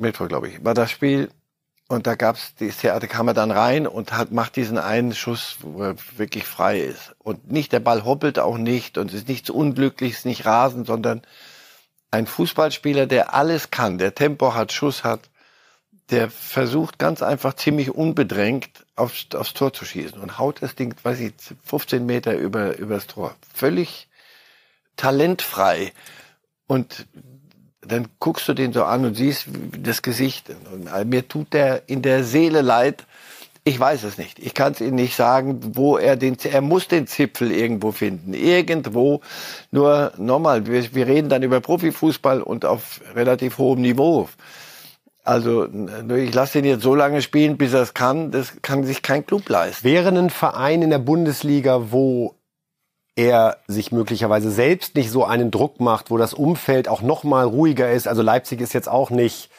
Mittwoch, 0.00 0.28
glaube 0.28 0.48
ich, 0.48 0.64
war 0.64 0.74
das 0.74 0.90
Spiel. 0.90 1.30
Und 1.88 2.06
da 2.06 2.14
gab's 2.14 2.54
die 2.54 2.68
Theater 2.70 3.08
kam 3.08 3.26
er 3.26 3.34
dann 3.34 3.50
rein 3.50 3.88
und 3.88 4.12
hat, 4.12 4.30
macht 4.30 4.54
diesen 4.54 4.78
einen 4.78 5.12
Schuss, 5.12 5.56
wo 5.62 5.82
er 5.82 5.96
wirklich 6.16 6.44
frei 6.44 6.78
ist. 6.78 7.16
Und 7.18 7.50
nicht, 7.50 7.72
der 7.72 7.80
Ball 7.80 8.04
hoppelt 8.04 8.38
auch 8.38 8.58
nicht 8.58 8.96
und 8.96 9.12
ist 9.12 9.26
nichts 9.26 9.50
Unglückliches, 9.50 10.24
nicht 10.24 10.46
rasend, 10.46 10.86
sondern 10.86 11.22
ein 12.12 12.28
Fußballspieler, 12.28 13.06
der 13.06 13.34
alles 13.34 13.72
kann, 13.72 13.98
der 13.98 14.14
Tempo 14.14 14.54
hat, 14.54 14.72
Schuss 14.72 15.02
hat, 15.02 15.30
der 16.10 16.30
versucht 16.30 16.98
ganz 16.98 17.22
einfach 17.22 17.54
ziemlich 17.54 17.90
unbedrängt 17.90 18.86
aufs, 18.96 19.26
aufs 19.34 19.54
Tor 19.54 19.72
zu 19.72 19.84
schießen 19.84 20.20
und 20.20 20.38
haut 20.38 20.62
das 20.62 20.74
Ding, 20.74 20.94
weiß 21.02 21.20
ich, 21.20 21.34
15 21.64 22.04
Meter 22.04 22.36
über, 22.36 22.76
übers 22.78 23.06
Tor. 23.06 23.34
Völlig 23.52 24.08
talentfrei. 24.96 25.92
Und 26.66 27.06
dann 27.90 28.08
guckst 28.18 28.48
du 28.48 28.54
den 28.54 28.72
so 28.72 28.84
an 28.84 29.04
und 29.04 29.14
siehst 29.14 29.46
das 29.78 30.02
Gesicht. 30.02 30.50
Und 30.72 31.08
mir 31.08 31.26
tut 31.26 31.52
der 31.52 31.82
in 31.88 32.02
der 32.02 32.24
Seele 32.24 32.62
leid. 32.62 33.04
Ich 33.64 33.78
weiß 33.78 34.04
es 34.04 34.16
nicht. 34.16 34.38
Ich 34.38 34.54
kann 34.54 34.72
es 34.72 34.80
Ihnen 34.80 34.94
nicht 34.94 35.14
sagen, 35.14 35.60
wo 35.76 35.98
er 35.98 36.16
den, 36.16 36.36
er 36.50 36.62
muss 36.62 36.88
den 36.88 37.06
Zipfel 37.06 37.52
irgendwo 37.52 37.92
finden. 37.92 38.32
Irgendwo. 38.32 39.20
Nur 39.70 40.12
nochmal, 40.16 40.66
wir, 40.66 40.94
wir 40.94 41.06
reden 41.06 41.28
dann 41.28 41.42
über 41.42 41.60
Profifußball 41.60 42.40
und 42.40 42.64
auf 42.64 43.00
relativ 43.14 43.58
hohem 43.58 43.82
Niveau. 43.82 44.28
Also 45.24 45.68
ich 46.16 46.32
lasse 46.32 46.60
ihn 46.60 46.64
jetzt 46.64 46.82
so 46.82 46.94
lange 46.94 47.20
spielen, 47.20 47.58
bis 47.58 47.74
er 47.74 47.82
es 47.82 47.92
kann. 47.92 48.30
Das 48.30 48.62
kann 48.62 48.84
sich 48.84 49.02
kein 49.02 49.26
Club 49.26 49.48
leisten. 49.48 49.84
Wäre 49.84 50.08
ein 50.08 50.30
Verein 50.30 50.80
in 50.80 50.90
der 50.90 50.98
Bundesliga, 50.98 51.92
wo 51.92 52.34
er 53.16 53.58
sich 53.66 53.92
möglicherweise 53.92 54.50
selbst 54.50 54.94
nicht 54.94 55.10
so 55.10 55.24
einen 55.24 55.50
Druck 55.50 55.80
macht, 55.80 56.10
wo 56.10 56.16
das 56.16 56.34
Umfeld 56.34 56.88
auch 56.88 57.02
noch 57.02 57.24
mal 57.24 57.46
ruhiger 57.46 57.90
ist. 57.90 58.08
Also 58.08 58.22
Leipzig 58.22 58.60
ist 58.60 58.72
jetzt 58.72 58.88
auch 58.88 59.10
nicht 59.10 59.50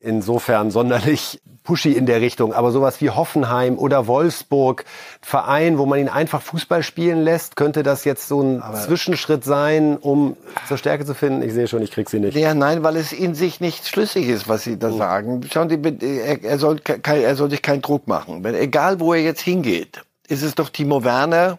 insofern 0.00 0.70
sonderlich 0.70 1.40
pushy 1.62 1.92
in 1.92 2.06
der 2.06 2.20
Richtung, 2.20 2.52
aber 2.52 2.72
sowas 2.72 3.00
wie 3.00 3.10
Hoffenheim 3.10 3.78
oder 3.78 4.06
Wolfsburg, 4.06 4.84
Verein, 5.20 5.78
wo 5.78 5.86
man 5.86 6.00
ihn 6.00 6.08
einfach 6.08 6.42
Fußball 6.42 6.82
spielen 6.82 7.22
lässt, 7.22 7.54
könnte 7.56 7.82
das 7.82 8.04
jetzt 8.04 8.26
so 8.26 8.40
ein 8.42 8.62
aber 8.62 8.78
Zwischenschritt 8.80 9.44
sein, 9.44 9.96
um 9.96 10.36
zur 10.66 10.76
Stärke 10.76 11.04
zu 11.04 11.14
finden? 11.14 11.42
Ich 11.42 11.52
sehe 11.52 11.68
schon, 11.68 11.82
ich 11.82 11.92
krieg 11.92 12.10
sie 12.10 12.18
nicht. 12.18 12.36
Ja, 12.36 12.54
nein, 12.54 12.82
weil 12.82 12.96
es 12.96 13.12
in 13.12 13.34
sich 13.34 13.60
nicht 13.60 13.86
schlüssig 13.86 14.28
ist, 14.28 14.48
was 14.48 14.64
Sie 14.64 14.78
da 14.78 14.88
mhm. 14.88 14.98
sagen. 14.98 15.40
Schauen 15.52 15.68
Sie, 15.68 15.78
er, 16.04 16.42
er, 16.42 16.58
soll, 16.58 16.80
er 17.04 17.36
soll 17.36 17.50
sich 17.50 17.62
keinen 17.62 17.82
Druck 17.82 18.08
machen. 18.08 18.42
Wenn, 18.42 18.54
egal, 18.54 18.98
wo 18.98 19.14
er 19.14 19.22
jetzt 19.22 19.42
hingeht, 19.42 20.02
ist 20.26 20.42
es 20.42 20.54
doch 20.56 20.68
Timo 20.68 21.04
Werner, 21.04 21.58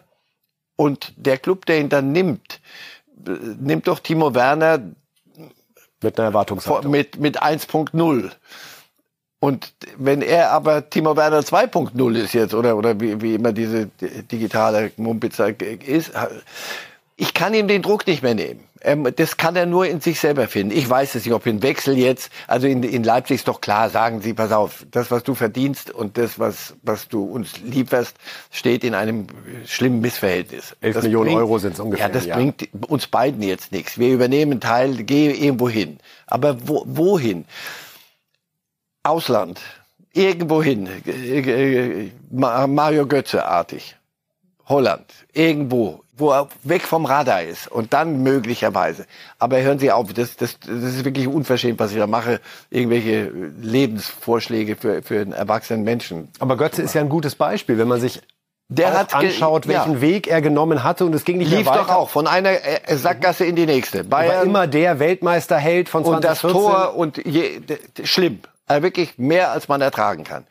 und 0.76 1.12
der 1.16 1.38
Club, 1.38 1.66
der 1.66 1.80
ihn 1.80 1.88
dann 1.88 2.12
nimmt, 2.12 2.60
nimmt 3.60 3.86
doch 3.86 4.00
Timo 4.00 4.34
Werner 4.34 4.80
mit 6.02 6.18
einer 6.18 6.28
Erwartungshaltung. 6.28 6.90
Mit, 6.90 7.18
mit 7.18 7.42
1.0. 7.42 8.30
Und 9.40 9.74
wenn 9.98 10.22
er 10.22 10.52
aber 10.52 10.88
Timo 10.88 11.16
Werner 11.16 11.40
2.0 11.40 12.14
ist 12.16 12.32
jetzt, 12.32 12.54
oder, 12.54 12.76
oder 12.76 12.98
wie, 13.00 13.20
wie 13.20 13.34
immer 13.34 13.52
diese 13.52 13.86
digitale 14.30 14.92
Mumpitzer 14.96 15.60
ist, 15.60 16.12
ich 17.16 17.34
kann 17.34 17.54
ihm 17.54 17.68
den 17.68 17.82
Druck 17.82 18.06
nicht 18.06 18.22
mehr 18.22 18.34
nehmen. 18.34 18.64
Ähm, 18.84 19.08
das 19.16 19.38
kann 19.38 19.56
er 19.56 19.64
nur 19.64 19.86
in 19.86 20.00
sich 20.00 20.20
selber 20.20 20.46
finden. 20.46 20.76
Ich 20.76 20.88
weiß 20.88 21.14
es 21.14 21.24
nicht, 21.24 21.34
ob 21.34 21.46
ein 21.46 21.62
Wechsel 21.62 21.96
jetzt, 21.96 22.30
also 22.46 22.66
in, 22.66 22.82
in 22.82 23.02
Leipzig 23.02 23.36
ist 23.36 23.48
doch 23.48 23.62
klar, 23.62 23.88
sagen 23.88 24.20
Sie, 24.20 24.34
pass 24.34 24.52
auf, 24.52 24.84
das, 24.90 25.10
was 25.10 25.22
du 25.22 25.34
verdienst 25.34 25.90
und 25.90 26.18
das, 26.18 26.38
was, 26.38 26.74
was 26.82 27.08
du 27.08 27.24
uns 27.24 27.58
lieferst, 27.60 28.14
steht 28.50 28.84
in 28.84 28.94
einem 28.94 29.26
schlimmen 29.64 30.00
Missverhältnis. 30.00 30.76
11 30.82 30.94
das 30.94 31.04
Millionen 31.04 31.26
bringt, 31.26 31.38
Euro 31.40 31.58
sind 31.58 31.72
es 31.72 31.80
ungefähr. 31.80 32.08
Ja, 32.08 32.12
das 32.12 32.26
ja. 32.26 32.36
bringt 32.36 32.68
uns 32.88 33.06
beiden 33.06 33.42
jetzt 33.42 33.72
nichts. 33.72 33.98
Wir 33.98 34.12
übernehmen 34.12 34.52
einen 34.52 34.60
Teil, 34.60 35.02
geh 35.04 35.30
irgendwo 35.30 35.68
hin. 35.70 35.98
Aber 36.26 36.68
wo, 36.68 36.84
wohin? 36.86 37.46
Ausland. 39.02 39.60
Irgendwo 40.12 40.62
hin. 40.62 40.88
Mario 42.30 43.06
Götze-artig. 43.06 43.96
Holland. 44.66 45.06
Irgendwo 45.32 46.03
wo 46.16 46.30
er 46.30 46.48
weg 46.62 46.82
vom 46.82 47.04
Radar 47.06 47.42
ist 47.42 47.70
und 47.70 47.92
dann 47.92 48.22
möglicherweise. 48.22 49.06
Aber 49.38 49.60
hören 49.60 49.78
Sie 49.78 49.90
auf, 49.90 50.12
das, 50.12 50.36
das, 50.36 50.58
das 50.60 50.94
ist 50.94 51.04
wirklich 51.04 51.26
unverschämt, 51.26 51.78
was 51.80 51.92
ich 51.92 51.98
da 51.98 52.06
mache, 52.06 52.40
irgendwelche 52.70 53.30
Lebensvorschläge 53.60 54.76
für, 54.76 55.02
für 55.02 55.20
einen 55.20 55.32
erwachsenen 55.32 55.82
Menschen. 55.82 56.28
Aber 56.38 56.56
Götze 56.56 56.82
ist 56.82 56.94
ja 56.94 57.00
ein 57.00 57.08
gutes 57.08 57.34
Beispiel, 57.34 57.78
wenn 57.78 57.88
man 57.88 58.00
sich 58.00 58.22
der 58.68 58.98
hat 58.98 59.14
anschaut, 59.14 59.68
welchen 59.68 59.94
ja. 59.94 60.00
Weg 60.00 60.26
er 60.26 60.40
genommen 60.40 60.82
hatte 60.84 61.04
und 61.04 61.14
es 61.14 61.24
ging 61.24 61.36
nicht 61.38 61.50
Lief 61.50 61.64
mehr 61.64 61.66
weiter. 61.66 61.84
doch 61.84 61.94
auch 61.94 62.08
von 62.08 62.26
einer 62.26 62.50
äh, 62.50 62.96
Sackgasse 62.96 63.44
in 63.44 63.56
die 63.56 63.66
nächste. 63.66 64.04
Bayern 64.04 64.36
war 64.36 64.42
immer 64.42 64.66
der 64.66 64.98
Weltmeisterheld 64.98 65.88
von 65.88 66.04
2014. 66.04 66.50
Und 66.50 66.56
das 66.64 66.86
Tor 66.86 66.96
und 66.96 67.18
je, 67.26 67.60
schlimm, 68.04 68.40
also 68.66 68.82
wirklich 68.82 69.18
mehr 69.18 69.50
als 69.50 69.68
man 69.68 69.82
ertragen 69.82 70.24
kann. 70.24 70.46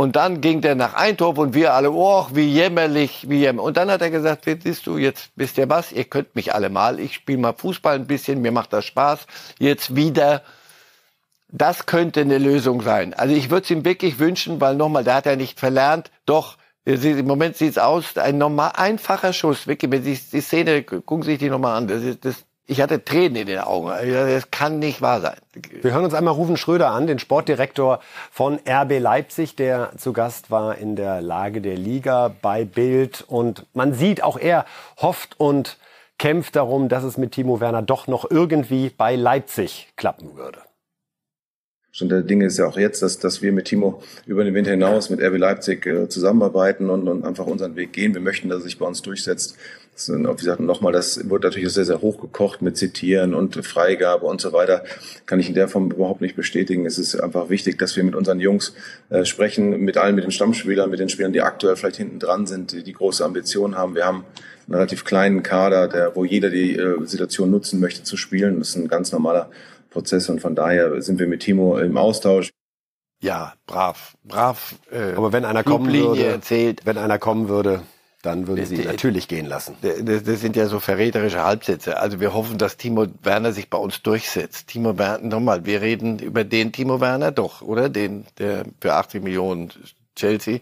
Und 0.00 0.14
dann 0.14 0.40
ging 0.40 0.60
der 0.60 0.76
nach 0.76 0.94
Eindhoven 0.94 1.48
und 1.48 1.54
wir 1.54 1.74
alle, 1.74 1.90
oh, 1.90 2.28
wie 2.32 2.46
jämmerlich, 2.46 3.28
wie 3.28 3.38
jämmerlich. 3.38 3.66
Und 3.66 3.76
dann 3.76 3.90
hat 3.90 4.00
er 4.00 4.10
gesagt, 4.10 4.44
siehst 4.44 4.86
du, 4.86 4.96
jetzt 4.96 5.30
wisst 5.34 5.58
ihr 5.58 5.68
was, 5.68 5.90
ihr 5.90 6.04
könnt 6.04 6.36
mich 6.36 6.54
alle 6.54 6.70
mal, 6.70 7.00
ich 7.00 7.14
spiele 7.14 7.38
mal 7.38 7.52
Fußball 7.52 7.96
ein 7.96 8.06
bisschen, 8.06 8.40
mir 8.40 8.52
macht 8.52 8.72
das 8.72 8.84
Spaß, 8.84 9.26
jetzt 9.58 9.96
wieder. 9.96 10.42
Das 11.48 11.86
könnte 11.86 12.20
eine 12.20 12.38
Lösung 12.38 12.82
sein. 12.82 13.12
Also 13.12 13.34
ich 13.34 13.50
würde 13.50 13.64
es 13.64 13.70
ihm 13.70 13.84
wirklich 13.84 14.20
wünschen, 14.20 14.60
weil 14.60 14.76
nochmal, 14.76 15.02
der 15.02 15.14
hat 15.14 15.26
ja 15.26 15.34
nicht 15.34 15.58
verlernt, 15.58 16.12
doch, 16.26 16.58
im 16.84 17.26
Moment 17.26 17.56
sieht 17.56 17.70
es 17.70 17.78
aus, 17.78 18.16
ein 18.16 18.38
normal 18.38 18.72
einfacher 18.76 19.32
Schuss, 19.32 19.66
wirklich, 19.66 19.90
wenn 19.90 20.04
Sie 20.04 20.16
die 20.32 20.40
Szene, 20.40 20.84
gucken 20.84 21.22
Sie 21.22 21.32
sich 21.32 21.38
die 21.40 21.50
nochmal 21.50 21.76
an, 21.76 21.88
das, 21.88 22.02
ist, 22.02 22.24
das 22.24 22.44
ich 22.70 22.82
hatte 22.82 23.02
Tränen 23.02 23.36
in 23.36 23.46
den 23.46 23.60
Augen. 23.60 23.88
Das 23.88 24.50
kann 24.50 24.78
nicht 24.78 25.00
wahr 25.00 25.22
sein. 25.22 25.36
Wir 25.80 25.92
hören 25.92 26.04
uns 26.04 26.12
einmal 26.12 26.34
Rufen 26.34 26.58
Schröder 26.58 26.90
an, 26.90 27.06
den 27.06 27.18
Sportdirektor 27.18 28.00
von 28.30 28.60
RB 28.68 29.00
Leipzig, 29.00 29.56
der 29.56 29.92
zu 29.96 30.12
Gast 30.12 30.50
war 30.50 30.76
in 30.76 30.94
der 30.94 31.22
Lage 31.22 31.62
der 31.62 31.76
Liga 31.76 32.30
bei 32.42 32.66
Bild. 32.66 33.24
Und 33.26 33.64
man 33.72 33.94
sieht, 33.94 34.22
auch 34.22 34.36
er 34.38 34.66
hofft 35.00 35.40
und 35.40 35.78
kämpft 36.18 36.56
darum, 36.56 36.90
dass 36.90 37.04
es 37.04 37.16
mit 37.16 37.32
Timo 37.32 37.58
Werner 37.60 37.80
doch 37.80 38.06
noch 38.06 38.30
irgendwie 38.30 38.90
bei 38.90 39.16
Leipzig 39.16 39.88
klappen 39.96 40.36
würde. 40.36 40.58
Schon 41.98 42.08
der 42.08 42.22
Dinge 42.22 42.46
ist 42.46 42.58
ja 42.58 42.66
auch 42.66 42.78
jetzt, 42.78 43.02
dass, 43.02 43.18
dass 43.18 43.42
wir 43.42 43.50
mit 43.50 43.64
Timo 43.64 44.00
über 44.24 44.44
den 44.44 44.54
Winter 44.54 44.70
hinaus 44.70 45.10
mit 45.10 45.20
RB 45.20 45.36
Leipzig 45.36 45.84
äh, 45.84 46.08
zusammenarbeiten 46.08 46.90
und, 46.90 47.08
und 47.08 47.24
einfach 47.24 47.46
unseren 47.46 47.74
Weg 47.74 47.92
gehen. 47.92 48.14
Wir 48.14 48.20
möchten, 48.20 48.48
dass 48.48 48.60
er 48.60 48.64
sich 48.64 48.78
bei 48.78 48.86
uns 48.86 49.02
durchsetzt 49.02 49.56
wie 50.06 50.36
gesagt, 50.36 50.60
nochmal, 50.60 50.92
das 50.92 51.28
wird 51.28 51.42
natürlich 51.42 51.72
sehr, 51.72 51.84
sehr 51.84 52.00
hochgekocht 52.00 52.62
mit 52.62 52.76
Zitieren 52.76 53.34
und 53.34 53.66
Freigabe 53.66 54.26
und 54.26 54.40
so 54.40 54.52
weiter. 54.52 54.84
Kann 55.26 55.40
ich 55.40 55.48
in 55.48 55.56
der 55.56 55.66
Form 55.66 55.90
überhaupt 55.90 56.20
nicht 56.20 56.36
bestätigen. 56.36 56.86
Es 56.86 56.98
ist 56.98 57.16
einfach 57.16 57.50
wichtig, 57.50 57.78
dass 57.78 57.96
wir 57.96 58.04
mit 58.04 58.14
unseren 58.14 58.38
Jungs 58.38 58.74
äh, 59.10 59.24
sprechen, 59.24 59.80
mit 59.80 59.96
allen, 59.96 60.14
mit 60.14 60.22
den 60.22 60.30
Stammspielern, 60.30 60.88
mit 60.88 61.00
den 61.00 61.08
Spielern, 61.08 61.32
die 61.32 61.40
aktuell 61.40 61.74
vielleicht 61.74 61.96
hinten 61.96 62.20
dran 62.20 62.46
sind, 62.46 62.70
die, 62.70 62.84
die 62.84 62.92
große 62.92 63.24
Ambitionen 63.24 63.76
haben. 63.76 63.96
Wir 63.96 64.06
haben 64.06 64.24
einen 64.66 64.76
relativ 64.76 65.04
kleinen 65.04 65.42
Kader, 65.42 65.88
der, 65.88 66.14
wo 66.14 66.24
jeder 66.24 66.50
die 66.50 66.76
äh, 66.76 67.04
Situation 67.04 67.50
nutzen 67.50 67.80
möchte 67.80 68.04
zu 68.04 68.16
spielen. 68.16 68.60
Das 68.60 68.68
ist 68.68 68.76
ein 68.76 68.88
ganz 68.88 69.10
normaler 69.10 69.50
Prozess 69.90 70.28
und 70.28 70.40
von 70.40 70.54
daher 70.54 71.00
sind 71.02 71.18
wir 71.18 71.26
mit 71.26 71.40
Timo 71.40 71.78
im 71.78 71.96
Austausch. 71.96 72.50
Ja, 73.20 73.54
brav, 73.66 74.16
brav. 74.24 74.76
Äh, 74.92 75.14
Aber 75.14 75.32
wenn 75.32 75.44
einer 75.44 75.64
kommen 75.64 75.92
würde, 75.92 76.26
erzählt. 76.26 76.82
wenn 76.84 76.98
einer 76.98 77.18
kommen 77.18 77.48
würde, 77.48 77.82
dann 78.22 78.46
würden 78.46 78.66
Sie 78.66 78.76
ihn 78.76 78.84
natürlich 78.84 79.28
gehen 79.28 79.46
lassen. 79.46 79.76
Das 79.80 80.40
sind 80.40 80.56
ja 80.56 80.66
so 80.66 80.80
verräterische 80.80 81.44
Halbsätze. 81.44 81.98
Also 81.98 82.20
wir 82.20 82.34
hoffen, 82.34 82.58
dass 82.58 82.76
Timo 82.76 83.06
Werner 83.22 83.52
sich 83.52 83.70
bei 83.70 83.78
uns 83.78 84.02
durchsetzt. 84.02 84.68
Timo 84.68 84.98
Werner, 84.98 85.26
nochmal, 85.26 85.64
wir 85.66 85.82
reden 85.82 86.18
über 86.18 86.44
den 86.44 86.72
Timo 86.72 87.00
Werner 87.00 87.30
doch, 87.30 87.62
oder? 87.62 87.88
Den, 87.88 88.26
der 88.38 88.64
für 88.80 88.94
80 88.94 89.22
Millionen 89.22 89.72
Chelsea, 90.16 90.58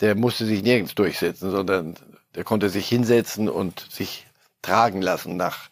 der 0.00 0.16
musste 0.16 0.46
sich 0.46 0.62
nirgends 0.62 0.94
durchsetzen, 0.94 1.50
sondern 1.50 1.94
der 2.34 2.42
konnte 2.42 2.68
sich 2.68 2.88
hinsetzen 2.88 3.48
und 3.48 3.86
sich 3.88 4.26
tragen 4.62 5.00
lassen 5.00 5.36
nach 5.36 5.70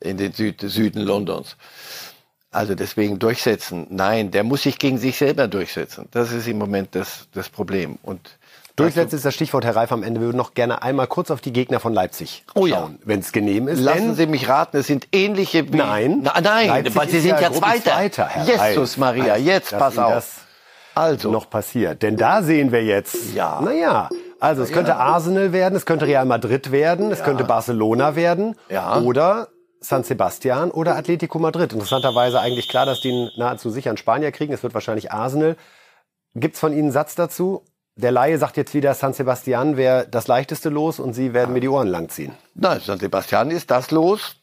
in 0.00 0.16
den 0.18 0.32
Süd, 0.32 0.60
Süden 0.60 1.00
Londons. 1.00 1.56
Also 2.54 2.74
deswegen 2.74 3.18
durchsetzen. 3.18 3.86
Nein, 3.90 4.30
der 4.30 4.44
muss 4.44 4.62
sich 4.62 4.78
gegen 4.78 4.98
sich 4.98 5.18
selber 5.18 5.48
durchsetzen. 5.48 6.08
Das 6.12 6.32
ist 6.32 6.46
im 6.46 6.58
Moment 6.58 6.94
das, 6.94 7.26
das 7.34 7.48
Problem. 7.48 7.98
Und 8.02 8.38
Durchsetzen 8.76 9.14
ist 9.14 9.24
das 9.24 9.34
Stichwort, 9.34 9.64
Herr 9.64 9.76
Reif, 9.76 9.92
am 9.92 10.02
Ende. 10.02 10.20
Wir 10.20 10.26
würden 10.26 10.36
noch 10.36 10.54
gerne 10.54 10.82
einmal 10.82 11.06
kurz 11.06 11.30
auf 11.30 11.40
die 11.40 11.52
Gegner 11.52 11.78
von 11.78 11.94
Leipzig 11.94 12.44
oh, 12.54 12.66
schauen, 12.66 12.98
ja. 12.98 12.98
wenn 13.04 13.20
es 13.20 13.30
genehm 13.30 13.68
ist. 13.68 13.78
Lassen 13.78 14.16
Sie 14.16 14.26
mich 14.26 14.48
raten, 14.48 14.76
es 14.78 14.88
sind 14.88 15.06
ähnliche 15.12 15.72
wie... 15.72 15.76
Nein. 15.76 16.20
Na, 16.22 16.40
nein, 16.40 16.66
Leipzig 16.68 16.96
weil 16.96 17.08
Sie 17.08 17.20
sind 17.20 17.40
ja, 17.40 17.52
Zweiter. 17.52 17.92
Zweiter 17.92 18.26
Herr 18.26 18.68
Jesus 18.68 18.96
Maria, 18.96 19.36
jetzt 19.36 19.70
pass 19.78 19.96
auf. 19.96 20.40
Also. 20.96 21.30
noch 21.30 21.50
passiert. 21.50 22.02
Denn 22.02 22.16
da 22.16 22.42
sehen 22.42 22.72
wir 22.72 22.84
jetzt, 22.84 23.34
ja. 23.34 23.60
naja, 23.60 24.08
also 24.40 24.62
es 24.62 24.72
könnte 24.72 24.96
Arsenal 24.96 25.52
werden, 25.52 25.74
es 25.76 25.86
könnte 25.86 26.06
Real 26.06 26.24
Madrid 26.24 26.70
werden, 26.70 27.10
es 27.10 27.22
könnte 27.22 27.44
Barcelona 27.44 28.14
werden 28.16 28.56
ja. 28.68 29.00
oder 29.00 29.48
San 29.84 30.04
Sebastian 30.04 30.70
oder 30.70 30.96
Atletico 30.96 31.38
Madrid. 31.38 31.72
Interessanterweise 31.72 32.40
eigentlich 32.40 32.68
klar, 32.68 32.86
dass 32.86 33.00
die 33.00 33.10
einen 33.10 33.30
nahezu 33.36 33.70
sicheren 33.70 33.96
Spanier 33.96 34.32
kriegen. 34.32 34.52
Es 34.52 34.62
wird 34.62 34.74
wahrscheinlich 34.74 35.12
Arsenal. 35.12 35.56
Gibt's 36.34 36.58
von 36.58 36.72
Ihnen 36.72 36.84
einen 36.84 36.92
Satz 36.92 37.14
dazu? 37.14 37.62
der 37.96 38.12
Laie 38.12 38.38
sagt 38.38 38.56
jetzt 38.56 38.74
wieder, 38.74 38.94
San 38.94 39.12
Sebastian 39.12 39.76
wäre 39.76 40.06
das 40.10 40.26
leichteste 40.26 40.68
Los 40.68 40.98
und 40.98 41.14
Sie 41.14 41.32
werden 41.32 41.52
mir 41.52 41.60
die 41.60 41.68
Ohren 41.68 41.88
langziehen. 41.88 42.32
Nein, 42.54 42.80
San 42.80 42.98
Sebastian 42.98 43.50
ist 43.50 43.70
das 43.70 43.90
Los, 43.90 44.36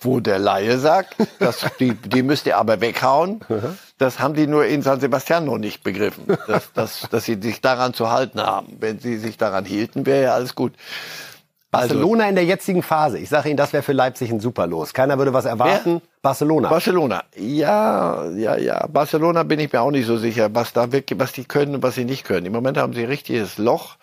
wo 0.00 0.20
der 0.20 0.38
Laie 0.38 0.78
sagt, 0.78 1.16
dass 1.38 1.66
die, 1.78 1.94
die 1.94 2.22
müsst 2.22 2.46
ihr 2.46 2.56
aber 2.56 2.80
weghauen. 2.80 3.40
Das 3.98 4.18
haben 4.18 4.34
die 4.34 4.46
nur 4.46 4.64
in 4.64 4.82
San 4.82 5.00
Sebastian 5.00 5.44
noch 5.44 5.58
nicht 5.58 5.82
begriffen, 5.82 6.24
dass, 6.46 6.72
dass, 6.72 7.08
dass 7.10 7.24
sie 7.24 7.38
sich 7.40 7.60
daran 7.60 7.92
zu 7.92 8.10
halten 8.10 8.40
haben. 8.40 8.76
Wenn 8.80 8.98
sie 8.98 9.18
sich 9.18 9.36
daran 9.36 9.64
hielten, 9.64 10.06
wäre 10.06 10.24
ja 10.24 10.34
alles 10.34 10.54
gut. 10.54 10.72
Barcelona 11.70 12.24
also, 12.24 12.30
in 12.30 12.34
der 12.34 12.44
jetzigen 12.44 12.82
Phase. 12.82 13.18
Ich 13.18 13.28
sage 13.28 13.48
Ihnen, 13.48 13.56
das 13.56 13.72
wäre 13.72 13.82
für 13.82 13.92
Leipzig 13.92 14.30
ein 14.30 14.40
super 14.40 14.66
Los. 14.66 14.92
Keiner 14.92 15.18
würde 15.18 15.32
was 15.32 15.44
erwarten. 15.44 15.94
Wer? 16.02 16.20
Barcelona. 16.22 16.68
Barcelona. 16.68 17.24
Ja, 17.36 18.28
ja, 18.30 18.56
ja. 18.56 18.86
Barcelona 18.88 19.44
bin 19.44 19.60
ich 19.60 19.72
mir 19.72 19.80
auch 19.80 19.92
nicht 19.92 20.06
so 20.06 20.16
sicher, 20.16 20.52
was 20.52 20.72
da 20.72 20.90
wirklich, 20.90 21.18
was 21.20 21.32
die 21.32 21.44
können 21.44 21.76
und 21.76 21.82
was 21.82 21.94
sie 21.94 22.04
nicht 22.04 22.24
können. 22.24 22.46
Im 22.46 22.52
Moment 22.52 22.76
haben 22.76 22.92
sie 22.92 23.02
ein 23.02 23.08
richtiges 23.08 23.58
Loch. 23.58 23.96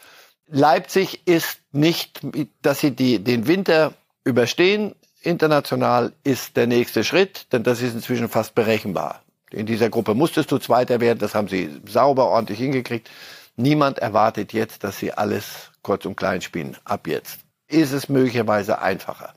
Leipzig 0.48 1.28
ist 1.28 1.60
nicht, 1.74 2.22
dass 2.62 2.80
sie 2.80 2.92
die, 2.92 3.20
den 3.20 3.48
Winter 3.48 3.92
überstehen 4.24 4.96
international 5.28 6.14
ist 6.24 6.56
der 6.56 6.68
nächste 6.68 7.04
Schritt, 7.04 7.52
denn 7.52 7.64
das 7.64 7.82
ist 7.82 7.94
inzwischen 7.94 8.30
fast 8.30 8.56
berechenbar. 8.56 9.22
In 9.52 9.66
dieser 9.66 9.90
Gruppe 9.90 10.14
musstest 10.14 10.52
du 10.52 10.58
Zweiter 10.58 11.00
werden, 11.00 11.20
das 11.20 11.36
haben 11.36 11.48
sie 11.48 11.70
sauber, 11.86 12.28
ordentlich 12.28 12.60
hingekriegt. 12.60 13.10
Niemand 13.56 14.00
erwartet 14.00 14.54
jetzt, 14.54 14.84
dass 14.84 14.98
sie 14.98 15.12
alles 15.12 15.72
kurz 15.82 16.06
und 16.06 16.16
klein 16.16 16.42
spielen. 16.42 16.78
Ab 16.84 17.08
jetzt 17.08 17.40
ist 17.68 17.92
es 17.92 18.10
möglicherweise 18.10 18.82
einfacher. 18.82 19.34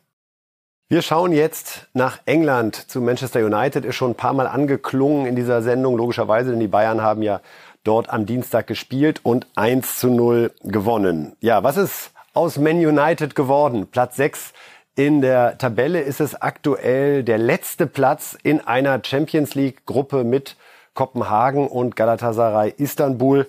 Wir 0.88 1.02
schauen 1.02 1.32
jetzt 1.32 1.86
nach 1.92 2.18
England 2.24 2.90
zu 2.90 3.00
Manchester 3.00 3.44
United. 3.44 3.84
Ist 3.84 3.94
schon 3.94 4.10
ein 4.12 4.16
paar 4.16 4.32
Mal 4.32 4.48
angeklungen 4.48 5.26
in 5.26 5.36
dieser 5.36 5.62
Sendung, 5.62 5.96
logischerweise, 5.96 6.50
denn 6.50 6.58
die 6.58 6.66
Bayern 6.66 7.00
haben 7.00 7.22
ja 7.22 7.40
dort 7.84 8.10
am 8.10 8.26
Dienstag 8.26 8.66
gespielt 8.66 9.20
und 9.22 9.46
1 9.54 9.98
zu 9.98 10.10
0 10.10 10.52
gewonnen. 10.64 11.36
Ja, 11.40 11.62
was 11.62 11.76
ist 11.76 12.10
aus 12.34 12.58
Man 12.58 12.84
United 12.84 13.34
geworden? 13.34 13.86
Platz 13.86 14.16
6 14.16 14.52
in 14.96 15.20
der 15.20 15.56
Tabelle 15.58 16.00
ist 16.00 16.20
es 16.20 16.34
aktuell 16.34 17.22
der 17.22 17.38
letzte 17.38 17.86
Platz 17.86 18.36
in 18.42 18.60
einer 18.60 19.00
Champions 19.04 19.54
League 19.54 19.86
Gruppe 19.86 20.24
mit 20.24 20.56
Kopenhagen 20.94 21.68
und 21.68 21.96
Galatasaray 21.96 22.74
Istanbul. 22.76 23.46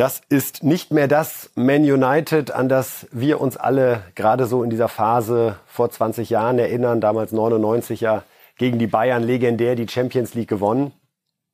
Das 0.00 0.22
ist 0.30 0.62
nicht 0.62 0.92
mehr 0.92 1.08
das 1.08 1.50
Man 1.56 1.82
United, 1.82 2.52
an 2.52 2.70
das 2.70 3.06
wir 3.12 3.38
uns 3.38 3.58
alle 3.58 4.02
gerade 4.14 4.46
so 4.46 4.62
in 4.62 4.70
dieser 4.70 4.88
Phase 4.88 5.56
vor 5.66 5.90
20 5.90 6.30
Jahren 6.30 6.58
erinnern. 6.58 7.02
Damals 7.02 7.32
99 7.32 8.00
ja 8.00 8.22
gegen 8.56 8.78
die 8.78 8.86
Bayern 8.86 9.22
legendär 9.22 9.74
die 9.74 9.86
Champions 9.86 10.32
League 10.32 10.48
gewonnen. 10.48 10.92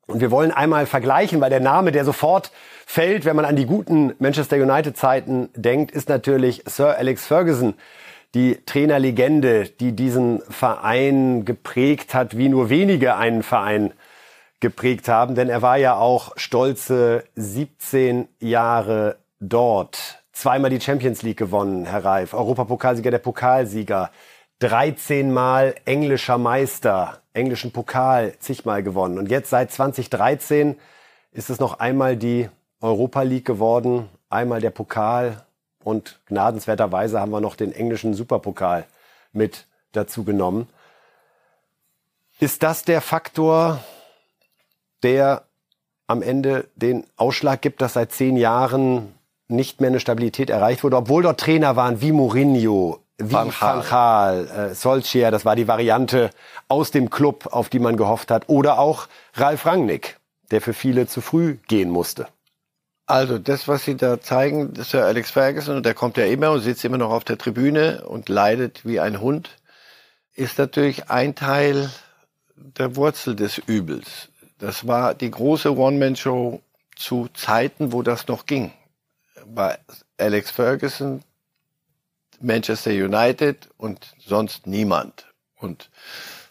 Und 0.06 0.20
wir 0.20 0.30
wollen 0.30 0.52
einmal 0.52 0.86
vergleichen, 0.86 1.40
weil 1.40 1.50
der 1.50 1.58
Name, 1.58 1.90
der 1.90 2.04
sofort 2.04 2.52
fällt, 2.86 3.24
wenn 3.24 3.34
man 3.34 3.46
an 3.46 3.56
die 3.56 3.66
guten 3.66 4.14
Manchester 4.20 4.58
United 4.58 4.96
Zeiten 4.96 5.48
denkt, 5.56 5.90
ist 5.90 6.08
natürlich 6.08 6.62
Sir 6.66 6.96
Alex 6.96 7.26
Ferguson, 7.26 7.74
die 8.36 8.58
Trainerlegende, 8.64 9.64
die 9.64 9.90
diesen 9.90 10.40
Verein 10.48 11.44
geprägt 11.44 12.14
hat, 12.14 12.38
wie 12.38 12.48
nur 12.48 12.70
wenige 12.70 13.16
einen 13.16 13.42
Verein 13.42 13.92
geprägt 14.60 15.08
haben, 15.08 15.34
denn 15.34 15.48
er 15.48 15.62
war 15.62 15.76
ja 15.76 15.96
auch 15.96 16.32
stolze 16.36 17.24
17 17.34 18.28
Jahre 18.40 19.16
dort. 19.40 20.22
Zweimal 20.32 20.70
die 20.70 20.80
Champions 20.80 21.22
League 21.22 21.38
gewonnen, 21.38 21.86
Herr 21.86 22.04
Reif, 22.04 22.34
Europapokalsieger, 22.34 23.10
der 23.10 23.18
Pokalsieger, 23.18 24.10
13 24.60 25.32
Mal 25.32 25.74
englischer 25.84 26.38
Meister, 26.38 27.20
englischen 27.34 27.72
Pokal 27.72 28.34
zigmal 28.38 28.82
gewonnen. 28.82 29.18
Und 29.18 29.30
jetzt 29.30 29.50
seit 29.50 29.70
2013 29.70 30.78
ist 31.32 31.50
es 31.50 31.60
noch 31.60 31.78
einmal 31.78 32.16
die 32.16 32.48
Europa 32.80 33.22
League 33.22 33.44
geworden, 33.44 34.08
einmal 34.30 34.60
der 34.60 34.70
Pokal 34.70 35.44
und 35.84 36.20
gnadenswerterweise 36.26 37.20
haben 37.20 37.30
wir 37.30 37.40
noch 37.40 37.56
den 37.56 37.72
englischen 37.72 38.14
Superpokal 38.14 38.86
mit 39.32 39.66
dazu 39.92 40.24
genommen. 40.24 40.68
Ist 42.38 42.62
das 42.62 42.84
der 42.84 43.00
Faktor, 43.00 43.80
der 45.02 45.44
am 46.06 46.22
Ende 46.22 46.68
den 46.76 47.04
Ausschlag 47.16 47.62
gibt, 47.62 47.80
dass 47.80 47.94
seit 47.94 48.12
zehn 48.12 48.36
Jahren 48.36 49.14
nicht 49.48 49.80
mehr 49.80 49.90
eine 49.90 50.00
Stabilität 50.00 50.50
erreicht 50.50 50.84
wurde, 50.84 50.96
obwohl 50.96 51.22
dort 51.22 51.40
Trainer 51.40 51.76
waren 51.76 52.00
wie 52.00 52.12
Mourinho, 52.12 53.00
wie 53.18 53.32
Van 53.32 53.50
Gaal, 53.50 53.78
Van 53.78 53.88
Gaal 53.88 54.46
äh, 54.48 54.74
Solskjaer, 54.74 55.30
das 55.30 55.44
war 55.44 55.56
die 55.56 55.68
Variante 55.68 56.30
aus 56.68 56.90
dem 56.90 57.10
Club, 57.10 57.48
auf 57.50 57.68
die 57.68 57.78
man 57.78 57.96
gehofft 57.96 58.30
hat, 58.30 58.48
oder 58.48 58.78
auch 58.78 59.08
Ralf 59.34 59.66
Rangnick, 59.66 60.18
der 60.50 60.60
für 60.60 60.74
viele 60.74 61.06
zu 61.06 61.20
früh 61.20 61.58
gehen 61.68 61.90
musste. 61.90 62.26
Also 63.06 63.38
das, 63.38 63.68
was 63.68 63.84
Sie 63.84 63.96
da 63.96 64.20
zeigen, 64.20 64.74
Sir 64.82 65.04
Alex 65.04 65.30
Ferguson, 65.30 65.76
und 65.76 65.86
der 65.86 65.94
kommt 65.94 66.16
ja 66.16 66.26
immer 66.26 66.50
und 66.50 66.60
sitzt 66.60 66.84
immer 66.84 66.98
noch 66.98 67.10
auf 67.10 67.22
der 67.22 67.38
Tribüne 67.38 68.04
und 68.06 68.28
leidet 68.28 68.84
wie 68.84 68.98
ein 68.98 69.20
Hund, 69.20 69.50
ist 70.34 70.58
natürlich 70.58 71.08
ein 71.08 71.36
Teil 71.36 71.88
der 72.56 72.96
Wurzel 72.96 73.36
des 73.36 73.58
Übels. 73.58 74.28
Das 74.58 74.86
war 74.86 75.14
die 75.14 75.30
große 75.30 75.76
One-Man-Show 75.76 76.60
zu 76.96 77.28
Zeiten, 77.34 77.92
wo 77.92 78.02
das 78.02 78.26
noch 78.26 78.46
ging. 78.46 78.72
Bei 79.46 79.78
Alex 80.18 80.50
Ferguson 80.50 81.22
Manchester 82.40 82.90
United 82.90 83.68
und 83.76 84.14
sonst 84.24 84.66
niemand. 84.66 85.26
Und 85.58 85.90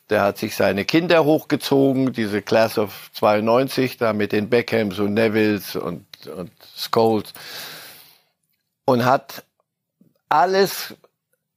der 0.09 0.21
hat 0.21 0.37
sich 0.37 0.55
seine 0.55 0.85
Kinder 0.85 1.25
hochgezogen, 1.25 2.13
diese 2.13 2.41
Class 2.41 2.77
of 2.77 3.09
92, 3.13 3.97
da 3.97 4.13
mit 4.13 4.31
den 4.31 4.49
Beckhams 4.49 4.99
und 4.99 5.13
Nevilles 5.13 5.75
und, 5.75 6.05
und 6.27 6.51
Scholes. 6.75 7.33
Und 8.85 9.05
hat 9.05 9.43
alles 10.29 10.93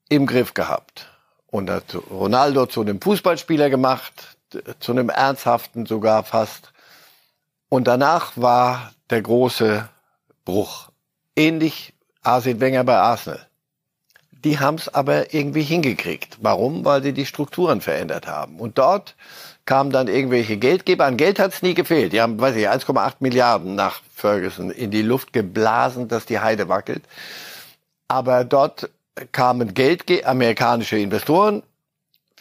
im 0.09 0.27
Griff 0.27 0.55
gehabt. 0.55 1.09
Und 1.51 1.71
hat 1.71 1.97
Ronaldo 2.11 2.67
zu 2.67 2.83
einem 2.83 3.01
Fußballspieler 3.01 3.71
gemacht, 3.71 4.38
zu 4.81 4.93
einem 4.93 5.09
ernsthaften 5.09 5.87
sogar 5.87 6.25
fast. 6.25 6.73
Und 7.69 7.87
danach 7.87 8.33
war 8.37 8.93
der 9.11 9.23
große 9.23 9.89
Bruch. 10.45 10.89
Ähnlich 11.37 11.95
Arsene 12.23 12.61
Wenger 12.61 12.85
bei 12.85 12.97
Arsenal. 12.97 13.47
Die 14.45 14.59
haben 14.61 14.77
es 14.77 14.93
aber 14.93 15.35
irgendwie 15.35 15.63
hingekriegt. 15.63 16.39
Warum? 16.41 16.85
Weil 16.85 17.03
sie 17.03 17.13
die 17.13 17.27
Strukturen 17.27 17.81
verändert 17.81 18.27
haben. 18.27 18.61
Und 18.61 18.79
dort 18.79 19.17
kamen 19.65 19.91
dann 19.91 20.09
irgendwelche 20.09 20.57
Geldgeber. 20.57 21.07
An 21.07 21.17
Geld 21.17 21.39
hat 21.39 21.53
es 21.53 21.63
nie 21.63 21.75
gefehlt. 21.75 22.13
Die 22.13 22.21
haben, 22.21 22.41
weiß 22.41 22.57
ich, 22.57 22.69
1,8 22.69 23.17
Milliarden 23.21 23.75
nach 23.75 24.01
Ferguson 24.15 24.71
in 24.71 24.91
die 24.91 25.03
Luft 25.03 25.33
geblasen, 25.33 26.09
dass 26.09 26.25
die 26.25 26.39
Heide 26.39 26.69
wackelt. 26.69 27.03
Aber 28.07 28.45
dort 28.45 28.91
kamen 29.33 29.75
Geldge 29.75 30.27
amerikanische 30.27 30.99
Investoren, 30.99 31.63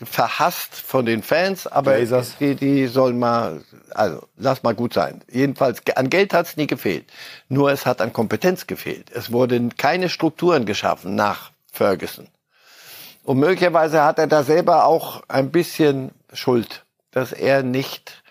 verhasst 0.03 0.75
von 0.75 1.05
den 1.05 1.23
Fans, 1.23 1.65
aber 1.65 1.97
die, 1.97 2.55
die 2.55 2.87
sollen 2.87 3.17
mal, 3.17 3.63
also 3.91 4.27
lass 4.37 4.63
mal 4.63 4.75
gut 4.75 4.93
sein. 4.93 5.23
Jedenfalls, 5.31 5.81
an 5.95 6.09
Geld 6.09 6.33
hat 6.33 6.47
es 6.47 6.57
nie 6.57 6.67
gefehlt. 6.67 7.05
Nur 7.49 7.71
es 7.71 7.85
hat 7.85 8.01
an 8.01 8.13
Kompetenz 8.13 8.67
gefehlt. 8.67 9.09
Es 9.11 9.31
wurden 9.31 9.75
keine 9.75 10.09
Strukturen 10.09 10.65
geschaffen 10.65 11.15
nach 11.15 11.51
Ferguson. 11.71 12.27
Und 13.23 13.39
möglicherweise 13.39 14.03
hat 14.03 14.19
er 14.19 14.27
da 14.27 14.43
selber 14.43 14.85
auch 14.85 15.23
ein 15.27 15.51
bisschen 15.51 16.11
Schuld, 16.31 16.85
dass 17.11 17.33
er 17.33 17.63
nicht 17.63 18.23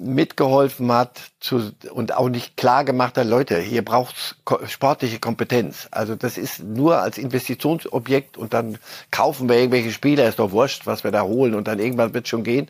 mitgeholfen 0.00 0.90
hat 0.90 1.20
zu, 1.40 1.72
und 1.92 2.14
auch 2.16 2.30
nicht 2.30 2.56
klar 2.56 2.84
gemacht 2.84 3.18
hat, 3.18 3.26
Leute, 3.26 3.58
hier 3.58 3.84
braucht's 3.84 4.36
sportliche 4.66 5.18
Kompetenz. 5.18 5.88
Also 5.90 6.16
das 6.16 6.38
ist 6.38 6.60
nur 6.60 6.98
als 6.98 7.18
Investitionsobjekt 7.18 8.38
und 8.38 8.54
dann 8.54 8.78
kaufen 9.10 9.48
wir 9.48 9.56
irgendwelche 9.56 9.92
Spieler, 9.92 10.26
ist 10.26 10.38
doch 10.38 10.52
wurscht, 10.52 10.86
was 10.86 11.04
wir 11.04 11.10
da 11.10 11.22
holen 11.22 11.54
und 11.54 11.68
dann 11.68 11.78
irgendwann 11.78 12.14
wird 12.14 12.28
schon 12.28 12.44
gehen. 12.44 12.68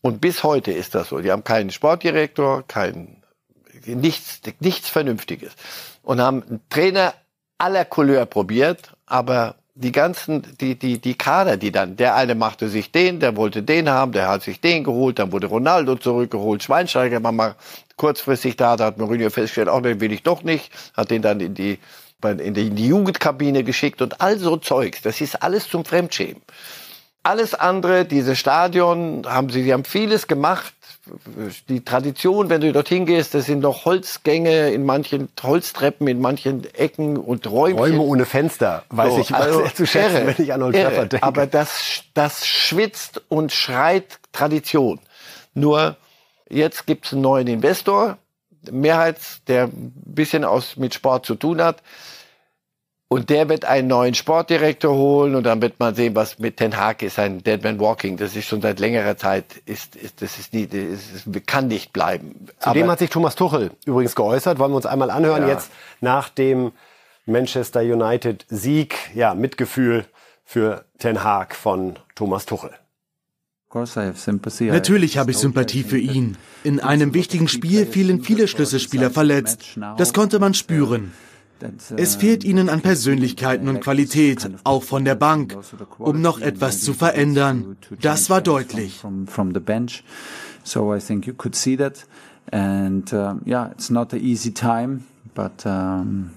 Und 0.00 0.22
bis 0.22 0.42
heute 0.42 0.72
ist 0.72 0.94
das 0.94 1.08
so. 1.08 1.18
Die 1.18 1.30
haben 1.30 1.44
keinen 1.44 1.70
Sportdirektor, 1.70 2.64
kein, 2.66 3.22
nichts, 3.84 4.40
nichts 4.60 4.88
Vernünftiges. 4.88 5.52
Und 6.02 6.20
haben 6.20 6.42
einen 6.42 6.60
Trainer 6.70 7.12
aller 7.58 7.84
Couleur 7.84 8.24
probiert, 8.24 8.94
aber 9.04 9.56
die 9.80 9.92
ganzen, 9.92 10.42
die, 10.60 10.78
die, 10.78 10.98
die 10.98 11.14
Kader, 11.14 11.56
die 11.56 11.72
dann, 11.72 11.96
der 11.96 12.14
eine 12.14 12.34
machte 12.34 12.68
sich 12.68 12.92
den, 12.92 13.18
der 13.18 13.36
wollte 13.36 13.62
den 13.62 13.88
haben, 13.88 14.12
der 14.12 14.28
hat 14.28 14.42
sich 14.42 14.60
den 14.60 14.84
geholt, 14.84 15.18
dann 15.18 15.32
wurde 15.32 15.46
Ronaldo 15.46 15.96
zurückgeholt, 15.96 16.62
Schweinsteiger 16.62 17.22
war 17.22 17.32
mal 17.32 17.54
kurzfristig 17.96 18.56
da, 18.56 18.76
da 18.76 18.86
hat 18.86 18.98
Mourinho 18.98 19.30
festgestellt, 19.30 19.68
auch 19.68 19.80
den 19.80 20.00
will 20.00 20.12
ich 20.12 20.22
doch 20.22 20.42
nicht, 20.42 20.70
hat 20.94 21.10
den 21.10 21.22
dann 21.22 21.40
in 21.40 21.54
die, 21.54 21.78
in 22.22 22.54
die, 22.54 22.66
in 22.68 22.76
die 22.76 22.88
Jugendkabine 22.88 23.64
geschickt 23.64 24.02
und 24.02 24.20
all 24.20 24.38
so 24.38 24.56
Zeugs, 24.58 25.00
das 25.02 25.20
ist 25.20 25.42
alles 25.42 25.68
zum 25.68 25.84
Fremdschämen. 25.84 26.42
Alles 27.22 27.54
andere, 27.54 28.04
diese 28.04 28.36
Stadion, 28.36 29.26
haben 29.26 29.50
sie, 29.50 29.62
sie 29.62 29.72
haben 29.72 29.84
vieles 29.84 30.26
gemacht, 30.26 30.72
die 31.68 31.84
Tradition, 31.84 32.50
wenn 32.50 32.60
du 32.60 32.72
dorthin 32.72 33.06
gehst, 33.06 33.34
das 33.34 33.46
sind 33.46 33.60
noch 33.60 33.84
Holzgänge 33.84 34.70
in 34.70 34.84
manchen 34.84 35.28
Holztreppen 35.42 36.06
in 36.08 36.20
manchen 36.20 36.64
Ecken 36.74 37.16
und 37.16 37.50
Räume. 37.50 37.78
Räume 37.78 38.00
ohne 38.00 38.26
Fenster, 38.26 38.84
weiß 38.90 39.14
so, 39.14 39.20
ich 39.20 39.34
also 39.34 39.60
sehr 39.60 39.74
zu 39.74 39.86
schätzen, 39.86 40.16
irre, 40.16 40.26
wenn 40.26 40.44
ich 40.44 40.52
an 40.52 40.62
Old 40.62 40.76
Trafford 40.76 41.12
denke. 41.12 41.26
Aber 41.26 41.46
das, 41.46 42.02
das 42.14 42.46
schwitzt 42.46 43.22
und 43.28 43.52
schreit 43.52 44.18
Tradition. 44.32 45.00
Nur 45.54 45.96
jetzt 46.48 46.86
gibt's 46.86 47.12
einen 47.12 47.22
neuen 47.22 47.46
Investor, 47.46 48.18
Mehrheits, 48.70 49.42
der 49.46 49.64
ein 49.64 49.92
bisschen 49.94 50.44
aus, 50.44 50.76
mit 50.76 50.92
Sport 50.92 51.24
zu 51.24 51.34
tun 51.34 51.62
hat. 51.62 51.82
Und 53.12 53.28
der 53.28 53.48
wird 53.48 53.64
einen 53.64 53.88
neuen 53.88 54.14
Sportdirektor 54.14 54.94
holen 54.94 55.34
und 55.34 55.42
dann 55.42 55.60
wird 55.60 55.80
man 55.80 55.96
sehen, 55.96 56.14
was 56.14 56.38
mit 56.38 56.58
Ten 56.58 56.76
Hag 56.76 57.02
ist, 57.02 57.18
ein 57.18 57.42
Deadman 57.42 57.80
Walking. 57.80 58.16
Das 58.16 58.36
ist 58.36 58.46
schon 58.46 58.62
seit 58.62 58.78
längerer 58.78 59.16
Zeit, 59.16 59.46
ist, 59.66 59.96
ist, 59.96 60.22
das 60.22 60.38
ist 60.38 60.54
nie, 60.54 60.68
das 60.68 61.26
ist, 61.26 61.46
kann 61.48 61.66
nicht 61.66 61.92
bleiben. 61.92 62.46
Zudem 62.60 62.88
hat 62.88 63.00
sich 63.00 63.10
Thomas 63.10 63.34
Tuchel 63.34 63.72
übrigens 63.84 64.14
geäußert, 64.14 64.60
wollen 64.60 64.70
wir 64.70 64.76
uns 64.76 64.86
einmal 64.86 65.10
anhören, 65.10 65.42
ja. 65.42 65.48
jetzt 65.48 65.72
nach 66.00 66.28
dem 66.28 66.70
Manchester 67.26 67.80
United 67.80 68.46
Sieg, 68.48 68.94
ja, 69.12 69.34
Mitgefühl 69.34 70.04
für 70.44 70.84
Ten 71.00 71.24
Hag 71.24 71.56
von 71.56 71.98
Thomas 72.14 72.46
Tuchel. 72.46 72.70
Natürlich 74.70 75.18
habe 75.18 75.32
ich 75.32 75.38
Sympathie 75.38 75.82
für 75.82 75.98
ihn. 75.98 76.36
In 76.62 76.78
einem 76.78 77.12
wichtigen 77.12 77.48
Spiel 77.48 77.86
fielen 77.86 78.22
viele 78.22 78.46
Schlüsselspieler 78.46 79.10
verletzt. 79.10 79.80
Das 79.96 80.12
konnte 80.12 80.38
man 80.38 80.54
spüren. 80.54 81.12
Es 81.96 82.16
fehlt 82.16 82.44
ihnen 82.44 82.68
an 82.68 82.80
Persönlichkeiten 82.80 83.68
und 83.68 83.80
Qualität, 83.80 84.50
auch 84.64 84.82
von 84.82 85.04
der 85.04 85.14
Bank, 85.14 85.56
um 85.98 86.20
noch 86.20 86.40
etwas 86.40 86.82
zu 86.82 86.94
verändern. 86.94 87.76
Das 88.00 88.30
war 88.30 88.40
deutlich. 88.40 89.02
So 90.62 90.94
I 90.94 90.98
think 90.98 91.26
you 91.26 91.34
could 91.34 91.56
see 91.56 91.76
that. 91.76 92.06
And 92.52 93.12
uh, 93.12 93.34
yeah, 93.46 93.70
it's 93.72 93.90
not 93.90 94.12
an 94.12 94.20
easy 94.20 94.52
time, 94.52 95.04
but 95.34 95.64
um, 95.64 96.30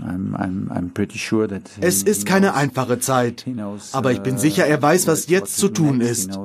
I'm, 0.00 0.34
I'm, 0.36 0.70
I'm 0.70 0.90
pretty 0.92 1.18
sure 1.18 1.46
that 1.46 1.62
es 1.80 2.02
ist 2.02 2.26
keine 2.26 2.54
einfache 2.54 2.98
Zeit, 2.98 3.44
aber 3.92 4.12
ich 4.12 4.20
bin 4.20 4.38
sicher, 4.38 4.66
er 4.66 4.80
weiß, 4.80 5.06
was 5.06 5.28
jetzt 5.28 5.58
zu 5.58 5.68
tun 5.68 6.00
ist. 6.00 6.38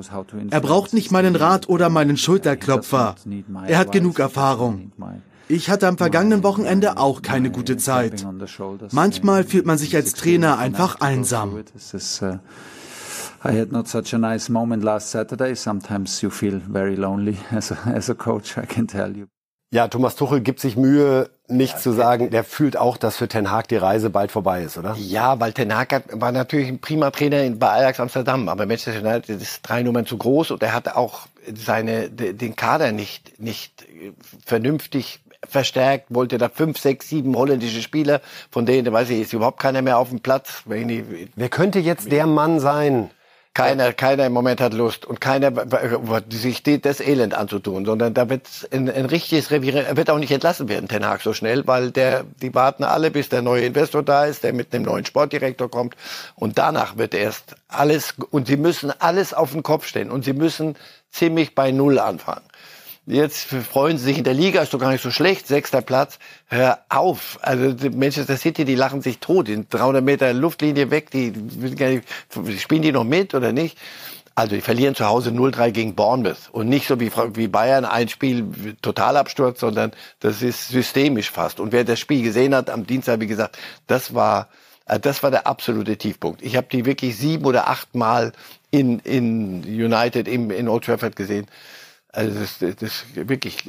Er 0.51 0.59
braucht 0.59 0.93
nicht 0.93 1.11
meinen 1.11 1.35
Rat 1.35 1.69
oder 1.69 1.89
meinen 1.89 2.17
Schulterklopfer. 2.17 3.15
Er 3.67 3.77
hat 3.77 3.91
genug 3.91 4.19
Erfahrung. 4.19 4.91
Ich 5.49 5.69
hatte 5.69 5.87
am 5.87 5.97
vergangenen 5.97 6.43
Wochenende 6.43 6.97
auch 6.97 7.21
keine 7.21 7.51
gute 7.51 7.77
Zeit. 7.77 8.25
Manchmal 8.91 9.43
fühlt 9.43 9.65
man 9.65 9.77
sich 9.77 9.95
als 9.95 10.13
Trainer 10.13 10.57
einfach 10.57 10.99
einsam. 10.99 11.63
I 13.45 13.59
had 13.59 13.71
not 13.71 13.87
such 13.87 14.13
a 14.13 14.17
nice 14.17 14.49
moment 14.49 14.83
last 14.83 15.11
Saturday. 15.11 15.55
Sometimes 15.55 16.21
you 16.21 16.29
feel 16.29 16.59
very 16.59 16.95
lonely 16.95 17.37
as 17.51 17.71
a, 17.71 17.77
as 17.93 18.09
a 18.09 18.15
coach, 18.15 18.57
I 18.57 18.65
can 18.65 18.87
tell 18.87 19.15
you. 19.15 19.27
Ja, 19.69 19.89
Thomas 19.89 20.15
Tuchel 20.15 20.39
gibt 20.39 20.61
sich 20.61 20.77
Mühe, 20.77 21.29
nicht 21.49 21.73
ja, 21.73 21.79
zu 21.79 21.91
sagen, 21.91 22.29
der 22.29 22.45
fühlt 22.45 22.77
auch, 22.77 22.95
dass 22.95 23.17
für 23.17 23.27
Ten 23.27 23.51
Hag 23.51 23.67
die 23.67 23.75
Reise 23.75 24.09
bald 24.09 24.31
vorbei 24.31 24.63
ist, 24.63 24.77
oder? 24.77 24.95
Ja, 24.97 25.41
weil 25.41 25.51
Ten 25.51 25.75
Hag 25.75 26.05
war 26.13 26.31
natürlich 26.31 26.69
ein 26.69 26.79
prima 26.79 27.11
Trainer 27.11 27.49
bei 27.51 27.69
Ajax 27.69 27.99
Amsterdam, 27.99 28.47
aber 28.47 28.65
Manchester 28.65 29.01
United 29.01 29.41
ist 29.41 29.59
drei 29.63 29.83
Nummern 29.83 30.05
zu 30.05 30.17
groß 30.17 30.51
und 30.51 30.63
er 30.63 30.73
hatte 30.73 30.95
auch 30.95 31.27
seine, 31.53 32.09
den 32.09 32.55
Kader 32.55 32.93
nicht, 32.93 33.39
nicht 33.41 33.85
vernünftig 34.45 35.19
verstärkt, 35.49 36.07
wollte 36.09 36.37
da 36.37 36.49
fünf, 36.49 36.77
sechs, 36.77 37.09
sieben 37.09 37.35
holländische 37.35 37.81
Spieler, 37.81 38.21
von 38.51 38.65
denen, 38.65 38.91
weiß 38.91 39.09
ich, 39.09 39.21
ist 39.21 39.33
überhaupt 39.33 39.59
keiner 39.59 39.81
mehr 39.81 39.97
auf 39.97 40.09
dem 40.09 40.19
Platz. 40.19 40.63
Wer 40.65 41.49
könnte 41.49 41.79
jetzt 41.79 42.11
der 42.11 42.27
Mann 42.27 42.59
sein, 42.59 43.09
keiner, 43.57 43.91
keiner 43.91 44.27
im 44.27 44.33
Moment 44.33 44.61
hat 44.61 44.75
Lust 44.75 45.03
und 45.03 45.19
keiner 45.19 45.51
sich 46.29 46.61
das 46.61 46.99
Elend 46.99 47.33
anzutun, 47.33 47.85
sondern 47.85 48.13
da 48.13 48.29
wird 48.29 48.47
ein, 48.71 48.87
ein 48.87 49.05
richtiges 49.07 49.49
Revier, 49.49 49.83
er 49.83 49.97
wird 49.97 50.11
auch 50.11 50.19
nicht 50.19 50.31
entlassen 50.31 50.69
werden, 50.69 50.87
Ten 50.87 51.03
Hag 51.03 51.21
so 51.21 51.33
schnell, 51.33 51.65
weil 51.65 51.89
der, 51.89 52.23
die 52.39 52.53
warten 52.53 52.83
alle, 52.83 53.09
bis 53.09 53.29
der 53.29 53.41
neue 53.41 53.65
Investor 53.65 54.03
da 54.03 54.25
ist, 54.25 54.43
der 54.43 54.53
mit 54.53 54.75
einem 54.75 54.85
neuen 54.85 55.05
Sportdirektor 55.05 55.71
kommt 55.71 55.95
und 56.35 56.59
danach 56.59 56.97
wird 56.97 57.15
erst 57.15 57.55
alles, 57.67 58.13
und 58.29 58.45
sie 58.45 58.57
müssen 58.57 58.93
alles 58.99 59.33
auf 59.33 59.53
den 59.53 59.63
Kopf 59.63 59.87
stellen 59.87 60.11
und 60.11 60.23
sie 60.23 60.33
müssen 60.33 60.75
ziemlich 61.09 61.55
bei 61.55 61.71
Null 61.71 61.97
anfangen. 61.97 62.45
Jetzt 63.09 63.45
freuen 63.45 63.97
sie 63.97 64.03
sich 64.03 64.17
in 64.17 64.25
der 64.25 64.33
Liga, 64.33 64.61
ist 64.61 64.73
doch 64.73 64.79
gar 64.79 64.91
nicht 64.91 65.01
so 65.01 65.11
schlecht, 65.11 65.47
sechster 65.47 65.81
Platz. 65.81 66.19
Hör 66.47 66.79
auf. 66.89 67.39
Also 67.41 67.73
Manchester 67.95 68.35
City, 68.35 68.65
die 68.65 68.75
lachen 68.75 69.01
sich 69.01 69.19
tot, 69.19 69.47
die 69.47 69.65
300 69.67 70.03
Meter 70.03 70.33
Luftlinie 70.33 70.91
weg, 70.91 71.09
die, 71.11 71.31
die 71.31 72.59
spielen 72.59 72.81
die 72.81 72.91
noch 72.91 73.05
mit 73.05 73.33
oder 73.33 73.53
nicht? 73.53 73.77
Also 74.35 74.55
die 74.55 74.61
verlieren 74.61 74.93
zu 74.93 75.05
Hause 75.05 75.29
0-3 75.29 75.71
gegen 75.71 75.95
Bournemouth 75.95 76.49
und 76.51 76.67
nicht 76.67 76.85
so 76.85 76.99
wie, 76.99 77.09
wie 77.33 77.47
Bayern 77.47 77.85
ein 77.85 78.09
Spiel 78.09 78.75
Totalabsturz, 78.81 79.61
sondern 79.61 79.93
das 80.19 80.41
ist 80.41 80.67
systemisch 80.67 81.31
fast. 81.31 81.61
Und 81.61 81.71
wer 81.71 81.85
das 81.85 81.99
Spiel 81.99 82.21
gesehen 82.21 82.53
hat 82.53 82.69
am 82.69 82.85
Dienstag, 82.85 83.21
wie 83.21 83.27
gesagt, 83.27 83.57
das 83.87 84.13
war 84.13 84.49
äh, 84.85 84.99
das 84.99 85.23
war 85.23 85.31
der 85.31 85.47
absolute 85.47 85.97
Tiefpunkt. 85.97 86.41
Ich 86.41 86.57
habe 86.57 86.67
die 86.69 86.85
wirklich 86.85 87.17
sieben 87.17 87.45
oder 87.45 87.69
acht 87.69 87.95
Mal 87.95 88.33
in, 88.69 88.99
in 88.99 89.63
United 89.63 90.27
im, 90.27 90.51
in 90.51 90.67
Old 90.67 90.83
Trafford 90.83 91.15
gesehen. 91.15 91.47
Also 92.17 92.39
das, 92.39 92.57
das 92.57 92.81
ist 92.81 93.05
wirklich 93.15 93.63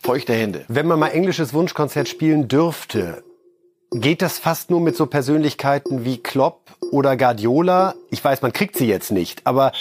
feuchte 0.00 0.32
Hände. 0.32 0.64
Wenn 0.68 0.86
man 0.86 1.00
mal 1.00 1.08
englisches 1.08 1.52
Wunschkonzert 1.52 2.08
spielen 2.08 2.46
dürfte, 2.46 3.24
geht 3.90 4.22
das 4.22 4.38
fast 4.38 4.70
nur 4.70 4.80
mit 4.80 4.94
so 4.94 5.06
Persönlichkeiten 5.06 6.04
wie 6.04 6.18
Klopp 6.18 6.70
oder 6.92 7.16
Guardiola? 7.16 7.96
Ich 8.10 8.22
weiß, 8.22 8.42
man 8.42 8.52
kriegt 8.52 8.76
sie 8.76 8.86
jetzt 8.86 9.10
nicht, 9.10 9.44
aber 9.44 9.72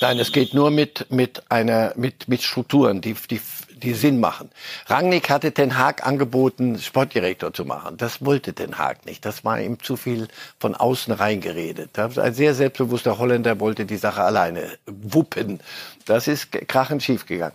Nein, 0.00 0.18
es 0.18 0.32
geht 0.32 0.54
nur 0.54 0.70
mit, 0.70 1.06
mit 1.10 1.42
einer, 1.50 1.92
mit, 1.94 2.26
mit 2.26 2.42
Strukturen, 2.42 3.02
die, 3.02 3.14
die 3.30 3.38
die 3.82 3.94
Sinn 3.94 4.20
machen. 4.20 4.50
Rangnick 4.86 5.30
hatte 5.30 5.50
Den 5.50 5.78
Haag 5.78 6.06
angeboten, 6.06 6.78
Sportdirektor 6.78 7.52
zu 7.52 7.64
machen. 7.64 7.96
Das 7.96 8.24
wollte 8.24 8.52
Den 8.52 8.78
Haag 8.78 9.06
nicht. 9.06 9.24
Das 9.24 9.44
war 9.44 9.60
ihm 9.60 9.82
zu 9.82 9.96
viel 9.96 10.28
von 10.58 10.74
außen 10.74 11.12
reingeredet. 11.12 11.98
Ein 11.98 12.34
sehr 12.34 12.54
selbstbewusster 12.54 13.18
Holländer 13.18 13.60
wollte 13.60 13.86
die 13.86 13.96
Sache 13.96 14.22
alleine 14.22 14.62
wuppen. 14.86 15.60
Das 16.06 16.28
ist 16.28 16.52
krachend 16.68 17.02
schiefgegangen. 17.02 17.54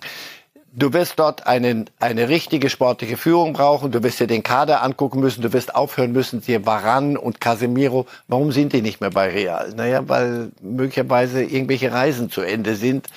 Du 0.78 0.92
wirst 0.92 1.20
dort 1.20 1.48
einen, 1.48 1.90
eine 2.02 2.28
richtige 2.28 2.70
sportliche 2.70 3.16
Führung 3.16 3.54
brauchen. 3.54 3.92
Du 3.92 4.04
wirst 4.04 4.20
dir 4.20 4.28
den 4.28 4.44
Kader 4.44 4.84
angucken 4.84 5.22
müssen. 5.22 5.42
Du 5.42 5.54
wirst 5.54 5.74
aufhören 5.74 6.12
müssen, 6.12 6.42
dir 6.42 6.66
Varan 6.66 7.16
und 7.16 7.40
Casemiro. 7.40 8.08
Warum 8.28 8.52
sind 8.52 8.74
die 8.74 8.82
nicht 8.82 9.00
mehr 9.00 9.10
bei 9.10 9.30
Real? 9.30 9.72
Naja, 9.74 10.10
weil 10.10 10.52
möglicherweise 10.62 11.44
irgendwelche 11.44 11.94
Reisen 11.94 12.30
zu 12.30 12.42
Ende 12.42 12.76
sind. 12.76 13.08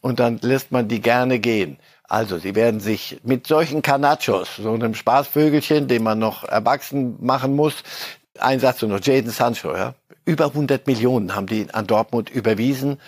Und 0.00 0.20
dann 0.20 0.38
lässt 0.40 0.72
man 0.72 0.88
die 0.88 1.02
gerne 1.02 1.38
gehen. 1.38 1.76
Also, 2.08 2.38
sie 2.38 2.54
werden 2.54 2.80
sich 2.80 3.20
mit 3.24 3.46
solchen 3.46 3.82
Canachos, 3.82 4.56
so 4.56 4.72
einem 4.72 4.94
Spaßvögelchen, 4.94 5.88
den 5.88 6.02
man 6.02 6.18
noch 6.18 6.44
erwachsen 6.44 7.16
machen 7.20 7.56
muss, 7.56 7.82
ein 8.38 8.60
Satz 8.60 8.82
noch, 8.82 9.00
Jaden 9.00 9.30
Sancho, 9.30 9.74
ja, 9.74 9.94
über 10.24 10.46
100 10.46 10.86
Millionen 10.86 11.34
haben 11.34 11.46
die 11.46 11.66
an 11.72 11.86
Dortmund 11.86 12.30
überwiesen. 12.30 12.98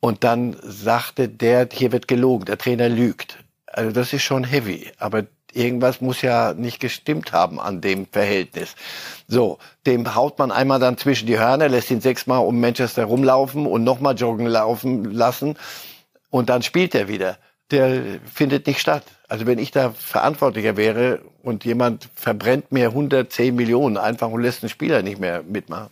Und 0.00 0.24
dann 0.24 0.56
sagte 0.62 1.28
der, 1.28 1.68
hier 1.72 1.92
wird 1.92 2.08
gelogen, 2.08 2.44
der 2.44 2.58
Trainer 2.58 2.88
lügt. 2.88 3.38
Also 3.66 3.90
das 3.90 4.12
ist 4.12 4.22
schon 4.22 4.44
heavy, 4.44 4.90
aber 4.98 5.24
irgendwas 5.52 6.00
muss 6.00 6.22
ja 6.22 6.54
nicht 6.54 6.80
gestimmt 6.80 7.32
haben 7.32 7.58
an 7.58 7.80
dem 7.80 8.06
Verhältnis. 8.06 8.76
So, 9.26 9.58
dem 9.86 10.14
haut 10.14 10.38
man 10.38 10.52
einmal 10.52 10.78
dann 10.78 10.98
zwischen 10.98 11.26
die 11.26 11.38
Hörner, 11.38 11.68
lässt 11.68 11.90
ihn 11.90 12.00
sechsmal 12.00 12.44
um 12.44 12.60
Manchester 12.60 13.04
rumlaufen 13.04 13.66
und 13.66 13.84
nochmal 13.84 14.14
joggen 14.14 14.46
laufen 14.46 15.04
lassen 15.04 15.56
und 16.30 16.50
dann 16.50 16.62
spielt 16.62 16.94
er 16.94 17.08
wieder 17.08 17.38
der 17.70 18.20
findet 18.32 18.66
nicht 18.66 18.80
statt. 18.80 19.04
Also 19.28 19.46
wenn 19.46 19.58
ich 19.58 19.72
da 19.72 19.90
Verantwortlicher 19.90 20.76
wäre 20.76 21.20
und 21.42 21.64
jemand 21.64 22.08
verbrennt 22.14 22.70
mir 22.70 22.88
110 22.88 23.54
Millionen 23.54 23.96
einfach 23.96 24.28
und 24.28 24.42
lässt 24.42 24.62
einen 24.62 24.70
Spieler 24.70 25.02
nicht 25.02 25.18
mehr 25.18 25.42
mitmachen. 25.42 25.88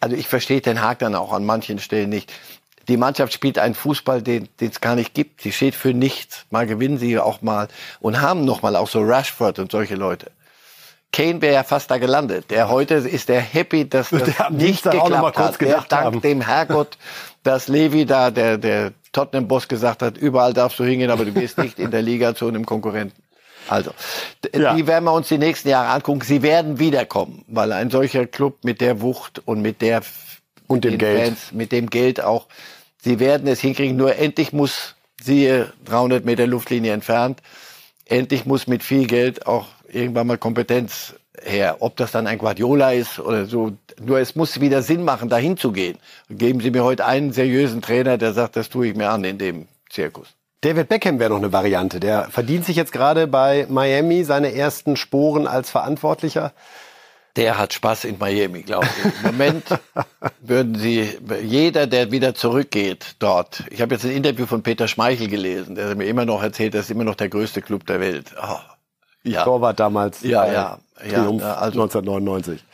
Also 0.00 0.16
ich 0.16 0.26
verstehe 0.26 0.60
den 0.60 0.80
Haag 0.80 1.00
dann 1.00 1.14
auch 1.14 1.32
an 1.32 1.44
manchen 1.44 1.78
Stellen 1.78 2.08
nicht. 2.08 2.32
Die 2.88 2.96
Mannschaft 2.96 3.34
spielt 3.34 3.58
einen 3.58 3.74
Fußball, 3.74 4.22
den 4.22 4.48
es 4.58 4.80
gar 4.80 4.94
nicht 4.94 5.12
gibt. 5.12 5.42
Sie 5.42 5.52
steht 5.52 5.74
für 5.74 5.92
nichts. 5.92 6.46
Mal 6.48 6.66
gewinnen 6.66 6.96
sie 6.96 7.18
auch 7.18 7.42
mal 7.42 7.68
und 8.00 8.22
haben 8.22 8.46
noch 8.46 8.62
mal 8.62 8.76
auch 8.76 8.88
so 8.88 9.02
Rashford 9.02 9.58
und 9.58 9.70
solche 9.70 9.94
Leute. 9.94 10.30
Kane 11.12 11.40
wäre 11.40 11.54
ja 11.54 11.62
fast 11.64 11.90
da 11.90 11.98
gelandet. 11.98 12.50
Der 12.50 12.68
heute 12.68 12.94
ist 12.94 13.28
der 13.28 13.40
happy, 13.40 13.88
dass 13.88 14.10
das 14.10 14.50
nicht 14.50 14.84
geklappt 14.84 15.38
hat. 15.38 15.60
Der 15.60 15.84
dank 15.88 16.22
dem 16.22 16.40
Herrgott, 16.40 16.98
dass 17.42 17.68
Levi 17.68 18.04
da, 18.04 18.30
der, 18.30 18.58
der 18.58 18.92
Tottenham-Boss 19.12 19.68
gesagt 19.68 20.02
hat, 20.02 20.18
überall 20.18 20.52
darfst 20.52 20.78
du 20.78 20.84
hingehen, 20.84 21.10
aber 21.10 21.24
du 21.24 21.32
gehst 21.32 21.58
nicht 21.58 21.78
in 21.78 21.90
der 21.90 22.02
Liga 22.02 22.34
zu 22.34 22.48
einem 22.48 22.66
Konkurrenten. 22.66 23.22
Also, 23.68 23.90
ja. 24.54 24.74
die 24.74 24.86
werden 24.86 25.04
wir 25.04 25.12
uns 25.12 25.28
die 25.28 25.38
nächsten 25.38 25.68
Jahre 25.68 25.90
angucken. 25.90 26.22
Sie 26.22 26.42
werden 26.42 26.78
wiederkommen, 26.78 27.44
weil 27.48 27.72
ein 27.72 27.90
solcher 27.90 28.26
Club 28.26 28.64
mit 28.64 28.80
der 28.80 29.00
Wucht 29.02 29.42
und 29.44 29.60
mit 29.60 29.82
der 29.82 30.02
und 30.66 30.84
dem 30.84 30.98
Geld, 30.98 31.26
Fans, 31.26 31.52
mit 31.52 31.72
dem 31.72 31.90
Geld 31.90 32.22
auch, 32.22 32.46
sie 33.02 33.20
werden 33.20 33.48
es 33.48 33.60
hinkriegen. 33.60 33.96
Nur 33.96 34.16
endlich 34.16 34.52
muss 34.52 34.94
siehe 35.20 35.72
300 35.86 36.24
Meter 36.24 36.46
Luftlinie 36.46 36.92
entfernt, 36.92 37.42
endlich 38.04 38.46
muss 38.46 38.66
mit 38.66 38.82
viel 38.82 39.06
Geld 39.06 39.46
auch 39.46 39.66
irgendwann 39.88 40.26
mal 40.26 40.38
Kompetenz 40.38 41.14
her. 41.48 41.76
Ob 41.80 41.96
das 41.96 42.12
dann 42.12 42.26
ein 42.26 42.38
Guardiola 42.38 42.92
ist 42.92 43.18
oder 43.18 43.46
so. 43.46 43.72
Nur 44.00 44.18
es 44.18 44.36
muss 44.36 44.60
wieder 44.60 44.82
Sinn 44.82 45.04
machen, 45.04 45.28
dahin 45.28 45.56
zu 45.56 45.72
gehen. 45.72 45.98
Geben 46.30 46.60
Sie 46.60 46.70
mir 46.70 46.84
heute 46.84 47.06
einen 47.06 47.32
seriösen 47.32 47.82
Trainer, 47.82 48.18
der 48.18 48.32
sagt, 48.32 48.56
das 48.56 48.68
tue 48.68 48.88
ich 48.88 48.96
mir 48.96 49.10
an 49.10 49.24
in 49.24 49.38
dem 49.38 49.68
Zirkus. 49.90 50.28
David 50.60 50.88
Beckham 50.88 51.20
wäre 51.20 51.30
noch 51.30 51.38
eine 51.38 51.52
Variante. 51.52 52.00
Der 52.00 52.24
verdient 52.30 52.64
sich 52.64 52.76
jetzt 52.76 52.92
gerade 52.92 53.26
bei 53.26 53.66
Miami 53.68 54.24
seine 54.24 54.54
ersten 54.54 54.96
Sporen 54.96 55.46
als 55.46 55.70
Verantwortlicher. 55.70 56.52
Der 57.36 57.56
hat 57.56 57.72
Spaß 57.72 58.04
in 58.04 58.18
Miami, 58.18 58.62
glaube 58.62 58.86
ich. 58.86 59.04
Im 59.04 59.30
Moment 59.30 59.64
würden 60.40 60.74
Sie, 60.74 61.08
jeder, 61.44 61.86
der 61.86 62.10
wieder 62.10 62.34
zurückgeht 62.34 63.14
dort. 63.20 63.62
Ich 63.70 63.80
habe 63.80 63.94
jetzt 63.94 64.04
ein 64.04 64.10
Interview 64.10 64.46
von 64.46 64.64
Peter 64.64 64.88
Schmeichel 64.88 65.28
gelesen, 65.28 65.76
der 65.76 65.94
mir 65.94 66.06
immer 66.06 66.24
noch 66.24 66.42
erzählt, 66.42 66.74
das 66.74 66.86
ist 66.86 66.90
immer 66.90 67.04
noch 67.04 67.14
der 67.14 67.28
größte 67.28 67.62
Club 67.62 67.86
der 67.86 68.00
Welt. 68.00 68.34
Oh, 68.42 68.56
ja. 69.22 69.44
Torwart 69.44 69.78
damals. 69.78 70.22
Ja, 70.22 70.50
ja. 70.50 70.78
Triumph 70.98 71.42
ja, 71.42 71.54
also 71.54 71.82
1999. 71.82 72.64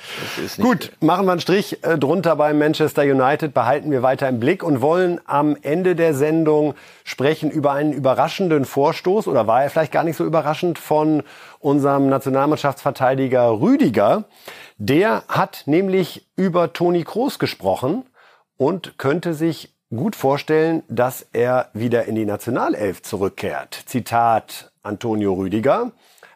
Gut, 0.58 0.92
machen 1.00 1.26
wir 1.26 1.32
einen 1.32 1.40
Strich 1.40 1.84
äh, 1.84 1.98
drunter 1.98 2.36
bei 2.36 2.52
Manchester 2.54 3.02
United, 3.02 3.54
behalten 3.54 3.90
wir 3.90 4.02
weiter 4.02 4.28
im 4.28 4.40
Blick 4.40 4.62
und 4.62 4.80
wollen 4.80 5.20
am 5.26 5.56
Ende 5.60 5.94
der 5.94 6.14
Sendung 6.14 6.74
sprechen 7.04 7.50
über 7.50 7.72
einen 7.72 7.92
überraschenden 7.92 8.64
Vorstoß, 8.64 9.28
oder 9.28 9.46
war 9.46 9.62
er 9.62 9.70
vielleicht 9.70 9.92
gar 9.92 10.04
nicht 10.04 10.16
so 10.16 10.24
überraschend, 10.24 10.78
von 10.78 11.22
unserem 11.60 12.08
Nationalmannschaftsverteidiger 12.08 13.60
Rüdiger. 13.60 14.24
Der 14.78 15.24
hat 15.28 15.64
nämlich 15.66 16.26
über 16.36 16.72
Toni 16.72 17.04
Kroos 17.04 17.38
gesprochen 17.38 18.04
und 18.56 18.98
könnte 18.98 19.34
sich 19.34 19.74
gut 19.94 20.16
vorstellen, 20.16 20.82
dass 20.88 21.26
er 21.32 21.70
wieder 21.72 22.04
in 22.04 22.14
die 22.14 22.24
Nationalelf 22.24 23.02
zurückkehrt. 23.02 23.74
Zitat 23.86 24.72
Antonio 24.82 25.34
Rüdiger. 25.34 25.92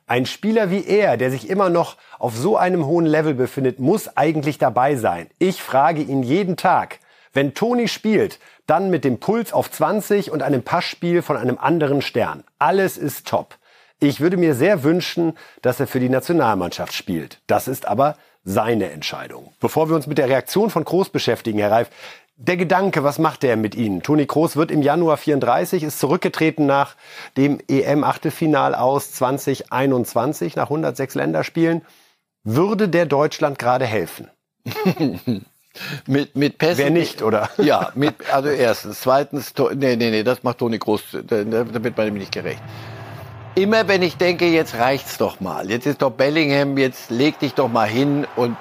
Ein 0.09 0.25
Spieler 0.25 0.71
wie 0.71 0.87
er, 0.87 1.19
der 1.19 1.31
sich 1.31 1.51
immer 1.51 1.69
noch 1.69 1.97
auf 2.19 2.35
so 2.35 2.57
einem 2.57 2.87
hohen 2.87 3.05
Level 3.05 3.35
befindet, 3.35 3.79
muss 3.79 4.17
eigentlich 4.17 4.57
dabei 4.57 4.97
sein. 4.97 5.29
Ich 5.39 5.63
frage 5.63 6.01
ihn 6.01 6.23
jeden 6.23 6.57
Tag. 6.57 6.99
Wenn 7.35 7.53
Toni 7.53 7.89
spielt, 7.89 8.39
dann 8.67 8.89
mit 8.89 9.05
dem 9.05 9.21
Puls 9.21 9.53
auf 9.53 9.71
20 9.71 10.31
und 10.31 10.43
einem 10.43 10.63
Passspiel 10.63 11.21
von 11.21 11.37
einem 11.37 11.59
anderen 11.59 12.01
Stern. 12.01 12.43
Alles 12.59 12.97
ist 12.97 13.29
top. 13.29 13.57
Ich 14.01 14.21
würde 14.21 14.39
mir 14.39 14.55
sehr 14.55 14.83
wünschen, 14.83 15.37
dass 15.61 15.79
er 15.79 15.87
für 15.87 16.01
die 16.01 16.09
Nationalmannschaft 16.09 16.95
spielt. 16.95 17.41
Das 17.47 17.69
ist 17.69 17.87
aber 17.87 18.17
seine 18.45 18.91
Entscheidung. 18.91 19.53
Bevor 19.61 19.91
wir 19.91 19.97
uns 19.97 20.07
mit 20.07 20.17
der 20.17 20.31
Reaktion 20.31 20.71
von 20.71 20.85
Groß 20.85 21.11
beschäftigen, 21.11 21.59
Herr 21.59 21.71
Reif, 21.71 21.91
der 22.39 22.57
Gedanke, 22.57 23.03
was 23.03 23.19
macht 23.19 23.43
er 23.43 23.57
mit 23.57 23.75
Ihnen? 23.75 24.03
Toni 24.03 24.27
Kroos 24.27 24.55
wird 24.55 24.71
im 24.71 24.81
Januar 24.81 25.17
34, 25.17 25.83
ist 25.83 25.99
zurückgetreten 25.99 26.67
nach 26.67 26.95
dem 27.37 27.59
EM-Achtelfinal 27.69 28.77
aus 28.77 29.11
2021, 29.13 30.55
nach 30.55 30.67
106 30.67 31.17
Länderspielen. 31.17 31.83
Würde 32.45 32.89
der 32.89 33.07
Deutschland 33.07 33.59
gerade 33.59 33.87
helfen? 33.87 34.31
mit, 36.07 36.37
mit 36.37 36.59
Pässen. 36.59 36.79
Wer 36.79 36.91
nicht, 36.91 37.23
oder? 37.23 37.51
Ja, 37.59 37.91
mit, 37.97 38.15
also 38.33 38.49
erstens. 38.49 39.01
Zweitens, 39.01 39.53
nee, 39.75 39.97
nee, 39.97 40.11
nee, 40.11 40.23
das 40.23 40.45
macht 40.45 40.59
Toni 40.59 40.79
da 40.79 41.85
wird 41.85 41.97
man 41.97 42.07
ihm 42.07 42.15
nicht 42.15 42.33
gerecht. 42.33 42.63
Immer 43.57 43.89
wenn 43.89 44.03
ich 44.03 44.17
denke, 44.17 44.47
jetzt 44.47 44.77
reicht's 44.77 45.19
doch 45.19 45.41
mal. 45.41 45.69
Jetzt 45.69 45.87
ist 45.87 46.03
doch 46.03 46.13
Bellingham, 46.13 46.79
jetzt 46.79 47.11
leg 47.11 47.41
dich 47.41 47.55
doch 47.55 47.69
mal 47.69 47.89
hin 47.89 48.29
und 48.37 48.57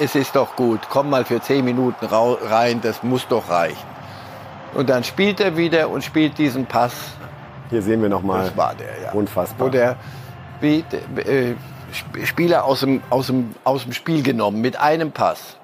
es 0.00 0.14
ist 0.14 0.36
doch 0.36 0.56
gut. 0.56 0.80
Komm 0.88 1.10
mal 1.10 1.24
für 1.24 1.40
zehn 1.40 1.64
Minuten 1.64 2.06
rein, 2.06 2.80
das 2.80 3.02
muss 3.02 3.26
doch 3.28 3.50
reichen. 3.50 3.86
Und 4.74 4.88
dann 4.90 5.04
spielt 5.04 5.40
er 5.40 5.56
wieder 5.56 5.88
und 5.88 6.04
spielt 6.04 6.38
diesen 6.38 6.66
Pass. 6.66 6.92
Hier 7.70 7.82
sehen 7.82 8.02
wir 8.02 8.08
nochmal. 8.08 8.44
Das 8.44 8.56
war 8.56 8.74
der, 8.74 9.02
ja. 9.02 9.12
Unfassbar. 9.12 9.66
Wo 9.66 9.70
der 9.70 9.96
wie, 10.60 10.84
äh, 11.16 11.54
Spieler 12.24 12.64
aus 12.64 12.80
dem, 12.80 13.02
aus, 13.10 13.28
dem, 13.28 13.54
aus 13.64 13.84
dem 13.84 13.92
Spiel 13.92 14.22
genommen 14.22 14.60
mit 14.60 14.78
einem 14.78 15.12
Pass. 15.12 15.56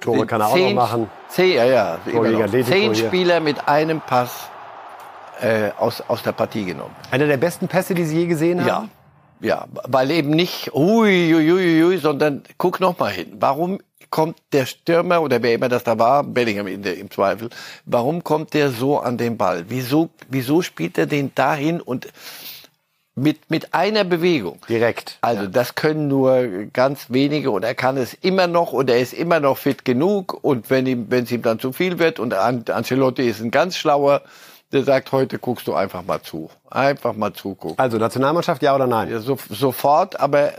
Tore 0.00 0.26
kann 0.26 0.40
er 0.40 0.48
auch 0.48 0.56
noch 0.56 0.72
machen. 0.72 1.10
Zehn, 1.28 1.56
ja, 1.56 1.64
ja. 1.64 1.98
Zehn 2.64 2.94
Spieler 2.94 3.40
mit 3.40 3.68
einem 3.68 4.00
Pass 4.00 4.48
äh, 5.40 5.70
aus, 5.78 6.02
aus 6.08 6.22
der 6.22 6.32
Partie 6.32 6.64
genommen. 6.64 6.94
Einer 7.10 7.26
der 7.26 7.36
besten 7.36 7.68
Pässe, 7.68 7.94
die 7.94 8.04
Sie 8.04 8.20
je 8.20 8.26
gesehen 8.26 8.60
haben? 8.60 8.66
Ja. 8.66 8.88
Ja, 9.40 9.66
weil 9.70 10.10
eben 10.10 10.30
nicht 10.30 10.74
ui, 10.74 11.34
ui, 11.34 11.52
ui, 11.52 11.84
ui, 11.84 11.98
sondern 11.98 12.42
guck 12.58 12.80
noch 12.80 12.98
mal 12.98 13.12
hin. 13.12 13.36
Warum 13.38 13.80
kommt 14.10 14.38
der 14.52 14.66
Stürmer 14.66 15.20
oder 15.20 15.42
wer 15.42 15.54
immer 15.54 15.68
das 15.68 15.84
da 15.84 15.98
war, 15.98 16.24
Bellingham 16.24 16.66
in 16.66 16.82
der, 16.82 16.96
im 16.96 17.10
Zweifel, 17.10 17.50
warum 17.84 18.24
kommt 18.24 18.54
der 18.54 18.70
so 18.70 18.98
an 18.98 19.18
den 19.18 19.36
Ball? 19.36 19.64
Wieso, 19.68 20.10
wieso 20.28 20.62
spielt 20.62 20.96
er 20.96 21.06
den 21.06 21.34
dahin 21.34 21.80
und 21.80 22.08
mit, 23.18 23.50
mit 23.50 23.72
einer 23.72 24.04
Bewegung. 24.04 24.58
Direkt. 24.68 25.18
Also 25.22 25.44
ja. 25.44 25.48
das 25.48 25.74
können 25.74 26.06
nur 26.06 26.66
ganz 26.72 27.06
wenige 27.08 27.50
und 27.50 27.64
er 27.64 27.74
kann 27.74 27.96
es 27.96 28.12
immer 28.12 28.46
noch 28.46 28.72
und 28.72 28.90
er 28.90 29.00
ist 29.00 29.14
immer 29.14 29.40
noch 29.40 29.56
fit 29.56 29.84
genug 29.84 30.38
und 30.44 30.68
wenn 30.70 30.86
ihm, 30.86 31.06
wenn 31.08 31.24
es 31.24 31.32
ihm 31.32 31.42
dann 31.42 31.58
zu 31.58 31.72
viel 31.72 31.98
wird 31.98 32.20
und 32.20 32.34
Ancelotti 32.34 33.26
ist 33.26 33.40
ein 33.40 33.50
ganz 33.50 33.76
schlauer, 33.76 34.20
der 34.72 34.82
sagt, 34.82 35.12
heute 35.12 35.38
guckst 35.38 35.68
du 35.68 35.74
einfach 35.74 36.04
mal 36.04 36.20
zu. 36.22 36.50
Einfach 36.68 37.14
mal 37.14 37.32
zugucken. 37.32 37.78
Also 37.78 37.98
Nationalmannschaft, 37.98 38.62
ja 38.62 38.74
oder 38.74 38.88
nein? 38.88 39.08
Ja, 39.08 39.20
so, 39.20 39.38
sofort, 39.48 40.18
aber 40.18 40.52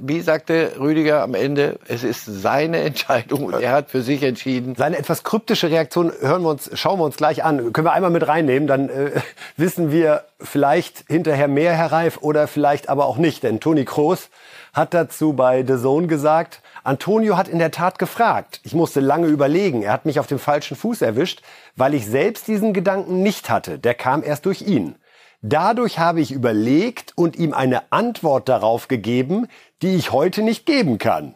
wie 0.00 0.20
sagte 0.20 0.72
Rüdiger 0.80 1.22
am 1.22 1.34
Ende, 1.34 1.78
es 1.86 2.02
ist 2.02 2.24
seine 2.24 2.80
Entscheidung 2.80 3.44
und 3.44 3.60
er 3.60 3.72
hat 3.72 3.90
für 3.90 4.02
sich 4.02 4.24
entschieden. 4.24 4.74
Seine 4.74 4.98
etwas 4.98 5.22
kryptische 5.22 5.70
Reaktion 5.70 6.12
hören 6.20 6.42
wir 6.42 6.50
uns, 6.50 6.70
schauen 6.74 6.98
wir 6.98 7.04
uns 7.04 7.16
gleich 7.16 7.44
an. 7.44 7.72
Können 7.72 7.86
wir 7.86 7.92
einmal 7.92 8.10
mit 8.10 8.26
reinnehmen, 8.26 8.66
dann 8.66 8.88
äh, 8.88 9.12
wissen 9.56 9.92
wir 9.92 10.24
vielleicht 10.40 11.04
hinterher 11.06 11.46
mehr, 11.46 11.74
Herr 11.74 11.92
Reif, 11.92 12.18
oder 12.20 12.48
vielleicht 12.48 12.88
aber 12.88 13.06
auch 13.06 13.16
nicht. 13.16 13.44
Denn 13.44 13.60
Toni 13.60 13.84
Kroos 13.84 14.28
hat 14.72 14.92
dazu 14.92 15.34
bei 15.34 15.64
The 15.64 15.76
Zone 15.76 16.08
gesagt, 16.08 16.62
Antonio 16.84 17.36
hat 17.36 17.48
in 17.48 17.58
der 17.58 17.70
Tat 17.70 17.98
gefragt. 17.98 18.60
Ich 18.64 18.74
musste 18.74 19.00
lange 19.00 19.28
überlegen. 19.28 19.82
Er 19.82 19.92
hat 19.92 20.04
mich 20.04 20.18
auf 20.18 20.26
dem 20.26 20.38
falschen 20.38 20.76
Fuß 20.76 21.02
erwischt, 21.02 21.42
weil 21.76 21.94
ich 21.94 22.06
selbst 22.06 22.48
diesen 22.48 22.72
Gedanken 22.72 23.22
nicht 23.22 23.50
hatte. 23.50 23.78
Der 23.78 23.94
kam 23.94 24.22
erst 24.22 24.46
durch 24.46 24.62
ihn. 24.62 24.96
Dadurch 25.42 25.98
habe 25.98 26.20
ich 26.20 26.30
überlegt 26.30 27.12
und 27.16 27.36
ihm 27.36 27.52
eine 27.52 27.92
Antwort 27.92 28.48
darauf 28.48 28.88
gegeben, 28.88 29.48
die 29.82 29.96
ich 29.96 30.12
heute 30.12 30.42
nicht 30.42 30.66
geben 30.66 30.98
kann. 30.98 31.34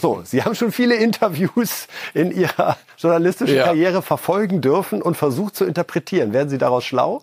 So, 0.00 0.22
Sie 0.24 0.42
haben 0.42 0.54
schon 0.54 0.72
viele 0.72 0.96
Interviews 0.96 1.88
in 2.14 2.32
Ihrer 2.32 2.76
journalistischen 2.96 3.56
ja. 3.56 3.64
Karriere 3.64 4.02
verfolgen 4.02 4.60
dürfen 4.60 5.02
und 5.02 5.16
versucht 5.16 5.56
zu 5.56 5.64
interpretieren. 5.64 6.32
Werden 6.32 6.48
Sie 6.48 6.58
daraus 6.58 6.84
schlau? 6.84 7.22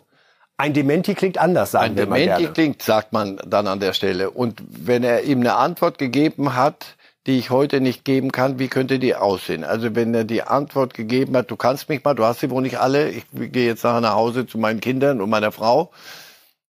Ein 0.58 0.74
Dementi 0.74 1.16
klingt 1.16 1.38
anders, 1.38 1.72
sagen 1.72 1.92
Ein 1.92 1.96
Dementi 1.96 2.48
klingt, 2.48 2.82
sagt 2.82 3.12
man 3.12 3.42
dann 3.46 3.68
an 3.68 3.80
der 3.80 3.92
Stelle. 3.92 4.30
Und 4.30 4.64
wenn 4.68 5.04
er 5.04 5.24
ihm 5.24 5.42
eine 5.42 5.56
Antwort 5.56 5.98
gegeben 5.98 6.56
hat, 6.56 6.96
die 7.28 7.40
ich 7.40 7.50
heute 7.50 7.82
nicht 7.82 8.06
geben 8.06 8.32
kann, 8.32 8.60
wie 8.60 8.68
könnte 8.68 9.00
die 9.00 9.16
aussehen? 9.16 9.64
Also 9.64 9.96
wenn 9.96 10.14
er 10.14 10.26
die 10.26 10.44
Antwort 10.44 10.94
gegeben 10.94 11.36
hat, 11.36 11.50
du 11.50 11.56
kannst 11.56 11.90
mich 11.90 12.04
mal, 12.04 12.14
du 12.14 12.24
hast 12.24 12.40
sie 12.40 12.52
wohl 12.52 12.62
nicht 12.62 12.80
alle, 12.80 13.10
ich 13.10 13.26
gehe 13.34 13.66
jetzt 13.66 13.84
nachher 13.84 14.02
nach 14.02 14.14
Hause 14.14 14.46
zu 14.46 14.58
meinen 14.58 14.80
Kindern 14.80 15.22
und 15.22 15.30
meiner 15.30 15.52
Frau. 15.52 15.92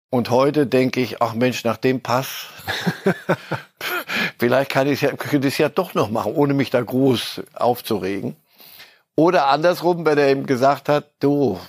Und 0.09 0.29
heute 0.29 0.65
denke 0.65 1.01
ich, 1.01 1.21
ach 1.21 1.33
Mensch, 1.33 1.65
nach 1.65 1.75
dem 1.75 1.99
Pass, 1.99 2.45
vielleicht 4.39 4.71
kann 4.71 4.87
ich 4.87 5.01
ja, 5.01 5.11
könnte 5.11 5.47
ich 5.47 5.55
es 5.55 5.57
ja 5.57 5.67
doch 5.67 5.93
noch 5.93 6.09
machen, 6.09 6.33
ohne 6.33 6.53
mich 6.53 6.69
da 6.69 6.81
groß 6.81 7.41
aufzuregen. 7.53 8.37
Oder 9.17 9.47
andersrum, 9.47 10.05
wenn 10.05 10.17
er 10.17 10.31
ihm 10.31 10.45
gesagt 10.45 10.87
hat, 10.87 11.11
du, 11.19 11.59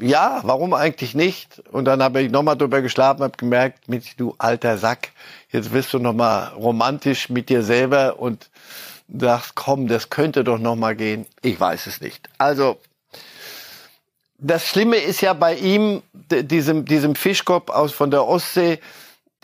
ja, 0.00 0.40
warum 0.42 0.74
eigentlich 0.74 1.14
nicht? 1.14 1.62
Und 1.72 1.86
dann 1.86 2.02
habe 2.02 2.22
ich 2.22 2.30
nochmal 2.30 2.56
drüber 2.56 2.82
geschlafen, 2.82 3.22
habe 3.22 3.36
gemerkt, 3.36 3.88
mit 3.88 4.18
du 4.18 4.34
alter 4.38 4.78
Sack, 4.78 5.10
jetzt 5.50 5.72
wirst 5.72 5.92
du 5.92 5.98
nochmal 5.98 6.52
romantisch 6.54 7.28
mit 7.28 7.48
dir 7.48 7.62
selber 7.62 8.18
und 8.18 8.50
sagst, 9.08 9.54
komm, 9.54 9.88
das 9.88 10.10
könnte 10.10 10.44
doch 10.44 10.58
nochmal 10.58 10.96
gehen. 10.96 11.26
Ich 11.42 11.58
weiß 11.58 11.86
es 11.86 12.00
nicht. 12.00 12.28
Also, 12.38 12.78
das 14.38 14.66
Schlimme 14.66 14.96
ist 14.96 15.20
ja 15.22 15.32
bei 15.32 15.54
ihm, 15.54 16.02
diesem, 16.12 16.84
diesem 16.84 17.14
Fischkopf 17.14 17.70
aus 17.70 17.92
von 17.92 18.10
der 18.10 18.26
Ostsee, 18.26 18.80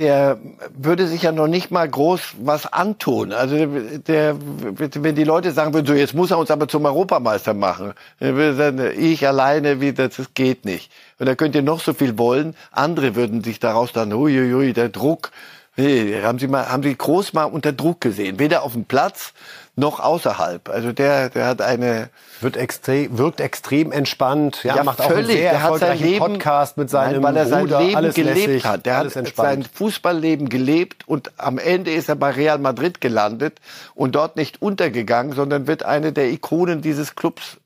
der 0.03 0.39
würde 0.77 1.07
sich 1.07 1.23
ja 1.23 1.31
noch 1.31 1.47
nicht 1.47 1.71
mal 1.71 1.89
groß 1.89 2.35
was 2.41 2.71
antun. 2.73 3.33
Also 3.33 3.67
der, 3.67 4.37
wenn 4.37 5.15
die 5.15 5.23
Leute 5.23 5.53
sagen 5.53 5.73
würden, 5.73 5.87
so 5.87 5.95
jetzt 5.95 6.13
muss 6.13 6.33
er 6.33 6.39
uns 6.39 6.51
aber 6.51 6.67
zum 6.67 6.85
Europameister 6.85 7.55
machen, 7.55 7.95
ich 8.19 9.27
alleine, 9.27 9.81
wie 9.81 9.93
das, 9.93 10.17
das 10.17 10.35
geht 10.35 10.65
nicht. 10.65 10.91
Und 11.21 11.27
da 11.27 11.37
könnt 11.37 11.55
ihr 11.55 11.63
noch 11.63 11.81
so 11.81 11.95
viel 11.95 12.19
wollen, 12.19 12.57
andere 12.73 13.15
würden 13.15 13.45
sich 13.45 13.61
daraus 13.61 13.93
dann, 13.93 14.13
uiuiui, 14.13 14.73
der 14.73 14.89
Druck, 14.89 15.31
hey, 15.77 16.21
haben 16.21 16.41
Sie 16.41 16.49
mal, 16.49 16.69
haben 16.69 16.83
Sie 16.83 16.97
groß 16.97 17.33
mal 17.33 17.45
unter 17.45 17.73
Druck 17.73 18.01
gesehen, 18.01 18.41
weder 18.41 18.65
auf 18.65 18.73
dem 18.73 18.85
Platz 18.85 19.33
noch 19.75 20.01
außerhalb. 20.01 20.69
Also 20.69 20.93
der, 20.93 21.31
der 21.31 21.47
hat 21.47 21.63
eine 21.63 22.11
wird 22.41 22.57
extrem, 22.57 23.17
wirkt 23.17 23.41
extrem 23.41 23.93
entspannt. 23.93 24.65
Ja, 24.65 24.77
ja 24.77 24.85
macht 24.85 25.01
völlig. 25.01 25.13
auch 25.13 25.19
einen 25.19 25.27
sehr 25.27 25.51
der 25.51 25.63
hat 25.63 25.79
sein 25.79 25.99
Leben, 25.99 26.19
Podcast 26.19 26.77
mit 26.77 26.91
seinem 26.91 27.23
nein, 27.23 27.23
weil 27.23 27.37
er 27.37 27.47
sein 27.47 27.65
Bruder, 27.65 27.81
Leben 27.81 27.97
alles 27.97 28.15
gelebt 28.15 28.37
lässig, 28.37 28.65
hat. 28.67 28.85
Der 28.85 28.97
hat 28.97 29.11
sein 29.11 29.63
Fußballleben 29.63 30.49
gelebt 30.49 31.09
und 31.09 31.33
am 31.39 31.59
Ende 31.59 31.93
ist 31.93 32.09
er 32.09 32.17
bei 32.17 32.31
Real 32.31 32.59
Madrid 32.59 33.01
gelandet 33.01 33.61
und 33.95 34.15
dort 34.15 34.37
nicht 34.37 34.61
untergegangen, 34.61 35.33
sondern 35.35 35.67
wird 35.67 35.85
eine 35.85 36.13
der 36.13 36.31
Ikonen 36.31 36.83
dieses 36.83 37.15
Clubs. 37.15 37.57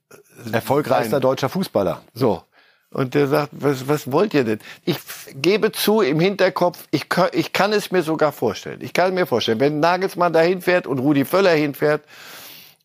Erfolgreichster 0.53 1.13
sein. 1.13 1.21
deutscher 1.23 1.49
Fußballer. 1.49 2.03
So. 2.15 2.43
Und 2.97 3.15
der 3.15 3.27
sagt, 3.27 3.51
was, 3.53 3.89
was 3.89 4.11
wollt 4.11 4.33
ihr 4.33 4.45
denn? 4.45 4.59
Ich 4.87 4.97
gebe 5.35 5.71
zu, 5.71 6.01
im 6.01 6.19
Hinterkopf, 6.19 6.87
ich, 6.91 7.05
ich 7.33 7.53
kann 7.53 7.75
es 7.75 7.91
mir 7.91 8.03
sogar 8.03 8.33
vorstellen. 8.33 8.79
Ich 8.81 8.95
kann 8.95 9.13
mir 9.13 9.27
vorstellen, 9.27 9.61
wenn 9.61 9.81
Nagelsmann 9.81 10.33
dahin 10.33 10.63
fährt 10.63 10.87
und 10.87 11.01
Rudi 11.01 11.27
Völler 11.27 11.51
hinfährt 11.51 12.01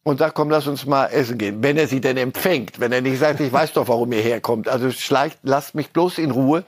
und 0.03 0.17
sagt, 0.19 0.35
komm, 0.35 0.49
lass 0.49 0.67
uns 0.67 0.85
mal 0.85 1.05
essen 1.05 1.37
gehen. 1.37 1.63
Wenn 1.63 1.77
er 1.77 1.87
sie 1.87 2.01
denn 2.01 2.17
empfängt, 2.17 2.81
wenn 2.81 2.91
er 2.91 2.99
nicht 2.99 3.19
sagt, 3.19 3.39
ich 3.39 3.53
weiß 3.53 3.71
doch, 3.71 3.87
warum 3.87 4.11
ihr 4.11 4.19
herkommt. 4.19 4.67
Also 4.67 4.91
schleicht, 4.91 5.39
lasst 5.43 5.75
mich 5.75 5.91
bloß 5.91 6.17
in 6.17 6.31
Ruhe. 6.31 6.65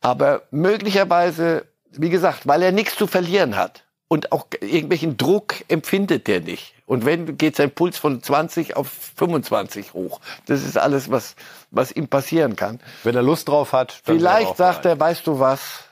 Aber 0.00 0.42
möglicherweise, 0.52 1.64
wie 1.90 2.10
gesagt, 2.10 2.46
weil 2.46 2.62
er 2.62 2.70
nichts 2.70 2.94
zu 2.94 3.08
verlieren 3.08 3.56
hat 3.56 3.87
und 4.08 4.32
auch 4.32 4.46
irgendwelchen 4.60 5.16
Druck 5.16 5.56
empfindet 5.68 6.26
der 6.26 6.40
nicht. 6.40 6.74
Und 6.86 7.04
wenn, 7.04 7.36
geht 7.36 7.56
sein 7.56 7.70
Puls 7.70 7.98
von 7.98 8.22
20 8.22 8.76
auf 8.76 8.88
25 9.16 9.92
hoch. 9.92 10.20
Das 10.46 10.64
ist 10.64 10.78
alles, 10.78 11.10
was, 11.10 11.36
was 11.70 11.92
ihm 11.92 12.08
passieren 12.08 12.56
kann. 12.56 12.80
Wenn 13.04 13.14
er 13.14 13.22
Lust 13.22 13.48
drauf 13.48 13.74
hat. 13.74 14.00
Dann 14.06 14.16
Vielleicht 14.16 14.56
sagt 14.56 14.86
er, 14.86 14.98
weißt 14.98 15.26
du 15.26 15.38
was, 15.38 15.84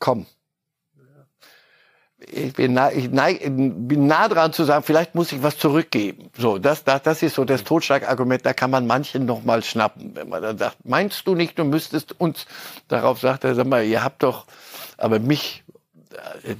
komm. 0.00 0.26
Ich 2.30 2.52
bin, 2.54 2.72
nah, 2.72 2.90
ich 2.90 3.10
neig, 3.10 3.40
bin 3.42 4.06
nah 4.06 4.28
dran 4.28 4.52
zu 4.52 4.64
sagen, 4.64 4.84
vielleicht 4.84 5.14
muss 5.14 5.32
ich 5.32 5.42
was 5.42 5.58
zurückgeben. 5.58 6.30
So, 6.36 6.58
das, 6.58 6.84
das, 6.84 7.02
das 7.02 7.22
ist 7.22 7.34
so 7.34 7.44
das 7.44 7.64
Totschlagargument. 7.64 8.46
Da 8.46 8.52
kann 8.52 8.70
man 8.70 8.86
manchen 8.86 9.26
noch 9.26 9.42
mal 9.44 9.62
schnappen, 9.62 10.14
wenn 10.14 10.28
man 10.28 10.42
dann 10.42 10.58
sagt, 10.58 10.78
meinst 10.84 11.26
du 11.26 11.34
nicht, 11.34 11.58
du 11.58 11.64
müsstest 11.64 12.20
uns? 12.20 12.46
Darauf 12.88 13.20
sagt 13.20 13.44
er, 13.44 13.54
sag 13.54 13.66
mal, 13.66 13.84
ihr 13.84 14.04
habt 14.04 14.22
doch, 14.22 14.46
aber 14.98 15.18
mich 15.18 15.64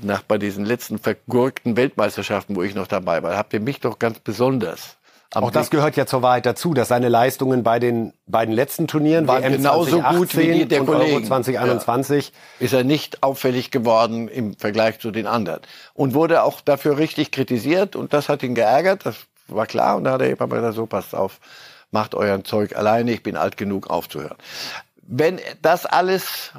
nach 0.02 0.22
bei 0.22 0.38
diesen 0.38 0.64
letzten 0.64 0.98
vergurkten 0.98 1.76
Weltmeisterschaften, 1.76 2.56
wo 2.56 2.62
ich 2.62 2.74
noch 2.74 2.86
dabei 2.86 3.22
war, 3.22 3.36
habt 3.36 3.52
ihr 3.52 3.60
mich 3.60 3.80
doch 3.80 3.98
ganz 3.98 4.18
besonders 4.20 4.96
Auch 5.34 5.50
das 5.50 5.70
gehört 5.70 5.96
ja 5.96 6.04
zur 6.04 6.22
Wahrheit 6.22 6.44
dazu, 6.44 6.74
dass 6.74 6.88
seine 6.88 7.08
Leistungen 7.08 7.62
bei 7.62 7.78
den 7.78 8.12
beiden 8.26 8.54
letzten 8.54 8.86
Turnieren 8.86 9.26
waren 9.26 9.42
WM 9.42 9.52
genauso 9.52 9.98
2018 9.98 10.18
gut 10.18 10.36
wie 10.36 10.58
die 10.58 10.66
der 10.66 10.80
und 10.80 10.86
Kollegen. 10.86 11.14
Euro 11.14 11.24
2021. 11.24 12.26
Ja. 12.26 12.64
Ist 12.66 12.74
er 12.74 12.84
nicht 12.84 13.22
auffällig 13.22 13.70
geworden 13.70 14.28
im 14.28 14.56
Vergleich 14.56 14.98
zu 14.98 15.10
den 15.10 15.26
anderen. 15.26 15.60
Und 15.94 16.14
wurde 16.14 16.42
auch 16.42 16.60
dafür 16.60 16.98
richtig 16.98 17.30
kritisiert 17.30 17.96
und 17.96 18.12
das 18.12 18.28
hat 18.28 18.42
ihn 18.42 18.54
geärgert, 18.54 19.06
das 19.06 19.16
war 19.48 19.66
klar. 19.66 19.96
Und 19.96 20.04
da 20.04 20.12
hat 20.12 20.20
er 20.20 20.28
eben 20.28 20.50
gesagt, 20.50 20.74
so 20.74 20.86
passt 20.86 21.14
auf, 21.14 21.40
macht 21.90 22.14
euren 22.14 22.44
Zeug 22.44 22.76
alleine, 22.76 23.12
ich 23.12 23.22
bin 23.22 23.36
alt 23.36 23.56
genug 23.56 23.88
aufzuhören. 23.88 24.36
Wenn 25.02 25.40
das 25.62 25.86
alles 25.86 26.52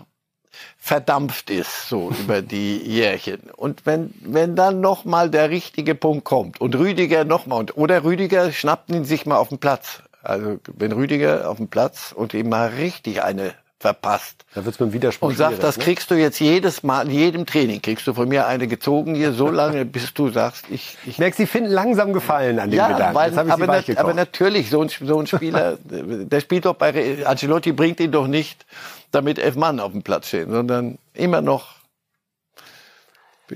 verdampft 0.77 1.49
ist, 1.49 1.89
so 1.89 2.11
über 2.19 2.41
die 2.41 2.77
Jährchen. 2.77 3.49
Und 3.55 3.85
wenn, 3.85 4.13
wenn 4.21 4.55
dann 4.55 4.81
noch 4.81 5.05
mal 5.05 5.29
der 5.29 5.49
richtige 5.49 5.95
Punkt 5.95 6.23
kommt 6.23 6.61
und 6.61 6.75
Rüdiger 6.75 7.25
noch 7.25 7.45
mal, 7.45 7.57
und, 7.57 7.77
oder 7.77 8.03
Rüdiger 8.03 8.51
schnappt 8.51 8.89
ihn 8.89 9.05
sich 9.05 9.25
mal 9.25 9.37
auf 9.37 9.49
den 9.49 9.59
Platz. 9.59 10.03
Also 10.21 10.59
wenn 10.77 10.93
Rüdiger 10.93 11.49
auf 11.49 11.57
dem 11.57 11.67
Platz 11.67 12.13
und 12.15 12.33
ihm 12.33 12.49
mal 12.49 12.69
richtig 12.69 13.23
eine 13.23 13.53
verpasst. 13.83 14.45
Da 14.55 14.63
wird's 14.63 14.79
mit 14.79 14.89
dem 14.89 14.93
Widerspruch 14.93 15.27
Und 15.27 15.35
sagt, 15.35 15.61
das 15.61 15.77
ne? 15.77 15.83
kriegst 15.83 16.09
du 16.09 16.15
jetzt 16.15 16.39
jedes 16.39 16.83
Mal, 16.83 17.05
in 17.05 17.11
jedem 17.11 17.45
Training 17.45 17.81
kriegst 17.81 18.07
du 18.07 18.13
von 18.13 18.29
mir 18.29 18.47
eine 18.47 18.67
gezogen 18.67 19.13
hier 19.13 19.33
so 19.33 19.49
lange, 19.49 19.83
bis 19.95 20.13
du 20.13 20.29
sagst, 20.29 20.65
ich, 20.69 20.97
ich 21.05 21.19
Merkst, 21.19 21.37
Sie 21.37 21.45
finden 21.45 21.69
langsam 21.69 22.13
Gefallen 22.13 22.59
an 22.59 22.71
dem 22.71 22.77
ja, 22.77 22.87
Gedanken. 22.87 23.15
weil, 23.15 23.37
aber, 23.37 23.67
nat 23.67 23.97
aber 23.97 24.13
natürlich, 24.13 24.69
so 24.69 24.81
ein, 24.81 24.89
so 24.89 25.19
ein 25.19 25.27
Spieler, 25.27 25.77
der 25.83 26.39
spielt 26.39 26.65
doch 26.65 26.75
bei, 26.75 27.25
Ancelotti 27.25 27.73
bringt 27.73 27.99
ihn 27.99 28.11
doch 28.11 28.27
nicht, 28.27 28.65
damit 29.11 29.37
elf 29.37 29.55
Mann 29.55 29.81
auf 29.81 29.91
dem 29.91 30.01
Platz 30.01 30.29
stehen, 30.29 30.49
sondern 30.49 30.97
immer 31.13 31.41
noch 31.41 31.75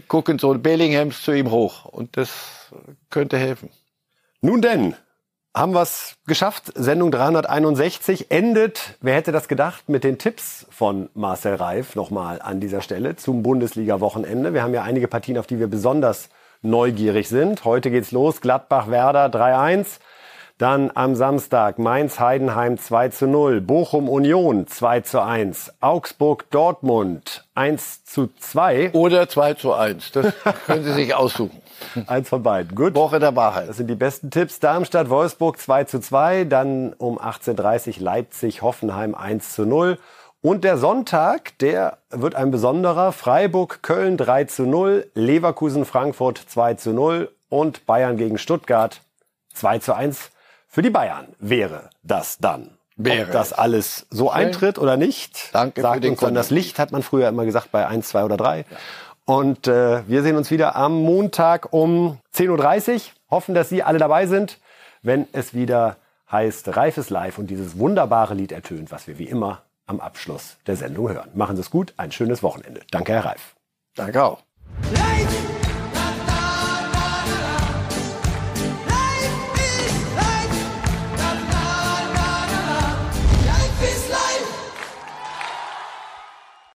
gucken 0.09 0.37
so 0.39 0.53
Bellinghams 0.53 1.23
zu 1.23 1.31
ihm 1.31 1.49
hoch. 1.51 1.85
Und 1.85 2.17
das 2.17 2.29
könnte 3.09 3.37
helfen. 3.37 3.69
Nun 4.41 4.61
denn, 4.61 4.95
haben 5.57 5.73
wir 5.73 5.81
es 5.81 6.15
geschafft. 6.27 6.71
Sendung 6.75 7.11
361 7.11 8.29
endet, 8.29 8.95
wer 9.01 9.15
hätte 9.15 9.31
das 9.31 9.47
gedacht, 9.47 9.89
mit 9.89 10.03
den 10.03 10.19
Tipps 10.19 10.67
von 10.69 11.09
Marcel 11.15 11.55
Reif 11.55 11.95
nochmal 11.95 12.41
an 12.41 12.59
dieser 12.59 12.81
Stelle 12.81 13.15
zum 13.15 13.41
Bundesliga-Wochenende. 13.41 14.53
Wir 14.53 14.61
haben 14.61 14.73
ja 14.73 14.83
einige 14.83 15.07
Partien, 15.07 15.37
auf 15.37 15.47
die 15.47 15.59
wir 15.59 15.67
besonders 15.67 16.29
neugierig 16.61 17.27
sind. 17.27 17.65
Heute 17.65 17.89
geht's 17.89 18.11
los, 18.11 18.41
Gladbach-Werder 18.41 19.27
3-1. 19.27 19.99
Dann 20.59 20.91
am 20.93 21.15
Samstag 21.15 21.77
Mainz-Heidenheim 21.77 22.77
2 22.77 23.09
zu 23.09 23.27
0, 23.27 23.61
Bochum-Union 23.61 24.67
2 24.67 25.01
zu 25.01 25.21
1, 25.21 25.73
Augsburg-Dortmund 25.81 27.45
1 27.53 28.05
zu 28.05 28.29
2. 28.39 28.91
Oder 28.93 29.29
2 29.29 29.53
zu 29.55 29.73
1. 29.73 30.11
Das 30.13 30.33
können 30.65 30.83
Sie 30.83 30.93
sich 30.93 31.13
aussuchen. 31.13 31.61
Eins 32.07 32.29
von 32.29 32.43
beiden. 32.43 32.75
Gut. 32.75 32.95
Woche 32.95 33.19
der 33.19 33.35
Wahrheit. 33.35 33.69
Das 33.69 33.77
sind 33.77 33.87
die 33.87 33.95
besten 33.95 34.31
Tipps. 34.31 34.59
Darmstadt, 34.59 35.09
Wolfsburg 35.09 35.59
2 35.59 35.83
zu 35.85 35.99
2, 35.99 36.45
dann 36.45 36.93
um 36.93 37.19
18.30 37.19 38.01
Leipzig, 38.01 38.61
Hoffenheim 38.61 39.15
1 39.15 39.53
zu 39.53 39.65
0. 39.65 39.97
Und 40.41 40.63
der 40.63 40.77
Sonntag, 40.77 41.57
der 41.59 41.97
wird 42.09 42.35
ein 42.35 42.51
besonderer. 42.51 43.11
Freiburg, 43.11 43.81
Köln 43.81 44.17
3 44.17 44.45
zu 44.45 44.63
0, 44.63 45.09
Leverkusen, 45.13 45.85
Frankfurt 45.85 46.37
2 46.37 46.75
zu 46.75 46.93
0 46.93 47.31
und 47.49 47.85
Bayern 47.85 48.17
gegen 48.17 48.37
Stuttgart 48.37 49.01
2 49.53 49.79
zu 49.79 49.93
1 49.93 50.31
für 50.67 50.81
die 50.81 50.89
Bayern. 50.89 51.27
Wäre 51.39 51.89
das 52.03 52.37
dann? 52.37 52.77
Wäre 52.97 53.27
Ob 53.27 53.31
das 53.31 53.51
es. 53.51 53.53
alles 53.53 54.07
so 54.09 54.31
eintritt 54.31 54.79
oder 54.79 54.97
nicht, 54.97 55.53
Danke 55.53 55.81
sagt 55.81 56.03
uns 56.03 56.19
dann 56.19 56.33
das. 56.33 56.49
Licht, 56.49 56.79
hat 56.79 56.91
man 56.91 57.03
früher 57.03 57.27
immer 57.27 57.45
gesagt 57.45 57.71
bei 57.71 57.85
1, 57.85 58.07
2 58.07 58.23
oder 58.23 58.37
3. 58.37 58.65
Und 59.27 59.67
äh, 59.67 60.07
wir 60.07 60.23
sehen 60.23 60.37
uns 60.37 60.51
wieder 60.51 60.77
am 60.77 61.01
Montag 61.03 61.73
um 61.73 62.17
10.30 62.33 62.93
Uhr. 62.93 63.01
Hoffen, 63.29 63.53
dass 63.53 63.67
Sie 63.67 63.83
alle 63.83 63.99
dabei 63.99 64.25
sind, 64.25 64.57
wenn 65.01 65.27
es 65.33 65.53
wieder 65.53 65.97
heißt 66.31 66.75
Reifes 66.77 67.09
Live 67.09 67.37
und 67.37 67.49
dieses 67.49 67.77
wunderbare 67.77 68.33
Lied 68.33 68.53
ertönt, 68.53 68.89
was 68.89 69.05
wir 69.05 69.19
wie 69.19 69.25
immer 69.25 69.63
am 69.85 69.99
Abschluss 69.99 70.55
der 70.65 70.77
Sendung 70.77 71.09
hören. 71.09 71.29
Machen 71.33 71.57
Sie 71.57 71.61
es 71.61 71.69
gut, 71.69 71.93
ein 71.97 72.13
schönes 72.13 72.41
Wochenende. 72.41 72.81
Danke, 72.89 73.11
Herr 73.11 73.25
Reif. 73.25 73.55
Danke 73.95 74.23
auch. 74.23 74.43
Life 74.93 75.56